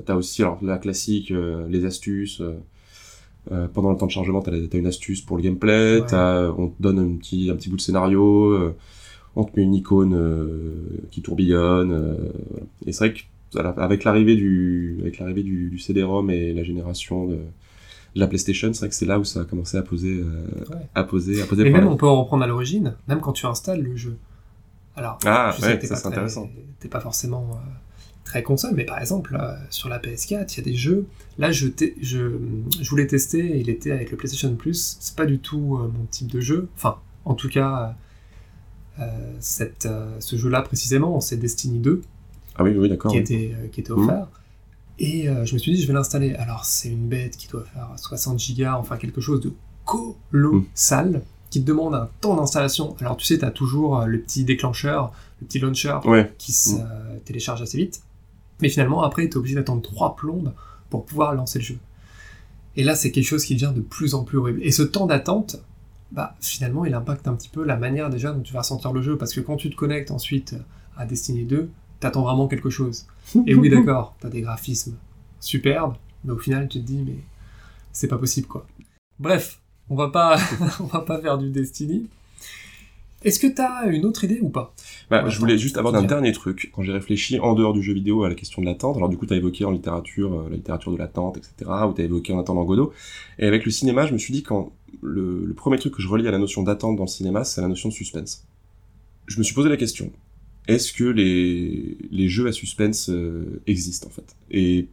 as 0.07 0.15
aussi 0.15 0.41
alors 0.43 0.57
la 0.61 0.77
classique, 0.77 1.31
euh, 1.31 1.67
les 1.69 1.85
astuces. 1.85 2.41
euh, 2.41 2.53
euh, 3.51 3.67
pendant 3.73 3.89
le 3.91 3.97
temps 3.97 4.05
de 4.05 4.11
chargement, 4.11 4.41
t'as 4.41 4.51
la- 4.51 4.67
t'as 4.67 4.77
une 4.77 4.85
astuce 4.85 5.21
pour 5.21 5.37
le 5.37 5.41
gameplay, 5.43 5.99
Ouais. 6.01 6.05
t'as, 6.07 6.49
on 6.51 6.67
te 6.67 6.81
donne 6.81 6.99
un 6.99 7.17
petit 7.17 7.49
un 7.49 7.55
petit 7.55 7.69
bout 7.69 7.77
de 7.77 7.81
scénario, 7.81 8.73
on 9.35 9.43
te 9.45 9.51
met 9.57 9.63
une 9.63 9.73
icône 9.75 10.15
qui 11.11 11.21
tourbillonne. 11.21 12.17
et 12.85 12.91
c'est 12.91 13.05
vrai 13.07 13.13
que 13.13 13.59
avec 13.79 14.03
l'arrivée 14.03 14.35
du 14.35 14.97
avec 15.01 15.17
l'arrivée 15.17 15.41
du, 15.43 15.69
du 15.69 15.79
CD-ROM 15.79 16.29
et 16.29 16.53
la 16.53 16.63
génération 16.63 17.25
de 17.27 17.37
la 18.15 18.27
PlayStation, 18.27 18.71
c'est 18.73 18.79
vrai 18.79 18.89
que 18.89 18.95
c'est 18.95 19.05
là 19.05 19.19
où 19.19 19.23
ça 19.23 19.41
a 19.41 19.45
commencé 19.45 19.77
à 19.77 19.81
poser 19.81 20.19
euh, 20.19 20.45
Ouais. 20.71 20.87
à 20.95 21.03
poser 21.03 21.41
à 21.41 21.45
poser 21.45 21.63
Mais 21.63 21.69
même, 21.69 21.87
on 21.87 21.95
peut 21.97 22.07
en 22.07 22.21
reprendre 22.23 22.43
à 22.43 22.47
l'origine, 22.47 22.95
même 23.07 23.19
quand 23.21 23.33
tu 23.33 23.45
installes 23.45 23.81
le 23.81 23.95
jeu. 23.95 24.17
Alors, 24.95 25.17
Ah, 25.25 25.53
je 25.55 25.61
sais 25.61 25.67
ouais, 25.67 25.75
que 25.77 25.81
t'es 25.81 25.87
ça, 25.87 26.09
pas. 26.09 26.25
T'es 26.79 26.87
pas 26.89 26.99
forcément 27.01 27.47
euh, 27.51 27.55
très 28.25 28.41
console, 28.43 28.73
mais 28.75 28.83
par 28.85 28.99
exemple, 28.99 29.37
euh, 29.39 29.55
sur 29.69 29.89
la 29.89 29.99
PS4, 29.99 30.53
il 30.53 30.57
y 30.57 30.61
a 30.61 30.63
des 30.63 30.75
jeux. 30.75 31.05
Là, 31.37 31.51
je, 31.51 31.67
je, 32.01 32.31
je 32.81 32.89
voulais 32.89 33.07
tester, 33.07 33.59
il 33.59 33.69
était 33.69 33.91
avec 33.91 34.11
le 34.11 34.17
PlayStation 34.17 34.53
Plus. 34.55 34.97
C'est 34.99 35.15
pas 35.15 35.25
du 35.25 35.39
tout 35.39 35.77
euh, 35.77 35.87
mon 35.87 36.05
type 36.05 36.27
de 36.27 36.39
jeu. 36.41 36.67
Enfin, 36.75 36.97
en 37.25 37.33
tout 37.35 37.49
cas, 37.49 37.95
euh, 38.99 39.03
cette, 39.39 39.87
ce 40.19 40.35
jeu-là 40.35 40.61
précisément, 40.61 41.19
c'est 41.21 41.37
Destiny 41.37 41.79
2, 41.79 42.01
Ah 42.55 42.63
oui, 42.63 42.75
oui, 42.77 42.89
d'accord. 42.89 43.11
qui 43.11 43.17
oui. 43.17 43.23
était, 43.23 43.55
qui 43.71 43.79
était 43.81 43.91
Mhm. 43.93 43.99
offert. 44.03 44.27
Et 44.99 45.29
euh, 45.29 45.45
je 45.45 45.53
me 45.53 45.59
suis 45.59 45.73
dit, 45.73 45.81
je 45.81 45.87
vais 45.87 45.93
l'installer. 45.93 46.35
Alors, 46.35 46.65
c'est 46.65 46.89
une 46.89 47.07
bête 47.07 47.37
qui 47.37 47.47
doit 47.47 47.63
faire 47.63 47.89
60 47.95 48.37
gigas, 48.37 48.75
enfin 48.77 48.97
quelque 48.97 49.21
chose 49.21 49.39
de 49.39 49.53
colossal, 49.85 51.23
qui 51.49 51.61
te 51.61 51.65
demande 51.65 51.95
un 51.95 52.09
temps 52.19 52.35
d'installation. 52.35 52.95
Alors, 52.99 53.15
tu 53.15 53.25
sais, 53.25 53.39
tu 53.39 53.45
as 53.45 53.51
toujours 53.51 54.01
euh, 54.01 54.05
le 54.05 54.19
petit 54.19 54.43
déclencheur, 54.43 55.13
le 55.41 55.47
petit 55.47 55.59
launcher 55.59 55.97
Ouais, 56.03 56.33
qui 56.37 56.51
se 56.51 56.75
euh, 56.75 57.19
télécharge 57.23 57.61
assez 57.61 57.77
vite. 57.77 58.01
Mais 58.61 58.67
finalement, 58.67 59.01
après, 59.01 59.27
tu 59.29 59.33
es 59.33 59.37
obligé 59.37 59.55
d'attendre 59.55 59.81
trois 59.81 60.17
plombes 60.17 60.53
pour 60.89 61.05
pouvoir 61.05 61.33
lancer 61.33 61.59
le 61.59 61.65
jeu. 61.65 61.77
Et 62.75 62.83
là, 62.83 62.93
c'est 62.93 63.11
quelque 63.11 63.25
chose 63.25 63.45
qui 63.45 63.55
devient 63.55 63.73
de 63.73 63.81
plus 63.81 64.13
en 64.15 64.23
plus 64.23 64.37
horrible. 64.37 64.59
Et 64.63 64.71
ce 64.71 64.83
temps 64.83 65.05
d'attente, 65.05 65.57
bah, 66.11 66.35
finalement, 66.41 66.83
il 66.83 66.93
impacte 66.93 67.27
un 67.27 67.35
petit 67.35 67.49
peu 67.49 67.63
la 67.63 67.77
manière 67.77 68.09
déjà 68.09 68.33
dont 68.33 68.41
tu 68.41 68.53
vas 68.53 68.59
ressentir 68.59 68.91
le 68.91 69.01
jeu. 69.01 69.17
Parce 69.17 69.33
que 69.33 69.39
quand 69.39 69.55
tu 69.55 69.69
te 69.69 69.75
connectes 69.77 70.11
ensuite 70.11 70.55
à 70.97 71.05
Destiny 71.05 71.45
2, 71.45 71.69
t'attends 71.99 72.23
vraiment 72.23 72.47
quelque 72.47 72.69
chose. 72.69 73.05
Et 73.45 73.55
oui, 73.55 73.69
d'accord, 73.69 74.15
t'as 74.19 74.29
des 74.29 74.41
graphismes 74.41 74.95
superbes, 75.39 75.95
mais 76.23 76.31
au 76.31 76.37
final, 76.37 76.67
tu 76.67 76.79
te 76.79 76.85
dis, 76.85 77.03
mais 77.05 77.17
c'est 77.91 78.07
pas 78.07 78.17
possible, 78.17 78.47
quoi. 78.47 78.65
Bref, 79.19 79.59
on 79.89 79.95
va 79.95 80.09
pas, 80.09 80.37
on 80.79 80.85
va 80.85 81.01
pas 81.01 81.19
faire 81.19 81.37
du 81.37 81.49
Destiny. 81.49 82.07
Est-ce 83.21 83.39
que 83.39 83.47
t'as 83.47 83.85
une 83.91 84.05
autre 84.05 84.23
idée 84.23 84.39
ou 84.41 84.47
pas? 84.47 84.73
Bah, 85.09 85.23
Ouais, 85.25 85.29
je 85.29 85.39
voulais 85.39 85.57
juste 85.57 85.77
aborder 85.77 85.97
un 85.97 86.03
dernier 86.03 86.31
truc. 86.31 86.71
Quand 86.73 86.83
j'ai 86.83 86.93
réfléchi 86.93 87.37
en 87.39 87.53
dehors 87.53 87.73
du 87.73 87.83
jeu 87.83 87.93
vidéo 87.93 88.23
à 88.23 88.29
la 88.29 88.35
question 88.35 88.61
de 88.61 88.65
l'attente, 88.65 88.95
alors 88.95 89.09
du 89.09 89.17
coup, 89.17 89.25
tu 89.25 89.33
as 89.33 89.37
évoqué 89.37 89.65
en 89.65 89.71
littérature 89.71 90.39
euh, 90.39 90.49
la 90.49 90.55
littérature 90.55 90.93
de 90.93 90.97
l'attente, 90.97 91.35
etc., 91.35 91.69
ou 91.85 91.93
tu 91.93 92.01
as 92.01 92.05
évoqué 92.05 92.31
en 92.31 92.39
attendant 92.39 92.63
Godot. 92.63 92.93
Et 93.37 93.45
avec 93.45 93.65
le 93.65 93.71
cinéma, 93.71 94.05
je 94.05 94.13
me 94.13 94.17
suis 94.17 94.31
dit 94.31 94.41
quand 94.41 94.71
le, 95.01 95.43
le 95.45 95.53
premier 95.53 95.77
truc 95.77 95.95
que 95.95 96.01
je 96.01 96.07
relie 96.07 96.27
à 96.29 96.31
la 96.31 96.37
notion 96.37 96.63
d'attente 96.63 96.95
dans 96.95 97.03
le 97.03 97.09
cinéma, 97.09 97.43
c'est 97.43 97.59
la 97.59 97.67
notion 97.67 97.89
de 97.89 97.93
suspense. 97.93 98.45
Je 99.27 99.37
me 99.37 99.43
suis 99.43 99.53
posé 99.53 99.67
la 99.67 99.77
question 99.77 100.11
est-ce 100.69 100.93
que 100.93 101.03
les, 101.03 101.97
les 102.11 102.27
jeux 102.27 102.47
à 102.47 102.51
suspense 102.51 103.09
euh, 103.09 103.61
existent 103.67 104.07
en 104.07 104.11
fait? 104.11 104.35
Et 104.51 104.87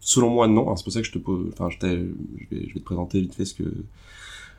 selon 0.00 0.30
moi, 0.30 0.48
non. 0.48 0.74
C'est 0.76 0.84
pour 0.84 0.92
ça 0.92 1.00
que 1.00 1.06
je 1.06 1.12
te 1.12 1.18
pose, 1.18 1.50
enfin, 1.52 1.68
je 1.70 1.86
vais 1.86 2.66
te 2.74 2.78
présenter 2.80 3.20
vite 3.20 3.34
fait 3.34 3.44
ce 3.44 3.54
que 3.54 3.64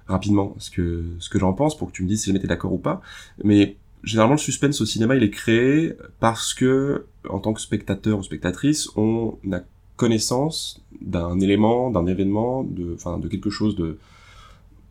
rapidement 0.07 0.55
ce 0.59 0.69
que 0.69 1.03
ce 1.17 1.29
que 1.29 1.39
j'en 1.39 1.53
pense 1.53 1.75
pour 1.75 1.87
que 1.89 1.93
tu 1.93 2.03
me 2.03 2.07
dises 2.07 2.21
si 2.21 2.27
jamais 2.27 2.39
t'es 2.39 2.47
d'accord 2.47 2.73
ou 2.73 2.77
pas. 2.77 3.01
Mais 3.43 3.77
généralement, 4.03 4.35
le 4.35 4.39
suspense 4.39 4.79
au 4.81 4.85
cinéma, 4.85 5.15
il 5.15 5.23
est 5.23 5.31
créé 5.31 5.93
parce 6.19 6.53
que, 6.53 7.05
en 7.29 7.39
tant 7.39 7.53
que 7.53 7.61
spectateur 7.61 8.19
ou 8.19 8.23
spectatrice, 8.23 8.89
on 8.95 9.37
a 9.51 9.61
connaissance 9.95 10.83
d'un 11.01 11.39
élément, 11.39 11.89
d'un 11.89 12.05
événement, 12.05 12.63
de, 12.63 12.93
enfin, 12.93 13.17
de 13.17 13.27
quelque 13.27 13.49
chose 13.49 13.75
de 13.75 13.97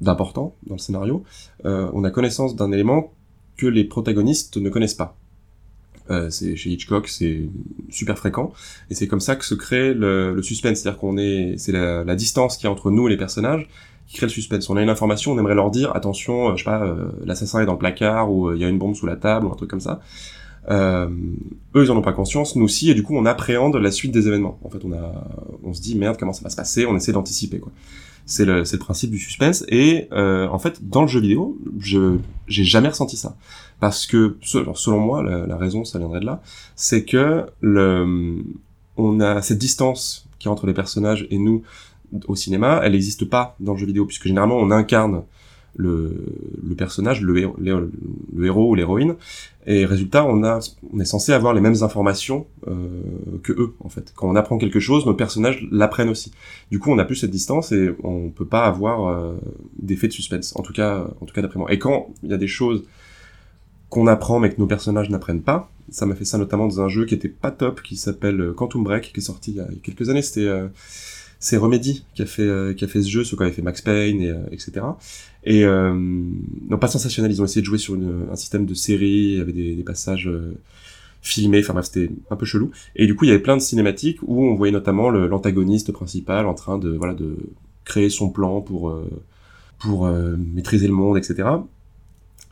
d'important 0.00 0.56
dans 0.66 0.74
le 0.74 0.80
scénario. 0.80 1.22
Euh, 1.64 1.88
on 1.92 2.02
a 2.04 2.10
connaissance 2.10 2.56
d'un 2.56 2.72
élément 2.72 3.12
que 3.56 3.66
les 3.66 3.84
protagonistes 3.84 4.56
ne 4.56 4.68
connaissent 4.68 4.94
pas. 4.94 5.16
Euh, 6.10 6.28
c'est 6.28 6.54
chez 6.54 6.70
Hitchcock, 6.70 7.08
c'est 7.08 7.48
super 7.88 8.18
fréquent, 8.18 8.52
et 8.90 8.94
c'est 8.94 9.06
comme 9.06 9.20
ça 9.20 9.36
que 9.36 9.44
se 9.44 9.54
crée 9.54 9.94
le, 9.94 10.34
le 10.34 10.42
suspense, 10.42 10.80
c'est-à-dire 10.80 11.00
qu'on 11.00 11.16
est, 11.16 11.54
c'est 11.56 11.72
la, 11.72 12.04
la 12.04 12.14
distance 12.14 12.58
qui 12.58 12.66
est 12.66 12.68
entre 12.68 12.90
nous 12.90 13.06
et 13.08 13.10
les 13.10 13.16
personnages 13.16 13.66
qui 14.06 14.16
crée 14.16 14.26
le 14.26 14.32
suspense. 14.32 14.68
On 14.68 14.76
a 14.76 14.82
une 14.82 14.90
information, 14.90 15.32
on 15.32 15.38
aimerait 15.38 15.54
leur 15.54 15.70
dire 15.70 15.96
attention, 15.96 16.50
euh, 16.50 16.56
je 16.56 16.58
sais 16.58 16.70
pas, 16.70 16.84
euh, 16.84 17.06
l'assassin 17.24 17.62
est 17.62 17.66
dans 17.66 17.72
le 17.72 17.78
placard 17.78 18.30
ou 18.30 18.52
il 18.52 18.60
y 18.60 18.64
a 18.66 18.68
une 18.68 18.78
bombe 18.78 18.94
sous 18.94 19.06
la 19.06 19.16
table 19.16 19.46
ou 19.46 19.50
un 19.52 19.56
truc 19.56 19.70
comme 19.70 19.80
ça. 19.80 20.00
Euh, 20.70 21.08
eux, 21.74 21.84
ils 21.84 21.90
en 21.90 21.96
ont 21.96 22.02
pas 22.02 22.12
conscience, 22.12 22.54
nous 22.54 22.64
aussi, 22.64 22.90
et 22.90 22.94
du 22.94 23.02
coup, 23.02 23.16
on 23.16 23.24
appréhende 23.24 23.76
la 23.76 23.90
suite 23.90 24.12
des 24.12 24.28
événements. 24.28 24.58
En 24.62 24.68
fait, 24.68 24.84
on 24.84 24.92
a, 24.92 25.26
on 25.62 25.72
se 25.72 25.80
dit 25.80 25.96
merde, 25.96 26.16
comment 26.18 26.34
ça 26.34 26.42
va 26.42 26.50
se 26.50 26.56
passer? 26.56 26.84
On 26.84 26.96
essaie 26.96 27.12
d'anticiper, 27.12 27.58
quoi. 27.58 27.72
C'est 28.26 28.46
le, 28.46 28.64
c'est 28.64 28.76
le 28.76 28.80
principe 28.80 29.10
du 29.10 29.18
suspense. 29.18 29.66
Et 29.68 30.08
euh, 30.12 30.48
en 30.48 30.58
fait, 30.58 30.88
dans 30.88 31.02
le 31.02 31.08
jeu 31.08 31.20
vidéo, 31.20 31.58
je, 31.78 32.16
j'ai 32.46 32.64
jamais 32.64 32.88
ressenti 32.88 33.18
ça, 33.18 33.36
parce 33.80 34.06
que, 34.06 34.36
selon 34.42 34.98
moi, 34.98 35.22
la, 35.22 35.56
raison, 35.56 35.84
ça 35.84 35.98
viendrait 35.98 36.20
de 36.20 36.26
là, 36.26 36.42
c'est 36.76 37.04
que 37.04 37.44
le, 37.60 38.44
on 38.96 39.20
a 39.20 39.42
cette 39.42 39.58
distance 39.58 40.26
qui 40.38 40.48
est 40.48 40.50
entre 40.50 40.66
les 40.66 40.74
personnages 40.74 41.26
et 41.30 41.38
nous 41.38 41.62
au 42.28 42.36
cinéma, 42.36 42.80
elle 42.84 42.92
n'existe 42.92 43.24
pas 43.24 43.56
dans 43.60 43.72
le 43.72 43.78
jeu 43.78 43.86
vidéo, 43.86 44.06
puisque 44.06 44.26
généralement 44.26 44.56
on 44.56 44.70
incarne 44.70 45.22
le, 45.76 46.14
le 46.62 46.74
personnage, 46.74 47.20
le, 47.20 47.50
le, 47.58 48.46
héros 48.46 48.70
ou 48.70 48.74
l'héroïne, 48.74 49.16
et 49.66 49.84
résultat, 49.86 50.24
on, 50.24 50.44
a, 50.44 50.60
on 50.92 51.00
est 51.00 51.04
censé 51.04 51.32
avoir 51.32 51.54
les 51.54 51.60
mêmes 51.60 51.82
informations 51.82 52.46
euh, 52.68 53.02
que 53.42 53.52
eux, 53.52 53.74
en 53.80 53.88
fait. 53.88 54.12
Quand 54.14 54.28
on 54.28 54.36
apprend 54.36 54.58
quelque 54.58 54.78
chose, 54.78 55.06
nos 55.06 55.14
personnages 55.14 55.66
l'apprennent 55.70 56.10
aussi. 56.10 56.32
Du 56.70 56.78
coup, 56.78 56.92
on 56.92 56.98
a 56.98 57.04
plus 57.04 57.16
cette 57.16 57.30
distance 57.30 57.72
et 57.72 57.90
on 58.02 58.30
peut 58.30 58.46
pas 58.46 58.66
avoir 58.66 59.08
euh, 59.08 59.34
d'effet 59.78 60.06
de 60.06 60.12
suspense, 60.12 60.54
en 60.56 60.62
tout 60.62 60.72
cas, 60.72 61.06
en 61.20 61.24
tout 61.26 61.34
cas 61.34 61.42
d'après 61.42 61.58
moi. 61.58 61.72
Et 61.72 61.78
quand 61.78 62.14
il 62.22 62.30
y 62.30 62.34
a 62.34 62.38
des 62.38 62.46
choses 62.46 62.84
qu'on 63.94 64.06
apprend 64.08 64.40
mais 64.40 64.50
que 64.52 64.58
nos 64.60 64.66
personnages 64.66 65.08
n'apprennent 65.10 65.42
pas, 65.42 65.70
ça 65.90 66.04
m'a 66.06 66.14
fait 66.14 66.24
ça 66.24 66.36
notamment 66.38 66.66
dans 66.66 66.80
un 66.80 66.88
jeu 66.88 67.04
qui 67.06 67.14
était 67.14 67.28
pas 67.28 67.50
top, 67.52 67.80
qui 67.82 67.96
s'appelle 67.96 68.52
Quantum 68.56 68.82
Break, 68.82 69.12
qui 69.12 69.20
est 69.20 69.22
sorti 69.32 69.52
il 69.52 69.56
y 69.58 69.60
a 69.60 69.68
quelques 69.82 70.08
années, 70.10 70.22
c'était... 70.22 70.46
euh, 70.46 70.68
c'est 71.40 71.58
Remedy 71.58 72.04
qui 72.14 72.22
a 72.22 72.26
fait 72.26 72.42
euh, 72.42 72.72
qui 72.72 72.84
a 72.86 72.88
fait 72.88 73.02
ce 73.02 73.08
jeu, 73.10 73.22
ce 73.22 73.36
qu'on 73.36 73.44
avait 73.44 73.52
fait 73.52 73.60
Max 73.70 73.82
Payne 73.82 74.20
et 74.22 74.30
euh, 74.30 74.38
etc. 74.50 74.72
Et 75.44 75.64
euh, 75.64 75.92
non 75.94 76.78
pas 76.78 76.88
sensationnel, 76.88 77.30
ils 77.30 77.42
ont 77.42 77.44
essayé 77.44 77.60
de 77.60 77.66
jouer 77.66 77.76
sur 77.78 77.94
une- 77.96 78.26
un 78.32 78.36
système 78.36 78.64
de 78.64 78.72
série, 78.72 79.32
il 79.32 79.38
y 79.38 79.40
avait 79.40 79.52
des, 79.52 79.74
des 79.76 79.82
passages 79.82 80.26
euh, 80.26 80.54
filmés, 81.20 81.60
enfin 81.60 81.74
bref 81.74 81.84
c'était 81.90 82.08
un 82.30 82.36
peu 82.36 82.46
chelou. 82.46 82.70
Et 82.96 83.06
du 83.06 83.14
coup 83.14 83.24
il 83.26 83.28
y 83.28 83.30
avait 83.30 83.42
plein 83.42 83.56
de 83.56 83.62
cinématiques 83.62 84.20
où 84.22 84.42
on 84.42 84.54
voyait 84.54 84.72
notamment 84.72 85.10
l'antagoniste 85.10 85.92
principal 85.92 86.46
en 86.46 86.54
train 86.54 86.78
de 86.78 86.90
voilà 86.90 87.12
de 87.14 87.36
créer 87.84 88.08
son 88.10 88.30
plan 88.30 88.62
pour 88.62 88.88
euh, 88.88 89.04
pour 89.80 90.06
euh, 90.06 90.36
maîtriser 90.54 90.86
le 90.86 90.94
monde, 90.94 91.18
etc. 91.18 91.46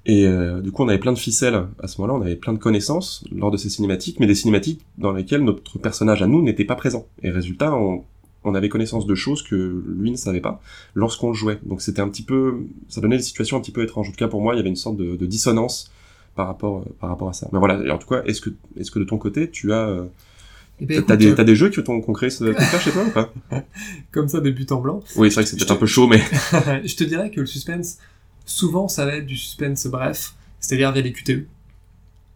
Et 0.04 0.26
euh, 0.26 0.60
du 0.60 0.72
coup, 0.72 0.82
on 0.82 0.88
avait 0.88 0.98
plein 0.98 1.12
de 1.12 1.18
ficelles 1.18 1.64
à 1.80 1.86
ce 1.86 2.00
moment-là, 2.00 2.18
on 2.18 2.22
avait 2.22 2.34
plein 2.36 2.52
de 2.52 2.58
connaissances 2.58 3.24
lors 3.30 3.50
de 3.52 3.56
ces 3.56 3.68
cinématiques, 3.70 4.18
mais 4.18 4.26
des 4.26 4.34
cinématiques 4.34 4.80
dans 4.98 5.12
lesquelles 5.12 5.44
notre 5.44 5.78
personnage 5.78 6.22
à 6.22 6.26
nous 6.26 6.42
n'était 6.42 6.64
pas 6.64 6.74
présent. 6.74 7.06
Et 7.22 7.30
résultat, 7.30 7.72
on, 7.72 8.02
on 8.42 8.54
avait 8.56 8.68
connaissance 8.68 9.06
de 9.06 9.14
choses 9.14 9.42
que 9.42 9.84
lui 9.96 10.10
ne 10.10 10.16
savait 10.16 10.40
pas 10.40 10.60
lorsqu'on 10.96 11.32
jouait. 11.32 11.60
Donc 11.64 11.82
c'était 11.82 12.00
un 12.00 12.08
petit 12.08 12.24
peu, 12.24 12.64
ça 12.88 13.00
donnait 13.00 13.16
des 13.18 13.22
situations 13.22 13.56
un 13.56 13.60
petit 13.60 13.70
peu 13.70 13.82
étranges. 13.84 14.08
En 14.08 14.10
tout 14.10 14.16
cas, 14.16 14.26
pour 14.28 14.40
moi, 14.42 14.54
il 14.54 14.56
y 14.56 14.60
avait 14.60 14.68
une 14.70 14.74
sorte 14.76 14.96
de, 14.96 15.14
de 15.14 15.26
dissonance 15.26 15.92
par 16.34 16.48
rapport 16.48 16.78
euh, 16.80 16.92
par 16.98 17.10
rapport 17.10 17.28
à 17.28 17.32
ça. 17.32 17.48
Mais 17.52 17.60
voilà. 17.60 17.80
Et 17.84 17.90
en 17.92 17.98
tout 17.98 18.08
cas, 18.08 18.22
est-ce 18.24 18.40
que 18.40 18.50
est-ce 18.76 18.90
que 18.90 18.98
de 18.98 19.04
ton 19.04 19.18
côté, 19.18 19.50
tu 19.50 19.72
as 19.72 19.86
euh, 19.86 20.04
Eh 20.80 20.86
ben, 20.86 21.04
t'as 21.06 21.16
des 21.16 21.30
euh, 21.38 21.44
des 21.44 21.54
jeux 21.54 21.68
qui 21.70 21.80
t'ont 21.84 22.00
qu'on 22.00 22.12
crée 22.12 22.30
ce 22.30 22.42
truc-là 22.42 22.78
chez 22.80 22.90
toi 22.90 23.04
ou 23.06 23.10
pas? 23.10 23.32
Comme 24.10 24.26
ça, 24.26 24.40
de 24.40 24.50
but 24.50 24.72
en 24.72 24.80
blanc. 24.80 25.00
Oui, 25.14 25.30
c'est 25.30 25.34
vrai 25.34 25.44
que 25.44 25.50
c'est 25.50 25.56
peut-être 25.56 25.68
te- 25.68 25.72
un 25.74 25.76
peu 25.76 25.86
chaud, 25.86 26.08
mais 26.08 26.18
je 26.84 26.96
te 26.96 27.04
dirais 27.04 27.30
que 27.30 27.38
le 27.40 27.46
suspense, 27.46 27.98
souvent, 28.44 28.88
ça 28.88 29.06
va 29.06 29.16
être 29.16 29.26
du 29.26 29.36
suspense 29.36 29.86
bref, 29.86 30.34
c'est-à-dire 30.60 30.92
via 30.92 31.02
les 31.02 31.12
QTE. 31.12 31.46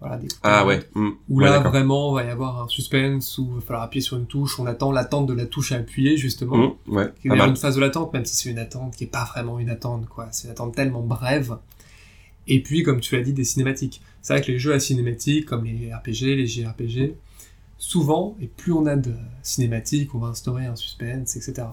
Voilà, 0.01 0.19
des 0.19 0.29
ah 0.42 0.66
ouais. 0.66 0.81
hmm. 0.95 1.11
Où 1.31 1.40
là, 1.40 1.61
vraiment, 1.61 2.12
va 2.12 2.25
y 2.25 2.29
avoir 2.29 2.62
un 2.62 2.69
suspense, 2.69 3.38
où 3.38 3.49
il 3.53 3.55
va 3.57 3.61
falloir 3.62 3.83
appuyer 3.85 4.03
sur 4.03 4.19
une 4.19 4.27
touche, 4.27 4.61
on 4.61 4.66
attend 4.66 4.92
l'attente 4.92 5.27
de 5.27 5.33
la 5.33 5.47
touche 5.47 5.73
à 5.73 5.77
appuyer, 5.77 6.16
justement. 6.19 6.77
Hmm, 6.87 6.95
ouais, 6.95 7.12
Il 7.25 7.35
y 7.35 7.40
a 7.40 7.47
une 7.47 7.57
phase 7.57 7.77
de 7.77 7.81
l'attente, 7.81 8.12
même 8.12 8.25
si 8.25 8.37
c'est 8.37 8.51
une 8.51 8.59
attente 8.59 8.95
qui 8.95 9.05
est 9.05 9.09
pas 9.09 9.25
vraiment 9.25 9.59
une 9.59 9.71
attente, 9.71 10.07
quoi. 10.07 10.29
C'est 10.33 10.49
une 10.49 10.53
attente 10.53 10.75
tellement 10.75 11.03
brève. 11.03 11.57
Et 12.47 12.62
puis, 12.62 12.83
comme 12.83 13.01
tu 13.01 13.16
l'as 13.16 13.23
dit, 13.23 13.33
des 13.33 13.45
cinématiques. 13.45 14.03
C'est 14.23 14.35
vrai 14.35 14.42
que 14.42 14.53
les 14.53 14.59
jeux 14.59 14.75
à 14.75 14.81
cinématiques, 14.81 15.47
comme 15.47 15.64
les 15.64 15.92
RPG, 15.92 16.37
les 16.37 16.47
JRPG, 16.47 17.14
souvent, 17.79 18.37
et 18.40 18.47
plus 18.47 18.73
on 18.73 18.87
a 18.87 18.97
de 18.97 19.14
cinématiques, 19.42 20.14
on 20.14 20.19
va 20.19 20.29
instaurer 20.29 20.66
un 20.66 20.77
suspense, 20.77 21.37
etc. 21.37 21.69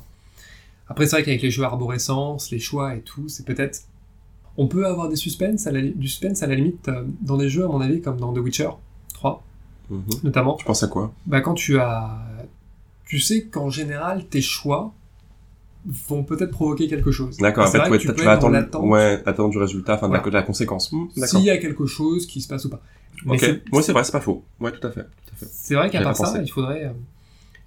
Après, 0.87 1.05
c'est 1.05 1.17
vrai 1.17 1.23
qu'avec 1.23 1.41
les 1.41 1.51
jeux 1.51 1.63
arborescence, 1.63 2.51
les 2.51 2.59
choix 2.59 2.95
et 2.95 3.01
tout, 3.01 3.27
c'est 3.27 3.45
peut-être... 3.45 3.81
On 4.57 4.67
peut 4.67 4.85
avoir 4.85 5.09
des 5.09 5.15
suspens, 5.15 5.55
à 5.65 5.71
la 5.71 5.81
li- 5.81 5.93
du 5.95 6.07
suspense 6.07 6.43
à 6.43 6.47
la 6.47 6.55
limite 6.55 6.87
euh, 6.87 7.03
dans 7.21 7.37
des 7.37 7.49
jeux, 7.49 7.65
à 7.65 7.67
mon 7.67 7.81
avis, 7.81 8.01
comme 8.01 8.17
dans 8.17 8.31
The 8.33 8.37
Witcher 8.37 8.69
3, 9.13 9.43
Mhm. 9.89 10.03
notamment. 10.23 10.55
Tu 10.55 10.65
penses 10.65 10.83
à 10.83 10.87
quoi? 10.87 11.11
Bah, 11.25 11.41
quand 11.41 11.53
tu 11.55 11.79
as. 11.79 12.19
Tu 13.05 13.19
sais 13.19 13.45
qu'en 13.45 13.69
général, 13.69 14.25
tes 14.25 14.41
choix 14.41 14.93
vont 16.07 16.23
peut-être 16.23 16.51
provoquer 16.51 16.87
quelque 16.87 17.11
chose. 17.11 17.37
D'accord. 17.37 17.67
En 17.67 17.71
fait, 17.71 17.79
ouais, 17.79 17.89
que 17.89 17.97
tu 17.97 18.13
tu 18.13 18.23
vas 18.23 18.31
attendre, 18.31 18.57
ouais, 18.85 19.21
attendre 19.25 19.49
du 19.49 19.57
résultat, 19.57 19.95
enfin 19.95 20.07
de 20.07 20.13
la- 20.13 20.19
Voilà. 20.19 20.31
de 20.31 20.35
la, 20.37 20.43
conséquence. 20.43 20.91
Hmm, 20.91 21.07
D'accord. 21.15 21.29
S'il 21.29 21.41
y 21.45 21.49
a 21.49 21.57
quelque 21.57 21.85
chose 21.85 22.25
qui 22.25 22.41
se 22.41 22.47
passe 22.47 22.63
ou 22.65 22.69
pas. 22.69 22.79
Mais 23.25 23.33
Ok. 23.35 23.61
Moi, 23.71 23.81
c'est 23.83 23.91
vrai, 23.91 24.03
c'est 24.03 24.11
pas 24.13 24.21
faux. 24.21 24.43
Ouais, 24.59 24.71
tout 24.71 24.85
à 24.87 24.91
fait. 24.91 25.05
Fait. 25.35 25.47
C'est 25.51 25.75
vrai 25.75 25.89
qu'à 25.89 26.01
part 26.01 26.15
ça, 26.15 26.41
il 26.41 26.47
faudrait, 26.49 26.85
euh, 26.85 26.91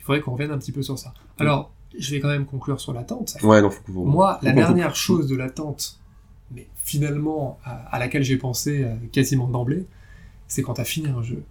il 0.01 0.05
faudrait 0.05 0.21
qu'on 0.21 0.33
revienne 0.33 0.51
un 0.53 0.59
petit 0.59 0.73
peu 0.73 0.83
sur 0.83 0.99
ça. 0.99 1.13
Alors, 1.39 1.71
je 1.99 2.11
vais 2.13 2.21
quand 2.21 2.29
même 2.29 2.47
conclure 2.47 2.81
sur 2.81 2.93
l'attente. 2.93 3.37
Ouais, 3.43 3.61
non, 3.61 3.71
faut 3.71 3.83
que 3.83 3.91
vous. 3.93 4.05
Moi, 4.05 4.39
faut 4.41 4.47
la 4.47 4.53
dernière 4.53 4.95
chose 4.97 5.27
de 5.29 5.37
l'attente, 5.37 5.99
finalement 6.87 7.59
à, 7.65 7.73
à 7.95 7.99
laquelle 7.99 8.23
j'ai 8.23 8.37
pensé 8.37 8.85
euh, 8.85 8.95
quasiment 9.13 9.49
d'emblée, 9.49 9.85
c'est 10.49 10.63
quand 10.63 10.75
t'as 10.75 10.85
fini 10.85 11.09
un 11.09 11.23
jeu. 11.23 11.43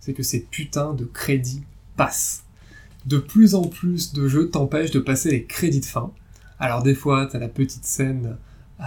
C'est 0.00 0.14
que 0.14 0.22
ces 0.22 0.40
putains 0.40 0.94
de 0.94 1.04
crédits 1.04 1.62
passent. 1.96 2.44
De 3.06 3.18
plus 3.18 3.54
en 3.54 3.62
plus 3.62 4.12
de 4.14 4.26
jeux 4.26 4.48
t'empêchent 4.50 4.90
de 4.90 5.00
passer 5.00 5.30
les 5.30 5.44
crédits 5.44 5.80
de 5.80 5.84
fin. 5.86 6.10
Alors 6.58 6.82
des 6.82 6.94
fois, 6.94 7.26
t'as 7.26 7.38
la 7.38 7.48
petite 7.48 7.84
scène 7.84 8.36
euh, 8.80 8.84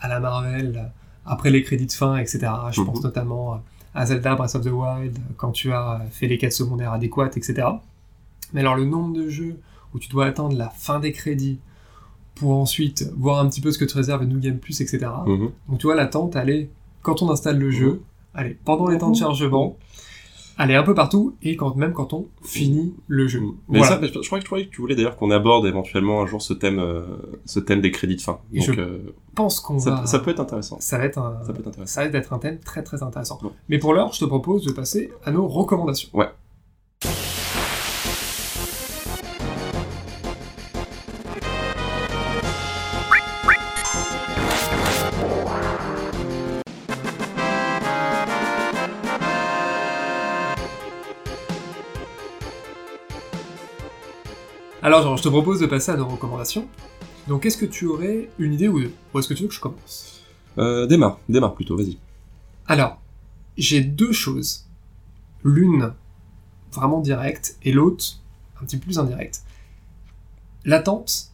à 0.00 0.08
la 0.08 0.18
Marvel 0.18 0.90
après 1.26 1.50
les 1.50 1.62
crédits 1.62 1.86
de 1.86 1.92
fin, 1.92 2.16
etc. 2.16 2.40
Je 2.72 2.80
Mhm. 2.80 2.86
pense 2.86 3.02
notamment 3.04 3.62
à 3.94 4.06
Zelda 4.06 4.34
Breath 4.34 4.54
of 4.54 4.64
the 4.64 4.70
Wild 4.70 5.18
quand 5.36 5.52
tu 5.52 5.72
as 5.72 6.00
fait 6.10 6.26
les 6.26 6.38
quêtes 6.38 6.54
secondaires 6.54 6.92
adéquates, 6.92 7.36
etc. 7.36 7.68
Mais 8.54 8.60
alors 8.60 8.76
le 8.76 8.86
nombre 8.86 9.14
de 9.14 9.28
jeux 9.28 9.60
où 9.94 9.98
tu 9.98 10.08
dois 10.08 10.24
attendre 10.26 10.56
la 10.56 10.70
fin 10.70 11.00
des 11.00 11.12
crédits 11.12 11.58
pour 12.34 12.52
ensuite 12.56 13.10
voir 13.16 13.38
un 13.38 13.48
petit 13.48 13.60
peu 13.60 13.70
ce 13.72 13.78
que 13.78 13.84
te 13.84 13.94
réserve 13.94 14.24
New 14.24 14.38
Game 14.40 14.58
Plus, 14.58 14.80
etc. 14.80 15.06
Mhm. 15.26 15.50
Donc 15.68 15.78
tu 15.78 15.86
vois, 15.86 15.94
l'attente, 15.94 16.36
elle 16.36 16.50
est 16.50 16.70
quand 17.02 17.22
on 17.22 17.30
installe 17.30 17.58
le 17.58 17.70
jeu, 17.70 18.02
allez, 18.34 18.56
pendant 18.64 18.88
les 18.88 18.98
temps 18.98 19.10
de 19.10 19.16
chargement, 19.16 19.76
allez 20.56 20.74
un 20.74 20.82
peu 20.82 20.94
partout, 20.94 21.34
et 21.42 21.56
quand 21.56 21.74
même 21.76 21.92
quand 21.92 22.12
on 22.12 22.28
finit 22.44 22.94
le 23.08 23.26
jeu. 23.26 23.40
Mais 23.68 23.78
Voilà. 23.78 23.94
ça, 23.94 23.98
mais 24.00 24.08
je, 24.08 24.18
crois 24.26 24.38
que 24.38 24.44
je 24.44 24.48
croyais 24.48 24.66
que 24.66 24.70
tu 24.70 24.80
voulais 24.80 24.94
d'ailleurs 24.94 25.16
qu'on 25.16 25.30
aborde 25.30 25.66
éventuellement 25.66 26.22
un 26.22 26.26
jour 26.26 26.40
ce 26.42 26.52
thème, 26.52 26.78
euh, 26.78 27.02
ce 27.44 27.58
thème 27.60 27.80
des 27.80 27.90
crédits 27.90 28.16
de 28.16 28.20
fin. 28.20 28.38
Et 28.52 28.58
Donc 28.60 28.74
je 28.76 28.80
euh, 28.80 29.14
pense 29.34 29.60
qu'on 29.60 29.78
ça, 29.78 29.90
va... 29.90 30.06
ça 30.06 30.18
peut 30.20 30.30
être 30.30 30.40
intéressant. 30.40 30.76
ça 30.80 30.98
va 30.98 31.04
être 31.04 31.18
un... 31.18 31.42
Ça 31.44 31.52
peut 31.52 31.60
être 31.60 31.68
intéressant. 31.68 31.92
Ça 31.92 32.00
risque 32.02 32.12
d'être 32.12 32.32
un 32.32 32.38
thème 32.38 32.58
très 32.58 32.82
très 32.82 33.02
intéressant. 33.02 33.38
Ouais. 33.42 33.50
Mais 33.68 33.78
pour 33.78 33.94
l'heure, 33.94 34.12
je 34.12 34.20
te 34.20 34.24
propose 34.24 34.64
de 34.64 34.72
passer 34.72 35.10
à 35.24 35.32
nos 35.32 35.46
recommandations. 35.48 36.10
Ouais. 36.12 36.28
Alors, 54.92 55.04
genre, 55.04 55.16
je 55.16 55.22
te 55.22 55.28
propose 55.30 55.58
de 55.58 55.64
passer 55.64 55.90
à 55.90 55.96
nos 55.96 56.06
recommandations. 56.06 56.68
Donc, 57.26 57.46
est-ce 57.46 57.56
que 57.56 57.64
tu 57.64 57.86
aurais 57.86 58.28
une 58.38 58.52
idée 58.52 58.68
ou 58.68 58.78
deux? 58.78 58.92
Ou 59.14 59.18
est-ce 59.18 59.26
que 59.26 59.32
tu 59.32 59.44
veux 59.44 59.48
que 59.48 59.54
je 59.54 59.60
commence? 59.60 60.20
Euh, 60.58 60.86
démarre, 60.86 61.18
démarre 61.30 61.54
plutôt, 61.54 61.78
vas-y. 61.78 61.96
Alors, 62.66 63.00
j'ai 63.56 63.80
deux 63.80 64.12
choses. 64.12 64.66
L'une 65.44 65.94
vraiment 66.72 67.00
directe 67.00 67.56
et 67.62 67.72
l'autre 67.72 68.20
un 68.60 68.66
petit 68.66 68.76
peu 68.76 68.82
plus 68.82 68.98
indirecte. 68.98 69.44
L'attente, 70.66 71.32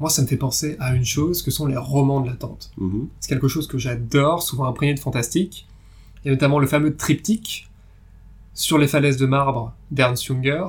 moi 0.00 0.10
ça 0.10 0.22
me 0.22 0.26
fait 0.26 0.36
penser 0.36 0.74
à 0.80 0.92
une 0.92 1.04
chose 1.04 1.42
que 1.42 1.52
sont 1.52 1.66
les 1.66 1.76
romans 1.76 2.20
de 2.20 2.28
l'attente. 2.28 2.72
Mhm. 2.76 3.06
C'est 3.20 3.28
quelque 3.28 3.46
chose 3.46 3.68
que 3.68 3.78
j'adore, 3.78 4.42
souvent 4.42 4.64
imprégné 4.64 4.94
de 4.94 5.00
fantastique. 5.00 5.68
Et 6.24 6.30
notamment 6.30 6.58
le 6.58 6.66
fameux 6.66 6.96
triptyque 6.96 7.70
sur 8.52 8.78
les 8.78 8.88
falaises 8.88 9.16
de 9.16 9.26
marbre 9.26 9.72
d'Ernst 9.92 10.24
Junger, 10.24 10.66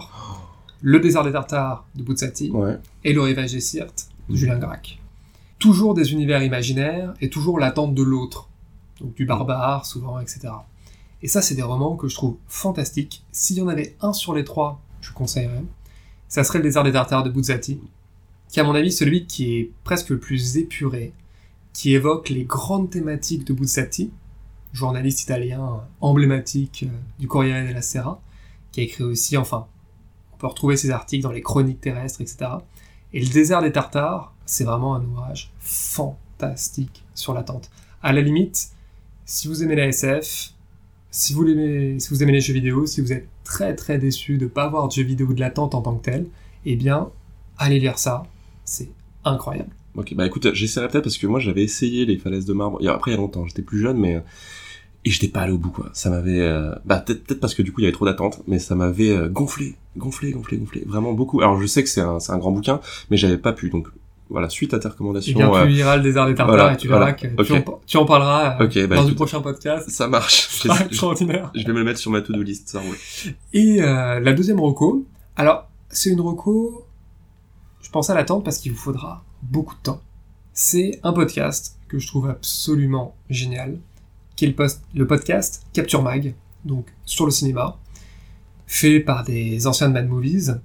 le 0.82 1.00
désert 1.00 1.24
des 1.24 1.32
Tartares 1.32 1.86
de 1.96 2.04
Buzzati 2.04 2.50
Ouais. 2.52 2.78
et 3.04 3.14
le 3.14 3.22
rivage 3.22 3.52
des 3.52 3.62
Sirtes 3.62 4.10
de 4.30 4.36
Julien 4.36 4.58
Gracq. 4.58 5.00
Toujours 5.60 5.94
des 5.94 6.12
univers 6.12 6.42
imaginaires 6.44 7.14
et 7.22 7.30
toujours 7.30 7.60
l'attente 7.60 7.94
de 7.94 8.02
l'autre, 8.04 8.50
donc 9.00 9.14
du 9.16 9.26
barbare 9.26 9.86
souvent, 9.86 10.20
etc. 10.20 10.50
Et 11.22 11.28
ça, 11.28 11.42
c'est 11.44 11.54
des 11.56 11.62
romans 11.62 11.96
que 11.96 12.08
je 12.08 12.16
trouve 12.16 12.38
fantastiques. 12.48 13.24
S'il 13.32 13.58
y 13.58 13.62
en 13.62 13.68
avait 13.68 13.96
un 14.02 14.12
sur 14.14 14.34
les 14.34 14.44
trois, 14.44 14.82
je 15.02 15.12
conseillerais. 15.14 15.64
Ça 16.28 16.44
serait 16.44 16.60
le 16.60 16.64
désert 16.64 16.84
des 16.84 16.94
Tartares 16.94 17.24
de 17.24 17.30
Buzzati, 17.30 17.80
qui 18.50 18.60
est 18.60 18.64
à 18.64 18.66
mon 18.66 18.74
avis 18.74 18.92
celui 18.92 19.28
qui 19.28 19.56
est 19.58 19.72
presque 19.84 20.10
le 20.10 20.18
plus 20.20 20.58
épuré, 20.58 21.14
qui 21.74 21.94
évoque 21.94 22.30
les 22.30 22.44
grandes 22.44 22.90
thématiques 22.90 23.46
de 23.46 23.54
Buzzati, 23.54 24.10
journaliste 24.74 25.22
italien 25.22 25.82
emblématique 26.00 26.86
euh, 26.88 26.94
du 27.20 27.28
Corriere 27.28 27.66
della 27.66 27.82
Sera, 27.82 28.20
qui 28.72 28.80
a 28.80 28.84
écrit 28.84 29.04
aussi, 29.04 29.38
enfin, 29.38 29.68
retrouver 30.48 30.78
ses 30.78 30.92
articles 30.92 31.24
dans 31.24 31.32
les 31.32 31.42
chroniques 31.42 31.82
terrestres, 31.82 32.22
etc. 32.22 32.52
Et 33.14 33.20
le 33.20 33.28
désert 33.28 33.62
des 33.62 33.72
Tartares, 33.72 34.34
c'est 34.46 34.64
vraiment 34.64 34.96
un 34.96 35.04
ouvrage 35.04 35.52
fantastique 35.60 37.04
sur 37.14 37.34
l'attente. 37.34 37.70
À 38.02 38.14
la 38.14 38.22
limite, 38.22 38.72
si 39.26 39.48
vous 39.48 39.64
aimez 39.64 39.76
la 39.76 39.88
SF, 39.88 40.54
si 41.12 41.34
vous, 41.34 41.46
aimez, 41.48 42.00
si 42.00 42.10
vous 42.10 42.24
aimez 42.24 42.32
les 42.32 42.42
jeux 42.42 42.54
vidéo, 42.54 42.86
si 42.86 43.02
vous 43.02 43.12
êtes 43.12 43.28
très 43.44 43.76
très 43.76 43.98
déçu 43.98 44.38
de 44.38 44.46
ne 44.46 44.50
pas 44.50 44.64
avoir 44.64 44.88
de 44.88 44.94
jeux 44.94 45.04
vidéo 45.04 45.34
de 45.34 45.40
l'attente 45.40 45.76
en 45.76 45.82
tant 45.82 45.96
que 45.96 46.04
tel, 46.04 46.28
eh 46.66 46.76
bien, 46.76 47.10
allez 47.58 47.80
lire 47.80 48.00
ça, 48.00 48.24
c'est 48.64 48.90
incroyable. 49.26 49.72
Ok, 49.96 50.14
bah 50.16 50.26
écoute, 50.26 50.54
j'essaierai 50.54 50.88
peut-être 50.88 51.04
parce 51.04 51.18
que 51.18 51.28
moi 51.28 51.42
j'avais 51.42 51.64
essayé 51.64 52.06
les 52.06 52.18
falaises 52.18 52.46
de 52.46 52.54
marbre. 52.54 52.80
Après 52.88 53.12
il 53.12 53.16
y 53.16 53.18
a 53.18 53.20
longtemps, 53.20 53.46
j'étais 53.46 53.62
plus 53.62 53.82
jeune, 53.82 53.98
mais 53.98 54.24
et 55.04 55.10
j'étais 55.10 55.28
pas 55.28 55.42
allé 55.42 55.54
au 55.54 55.58
bout 55.58 55.72
quoi. 55.72 55.90
Ça 55.94 56.10
m'avait, 56.10 56.40
euh, 56.40 56.76
bah 56.86 57.00
peut-être 57.00 57.24
peut-être 57.24 57.40
parce 57.40 57.56
que 57.56 57.62
du 57.62 57.72
coup 57.72 57.82
il 57.82 57.84
y 57.84 57.88
avait 57.88 57.94
trop 57.94 58.06
d'attentes, 58.06 58.42
mais 58.48 58.60
ça 58.60 58.76
m'avait 58.76 59.12
euh, 59.12 59.30
gonflé, 59.30 59.76
gonflé, 59.98 60.32
gonflé, 60.32 60.58
gonflé, 60.58 60.84
vraiment 60.86 61.14
beaucoup. 61.14 61.42
Alors 61.42 61.60
je 61.60 61.66
sais 61.68 61.84
que 61.84 61.90
c'est 61.90 62.02
un, 62.02 62.20
c'est 62.20 62.32
un 62.32 62.38
grand 62.38 62.52
bouquin, 62.52 62.80
mais 63.10 63.18
j'avais 63.18 63.38
pas 63.38 63.54
pu. 63.54 63.70
Donc 63.70 63.88
voilà, 64.32 64.48
suite 64.48 64.74
à 64.74 64.80
tes 64.80 64.88
Eh 64.88 64.92
recommandations, 64.92 65.38
bien, 65.38 65.54
euh, 65.54 65.64
tu 65.66 65.70
liras 65.72 65.98
le 65.98 66.04
désert 66.04 66.26
des 66.26 66.36
Tartares 66.36 66.56
voilà, 66.56 66.74
et 66.74 66.78
tu 66.78 66.88
verras 66.88 67.00
voilà, 67.00 67.14
que 67.14 67.44
tu, 67.44 67.54
en, 67.54 67.80
tu 67.86 67.98
en 67.98 68.06
parleras 68.06 68.62
euh, 68.62 68.66
Ok, 68.66 68.88
bah, 68.88 68.96
dans 68.96 69.04
le 69.04 69.14
prochain 69.14 69.42
podcast. 69.42 69.90
ça 69.90 70.08
marche. 70.08 70.64
Je, 70.64 70.84
extraordinaire. 70.86 71.52
je 71.54 71.66
vais 71.66 71.74
me 71.74 71.80
le 71.80 71.84
mettre 71.84 72.00
sur 72.00 72.12
ma 72.12 72.22
to-do 72.22 72.42
list, 72.42 72.70
ça 72.70 72.80
roule. 72.80 72.96
Et 73.52 73.82
euh, 73.82 74.22
la 74.22 74.32
deuxième 74.32 74.60
reco, 74.60 75.06
alors 75.36 75.70
c'est 75.90 76.12
une 76.12 76.22
reco, 76.22 76.86
je 77.82 77.90
pense 77.90 78.10
à 78.10 78.14
l'attendre 78.16 78.44
parce 78.44 78.58
qu'il 78.60 78.72
vous 78.72 78.78
faudra 78.78 79.24
beaucoup 79.42 79.76
de 79.76 79.82
temps. 79.82 80.02
C'est 80.54 81.00
un 81.04 81.12
podcast 81.12 81.78
que 81.90 82.00
je 82.00 82.08
trouve 82.08 82.30
absolument 82.30 83.16
génial, 83.30 83.80
qui 84.42 84.46
est 84.46 84.50
le, 84.50 84.56
post- 84.56 84.84
le 84.96 85.06
podcast 85.06 85.68
Capture 85.72 86.02
Mag, 86.02 86.34
donc 86.66 86.88
sur 87.06 87.26
le 87.26 87.32
cinéma, 87.32 87.78
fait 88.66 89.00
par 89.00 89.24
des 89.24 89.68
anciens 89.68 89.88
de 89.88 89.94
Mad 89.94 90.08
Movies, 90.08 90.56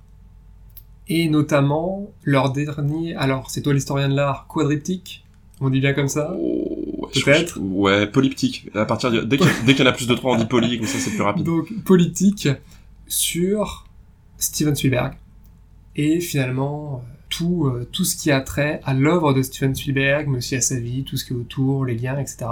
et 1.08 1.28
notamment 1.28 2.08
leur 2.24 2.52
dernier, 2.52 3.14
alors 3.16 3.50
c'est 3.50 3.60
toi 3.60 3.74
l'historien 3.74 4.08
de 4.08 4.14
l'art, 4.14 4.46
Quadriptyque, 4.48 5.26
on 5.60 5.68
dit 5.68 5.80
bien 5.80 5.92
comme 5.92 6.08
ça? 6.08 6.34
Oh, 6.38 7.10
Peut-être? 7.22 7.58
Ouais, 7.60 8.06
polyptyque. 8.06 8.70
À 8.74 8.86
partir 8.86 9.10
de, 9.10 9.20
dès 9.20 9.36
qu'il 9.36 9.78
y, 9.78 9.82
en 9.82 9.86
a 9.86 9.92
plus 9.92 10.08
de 10.08 10.14
trois, 10.14 10.32
on 10.34 10.38
dit 10.38 10.46
poly, 10.46 10.78
comme 10.78 10.86
ça 10.86 10.98
c'est 10.98 11.10
plus 11.10 11.20
rapide. 11.22 11.44
donc 11.44 11.70
politique 11.84 12.48
sur 13.06 13.84
Steven 14.38 14.74
Spielberg 14.74 15.12
et 15.96 16.20
finalement 16.20 17.04
tout, 17.28 17.66
euh, 17.66 17.86
tout 17.92 18.04
ce 18.06 18.16
qui 18.16 18.30
a 18.30 18.40
trait 18.40 18.80
à 18.84 18.94
l'œuvre 18.94 19.34
de 19.34 19.42
Steven 19.42 19.74
Spielberg, 19.74 20.28
mais 20.28 20.38
aussi 20.38 20.56
à 20.56 20.62
sa 20.62 20.80
vie, 20.80 21.04
tout 21.04 21.18
ce 21.18 21.26
qui 21.26 21.34
est 21.34 21.36
autour, 21.36 21.84
les 21.84 21.94
liens, 21.94 22.18
etc. 22.18 22.46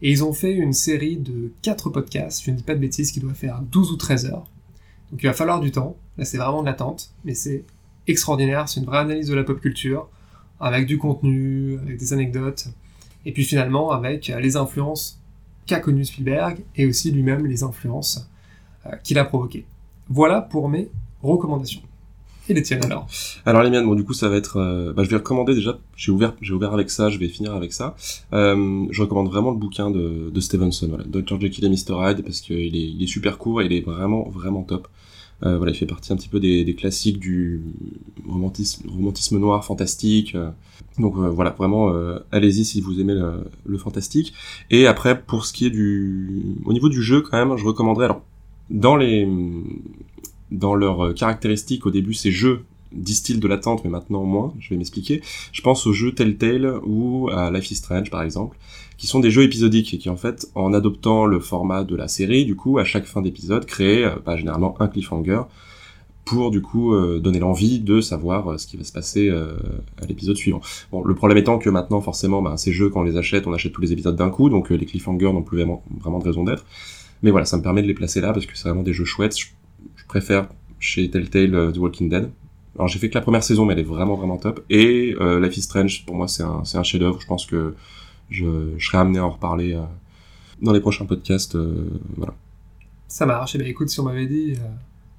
Et 0.00 0.10
ils 0.10 0.22
ont 0.24 0.32
fait 0.32 0.54
une 0.54 0.72
série 0.72 1.16
de 1.16 1.52
quatre 1.62 1.90
podcasts, 1.90 2.44
je 2.44 2.50
ne 2.50 2.56
dis 2.56 2.62
pas 2.62 2.74
de 2.74 2.80
bêtises, 2.80 3.10
qui 3.10 3.20
doit 3.20 3.34
faire 3.34 3.60
12 3.62 3.92
ou 3.92 3.96
13 3.96 4.26
heures. 4.26 4.44
Donc 5.10 5.22
il 5.22 5.26
va 5.26 5.32
falloir 5.32 5.60
du 5.60 5.70
temps, 5.72 5.96
là 6.16 6.24
c'est 6.24 6.38
vraiment 6.38 6.60
de 6.60 6.66
l'attente, 6.66 7.10
mais 7.24 7.34
c'est 7.34 7.64
extraordinaire, 8.06 8.68
c'est 8.68 8.80
une 8.80 8.86
vraie 8.86 8.98
analyse 8.98 9.28
de 9.28 9.34
la 9.34 9.44
pop 9.44 9.60
culture, 9.60 10.08
avec 10.60 10.86
du 10.86 10.98
contenu, 10.98 11.78
avec 11.78 11.98
des 11.98 12.12
anecdotes, 12.12 12.68
et 13.24 13.32
puis 13.32 13.44
finalement 13.44 13.90
avec 13.90 14.30
euh, 14.30 14.40
les 14.40 14.56
influences 14.56 15.20
qu'a 15.66 15.80
connu 15.80 16.04
Spielberg, 16.04 16.60
et 16.76 16.86
aussi 16.86 17.10
lui-même 17.10 17.46
les 17.46 17.62
influences 17.62 18.28
euh, 18.86 18.96
qu'il 19.02 19.18
a 19.18 19.24
provoquées. 19.24 19.66
Voilà 20.08 20.40
pour 20.40 20.68
mes 20.68 20.88
recommandations. 21.22 21.82
Les 22.48 22.72
alors 22.72 23.06
Alors 23.44 23.62
les 23.62 23.70
miennes, 23.70 23.84
bon 23.84 23.94
du 23.94 24.04
coup 24.04 24.14
ça 24.14 24.28
va 24.28 24.36
être, 24.36 24.56
euh, 24.56 24.92
bah, 24.94 25.04
je 25.04 25.10
vais 25.10 25.16
recommander 25.16 25.54
déjà. 25.54 25.78
J'ai 25.96 26.12
ouvert, 26.12 26.34
j'ai 26.40 26.54
ouvert 26.54 26.72
avec 26.72 26.88
ça, 26.88 27.10
je 27.10 27.18
vais 27.18 27.28
finir 27.28 27.54
avec 27.54 27.72
ça. 27.72 27.94
Euh, 28.32 28.86
je 28.90 29.02
recommande 29.02 29.28
vraiment 29.28 29.50
le 29.50 29.58
bouquin 29.58 29.90
de, 29.90 30.30
de 30.30 30.40
Stevenson, 30.40 30.88
voilà, 30.88 31.04
Dr 31.04 31.40
Jekyll 31.40 31.66
et 31.66 31.68
Mr 31.68 31.94
Hyde, 31.98 32.22
parce 32.24 32.40
qu'il 32.40 32.74
est, 32.74 32.90
il 32.90 33.02
est 33.02 33.06
super 33.06 33.36
court, 33.36 33.60
et 33.60 33.66
il 33.66 33.72
est 33.72 33.82
vraiment 33.82 34.28
vraiment 34.30 34.62
top. 34.62 34.88
Euh, 35.44 35.56
voilà, 35.56 35.72
il 35.72 35.76
fait 35.76 35.86
partie 35.86 36.12
un 36.12 36.16
petit 36.16 36.28
peu 36.28 36.40
des, 36.40 36.74
classiques 36.74 37.20
du 37.20 37.62
romantisme, 38.26 38.88
romantisme 38.88 39.38
noir, 39.38 39.64
fantastique. 39.64 40.34
donc 40.98 41.16
voilà, 41.16 41.50
vraiment, 41.50 41.92
allez-y 42.32 42.64
si 42.64 42.80
vous 42.80 42.98
aimez 42.98 43.14
le, 43.14 43.44
le 43.66 43.78
fantastique. 43.78 44.32
Et 44.70 44.86
après, 44.86 45.20
pour 45.20 45.44
ce 45.44 45.52
qui 45.52 45.66
est 45.66 45.70
du, 45.70 46.56
au 46.64 46.72
niveau 46.72 46.88
du 46.88 47.02
jeu, 47.02 47.20
quand 47.20 47.36
même, 47.36 47.56
je 47.58 47.64
recommanderais 47.64 48.06
alors 48.06 48.22
dans 48.70 48.96
les, 48.96 49.26
dans 50.50 50.74
leurs 50.74 51.14
caractéristiques 51.14 51.86
au 51.86 51.90
début, 51.90 52.14
ces 52.14 52.30
jeux 52.30 52.64
distillent 52.92 53.38
de 53.38 53.48
l'attente, 53.48 53.84
mais 53.84 53.90
maintenant 53.90 54.24
moins. 54.24 54.54
Je 54.58 54.70
vais 54.70 54.76
m'expliquer. 54.76 55.22
Je 55.52 55.60
pense 55.62 55.86
aux 55.86 55.92
jeux 55.92 56.12
Telltale 56.12 56.80
ou 56.84 57.28
à 57.30 57.50
Life 57.50 57.70
is 57.70 57.76
Strange, 57.76 58.10
par 58.10 58.22
exemple, 58.22 58.56
qui 58.96 59.06
sont 59.06 59.20
des 59.20 59.30
jeux 59.30 59.42
épisodiques 59.42 59.92
et 59.94 59.98
qui, 59.98 60.08
en 60.08 60.16
fait, 60.16 60.48
en 60.54 60.72
adoptant 60.72 61.26
le 61.26 61.38
format 61.38 61.84
de 61.84 61.94
la 61.94 62.08
série, 62.08 62.44
du 62.44 62.56
coup, 62.56 62.78
à 62.78 62.84
chaque 62.84 63.04
fin 63.04 63.20
d'épisode, 63.20 63.66
créent 63.66 64.04
euh, 64.04 64.16
bah, 64.24 64.36
généralement 64.36 64.74
un 64.80 64.88
cliffhanger 64.88 65.42
pour 66.28 66.50
du 66.50 66.60
coup 66.60 66.92
euh, 66.92 67.20
donner 67.20 67.38
l'envie 67.38 67.80
de 67.80 68.02
savoir 68.02 68.52
euh, 68.52 68.58
ce 68.58 68.66
qui 68.66 68.76
va 68.76 68.84
se 68.84 68.92
passer 68.92 69.30
euh, 69.30 69.56
à 70.00 70.04
l'épisode 70.04 70.36
suivant. 70.36 70.60
Bon, 70.92 71.02
le 71.02 71.14
problème 71.14 71.38
étant 71.38 71.58
que 71.58 71.70
maintenant, 71.70 72.02
forcément, 72.02 72.42
bah, 72.42 72.56
ces 72.58 72.70
jeux, 72.70 72.90
quand 72.90 73.00
on 73.00 73.04
les 73.04 73.16
achète, 73.16 73.46
on 73.46 73.52
achète 73.54 73.72
tous 73.72 73.80
les 73.80 73.92
épisodes 73.92 74.14
d'un 74.14 74.28
coup, 74.28 74.50
donc 74.50 74.70
euh, 74.70 74.74
les 74.74 74.84
cliffhangers 74.84 75.32
n'ont 75.32 75.42
plus 75.42 75.56
vraiment, 75.56 75.82
vraiment 76.00 76.18
de 76.18 76.24
raison 76.24 76.44
d'être. 76.44 76.66
Mais 77.22 77.30
voilà, 77.30 77.46
ça 77.46 77.56
me 77.56 77.62
permet 77.62 77.82
de 77.82 77.86
les 77.86 77.94
placer 77.94 78.20
là 78.20 78.32
parce 78.32 78.44
que 78.44 78.56
c'est 78.56 78.68
vraiment 78.68 78.82
des 78.82 78.92
jeux 78.92 79.06
chouettes. 79.06 79.36
Préfère 80.08 80.48
chez 80.80 81.10
Telltale 81.10 81.54
euh, 81.54 81.70
The 81.72 81.78
Walking 81.78 82.08
Dead. 82.08 82.30
Alors 82.76 82.88
j'ai 82.88 82.98
fait 82.98 83.08
que 83.08 83.14
la 83.14 83.20
première 83.20 83.42
saison, 83.42 83.64
mais 83.64 83.72
elle 83.74 83.80
est 83.80 83.82
vraiment 83.84 84.14
vraiment 84.14 84.36
top. 84.36 84.64
Et 84.70 85.14
euh, 85.20 85.40
Life 85.40 85.56
is 85.56 85.62
Strange, 85.62 86.04
pour 86.06 86.14
moi, 86.16 86.28
c'est 86.28 86.42
un, 86.44 86.62
un 86.74 86.82
chef-d'œuvre. 86.82 87.20
Je 87.20 87.26
pense 87.26 87.44
que 87.46 87.74
je, 88.30 88.74
je 88.76 88.86
serai 88.86 88.98
amené 88.98 89.18
à 89.18 89.26
en 89.26 89.30
reparler 89.30 89.74
euh, 89.74 89.80
dans 90.62 90.72
les 90.72 90.80
prochains 90.80 91.04
podcasts. 91.04 91.56
euh, 91.56 91.88
voilà. 92.16 92.34
Ça 93.08 93.26
marche. 93.26 93.54
Eh 93.54 93.58
bien, 93.58 93.66
écoute, 93.66 93.88
si 93.88 93.98
on 94.00 94.04
m'avait 94.04 94.26
dit 94.26 94.54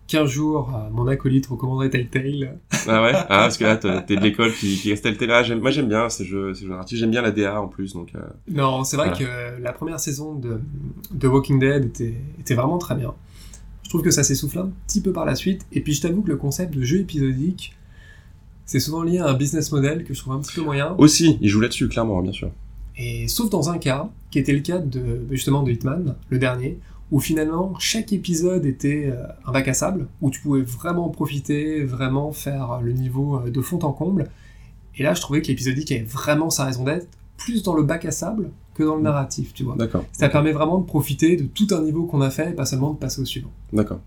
qu'un 0.08 0.26
jour 0.26 0.72
mon 0.92 1.08
acolyte 1.08 1.48
recommanderait 1.48 1.90
Telltale, 1.90 2.58
Ah 2.88 3.04
ouais? 3.04 3.12
Ah, 3.16 3.26
parce 3.28 3.58
que 3.58 3.64
là, 3.66 3.76
t'es 3.78 4.16
de 4.16 4.22
l'école 4.22 4.54
qui, 4.54 4.78
qui 4.78 4.92
reste 4.92 5.04
Telltale. 5.04 5.32
Ah, 5.32 5.56
moi, 5.56 5.72
j'aime 5.72 5.90
bien 5.90 6.08
ces 6.08 6.24
jeux, 6.24 6.54
ces 6.54 6.66
jeux. 6.66 6.76
J'aime 6.94 7.12
bien 7.12 7.22
la 7.22 7.32
DA 7.32 7.60
en 7.62 7.68
plus, 7.68 7.94
donc... 7.94 8.14
non, 8.50 8.84
c'est 8.86 8.96
vrai 8.96 9.10
Voilà. 9.10 9.26
que 9.58 9.62
la 9.62 9.74
première 9.74 10.00
saison 10.00 10.36
de, 10.36 10.62
de 11.12 11.28
Walking 11.28 11.60
Dead 11.60 11.86
était, 11.86 12.16
était 12.40 12.54
vraiment 12.56 12.78
très 12.78 12.96
bien. 12.96 13.14
Je 13.90 13.94
trouve 13.96 14.04
que 14.04 14.12
ça 14.12 14.22
s'essouffle 14.22 14.60
un 14.60 14.70
petit 14.86 15.02
peu 15.02 15.12
par 15.12 15.26
la 15.26 15.34
suite. 15.34 15.66
Et 15.72 15.82
puis, 15.82 15.96
je 15.96 16.02
t'avoue 16.04 16.22
que 16.22 16.28
le 16.28 16.38
concept 16.38 16.76
de 16.76 16.84
jeu 16.84 17.00
épisodique, 17.00 17.76
c'est 18.68 18.80
souvent 18.80 19.02
lié 19.02 19.18
à 19.18 19.26
un 19.26 19.34
business 19.34 19.72
model 19.72 20.04
que 20.04 20.14
je 20.14 20.20
trouve 20.20 20.34
un 20.34 20.40
petit 20.42 20.54
peu 20.54 20.62
moyen. 20.62 20.94
Aussi, 21.00 21.40
il 21.42 21.50
joue 21.50 21.60
là-dessus, 21.60 21.88
clairement, 21.88 22.22
bien 22.22 22.32
sûr. 22.32 22.52
Et 22.98 23.28
sauf 23.28 23.50
dans 23.50 23.72
un 23.72 23.80
cas, 23.80 24.08
qui 24.30 24.38
était 24.38 24.54
le 24.54 24.60
cas 24.60 24.78
de 24.78 25.26
justement 25.32 25.64
de 25.64 25.72
Hitman, 25.72 26.16
le 26.30 26.38
dernier, 26.38 26.78
où 27.10 27.20
finalement 27.20 27.74
chaque 27.80 28.14
épisode 28.14 28.64
était 28.68 29.08
euh, 29.12 29.24
un 29.48 29.52
bac 29.52 29.68
à 29.68 29.74
sable, 29.74 30.08
où 30.22 30.30
tu 30.30 30.40
pouvais 30.40 30.62
vraiment 30.62 31.10
profiter, 31.10 31.84
vraiment 31.84 32.32
faire 32.32 32.82
le 32.84 32.92
niveau 32.92 33.40
euh, 33.40 33.50
de 33.50 33.60
fond 33.60 33.80
en 33.80 33.92
comble. 33.92 34.30
Et 34.98 35.02
là, 35.02 35.16
je 35.16 35.22
trouvais 35.22 35.42
que 35.42 35.48
l'épisodique 35.48 35.92
avait 35.92 36.04
vraiment 36.04 36.52
sa 36.52 36.66
raison 36.66 36.84
d'être, 36.84 37.08
plus 37.38 37.64
dans 37.64 37.74
le 37.74 37.82
bac 37.82 38.06
à 38.06 38.12
sable 38.12 38.52
que 38.80 38.84
dans 38.86 38.96
le 38.96 39.02
narratif, 39.04 39.54
tu 39.54 39.64
vois. 39.64 39.76
D'accord. 39.76 40.06
Ça 40.14 40.30
permet 40.30 40.52
vraiment 40.54 40.78
de 40.80 40.86
profiter 40.86 41.36
de 41.36 41.44
tout 41.44 41.68
un 41.72 41.82
niveau 41.82 42.06
qu'on 42.06 42.22
a 42.22 42.30
fait, 42.30 42.52
et 42.52 42.54
pas 42.54 42.66
seulement 42.66 42.94
de 42.94 42.98
passer 42.98 43.22
au 43.22 43.26
suivant. 43.26 43.52
D'accord. 43.74 44.00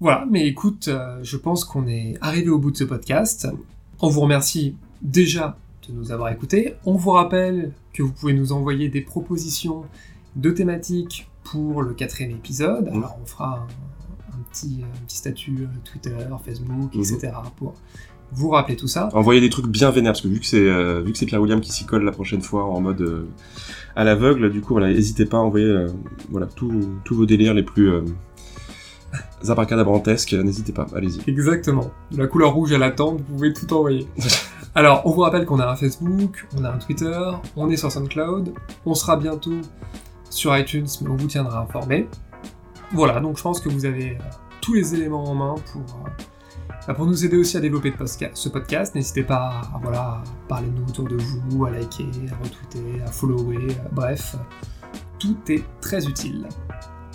Voilà, 0.00 0.26
mais 0.30 0.46
écoute, 0.46 0.88
euh, 0.88 1.18
je 1.22 1.36
pense 1.36 1.64
qu'on 1.64 1.86
est 1.86 2.16
arrivé 2.20 2.50
au 2.50 2.58
bout 2.58 2.70
de 2.70 2.76
ce 2.76 2.84
podcast. 2.84 3.48
On 4.00 4.08
vous 4.08 4.20
remercie 4.20 4.76
déjà 5.02 5.56
de 5.88 5.94
nous 5.94 6.12
avoir 6.12 6.30
écoutés. 6.30 6.74
On 6.84 6.94
vous 6.94 7.10
rappelle 7.10 7.72
que 7.92 8.02
vous 8.02 8.12
pouvez 8.12 8.34
nous 8.34 8.52
envoyer 8.52 8.88
des 8.88 9.00
propositions 9.00 9.84
de 10.36 10.50
thématiques 10.50 11.30
pour 11.44 11.82
le 11.82 11.94
quatrième 11.94 12.32
épisode. 12.32 12.86
Mhm. 12.90 12.98
Alors 12.98 13.16
on 13.22 13.26
fera 13.26 13.58
un, 13.60 14.34
un 14.34 14.42
petit, 14.50 14.80
un 14.82 15.06
petit 15.06 15.16
statut 15.16 15.56
euh, 15.62 15.66
Twitter, 15.84 16.16
Facebook, 16.44 16.94
Mhm. 16.94 17.00
etc. 17.00 17.32
pour 17.56 17.74
vous 18.32 18.50
rappeler 18.50 18.76
tout 18.76 18.88
ça. 18.88 19.08
Envoyez 19.12 19.40
des 19.40 19.50
trucs 19.50 19.66
bien 19.66 19.90
vénères, 19.90 20.12
parce 20.12 20.22
que 20.22 20.28
vu 20.28 20.40
que 20.40 20.46
c'est 20.46 20.68
euh, 20.68 21.00
vu 21.00 21.12
que 21.12 21.18
c'est 21.18 21.26
Pierre 21.26 21.40
William 21.40 21.60
qui 21.60 21.72
s'y 21.72 21.86
colle 21.86 22.04
la 22.04 22.12
prochaine 22.12 22.42
fois 22.42 22.64
en 22.64 22.80
mode 22.80 23.00
euh, 23.00 23.28
à 23.96 24.04
l'aveugle, 24.04 24.50
du 24.50 24.60
coup 24.60 24.74
voilà, 24.74 24.88
n'hésitez 24.88 25.24
pas 25.26 25.36
à 25.36 25.40
envoyer 25.40 25.66
euh, 25.66 25.88
voilà 26.30 26.46
tous 26.46 26.72
vos 27.10 27.26
délires 27.26 27.54
les 27.54 27.62
plus 27.62 27.90
abracadabrantesques, 29.48 30.32
n'hésitez 30.32 30.72
pas, 30.72 30.86
allez-y. 30.94 31.28
Exactement. 31.30 31.90
De 32.10 32.18
la 32.18 32.26
couleur 32.26 32.52
rouge 32.54 32.72
à 32.72 32.78
l'attente, 32.78 33.18
vous 33.18 33.34
pouvez 33.34 33.52
tout 33.52 33.72
envoyer. 33.72 34.08
Alors, 34.74 35.02
on 35.04 35.12
vous 35.12 35.20
rappelle 35.20 35.44
qu'on 35.44 35.60
a 35.60 35.70
un 35.70 35.76
Facebook, 35.76 36.48
on 36.58 36.64
a 36.64 36.70
un 36.70 36.78
Twitter, 36.78 37.20
on 37.54 37.70
est 37.70 37.76
sur 37.76 37.92
SoundCloud, 37.92 38.52
on 38.84 38.94
sera 38.94 39.16
bientôt 39.16 39.60
sur 40.30 40.56
iTunes, 40.56 40.88
mais 41.02 41.10
on 41.10 41.16
vous 41.16 41.28
tiendra 41.28 41.60
informé. 41.60 42.08
Voilà, 42.92 43.20
donc 43.20 43.38
je 43.38 43.42
pense 43.42 43.60
que 43.60 43.68
vous 43.68 43.84
avez 43.84 44.18
tous 44.60 44.74
les 44.74 44.94
éléments 44.94 45.24
en 45.24 45.34
main 45.34 45.54
pour, 45.72 45.82
pour 46.92 47.06
nous 47.06 47.24
aider 47.24 47.38
aussi 47.38 47.56
à 47.56 47.60
développer 47.60 47.94
ce 48.34 48.48
podcast. 48.50 48.94
N'hésitez 48.94 49.22
pas 49.22 49.62
à, 49.74 49.80
voilà, 49.82 50.00
à 50.00 50.22
parler 50.48 50.68
de 50.68 50.78
nous 50.78 50.86
autour 50.86 51.08
de 51.08 51.16
vous, 51.16 51.64
à 51.64 51.70
liker, 51.70 52.06
à 52.30 52.36
retweeter, 52.44 53.02
à 53.02 53.10
follower, 53.10 53.56
euh, 53.56 53.72
bref, 53.92 54.36
tout 55.18 55.36
est 55.48 55.64
très 55.80 56.04
utile. 56.06 56.46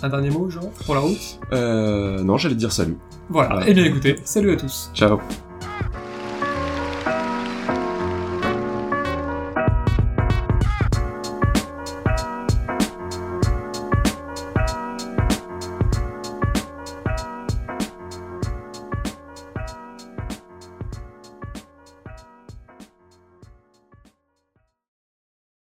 Un 0.02 0.08
dernier 0.08 0.30
mot, 0.30 0.48
Jean, 0.50 0.72
pour 0.86 0.94
la 0.94 1.00
route? 1.02 1.38
Euh, 1.52 2.22
non, 2.24 2.36
j'allais 2.38 2.54
dire 2.56 2.72
salut. 2.72 2.96
Voilà, 3.28 3.50
Voilà. 3.50 3.68
et 3.68 3.74
bien 3.74 3.84
écoutez, 3.84 4.16
salut 4.24 4.50
à 4.52 4.56
tous 4.56 4.90
Ciao. 4.94 5.20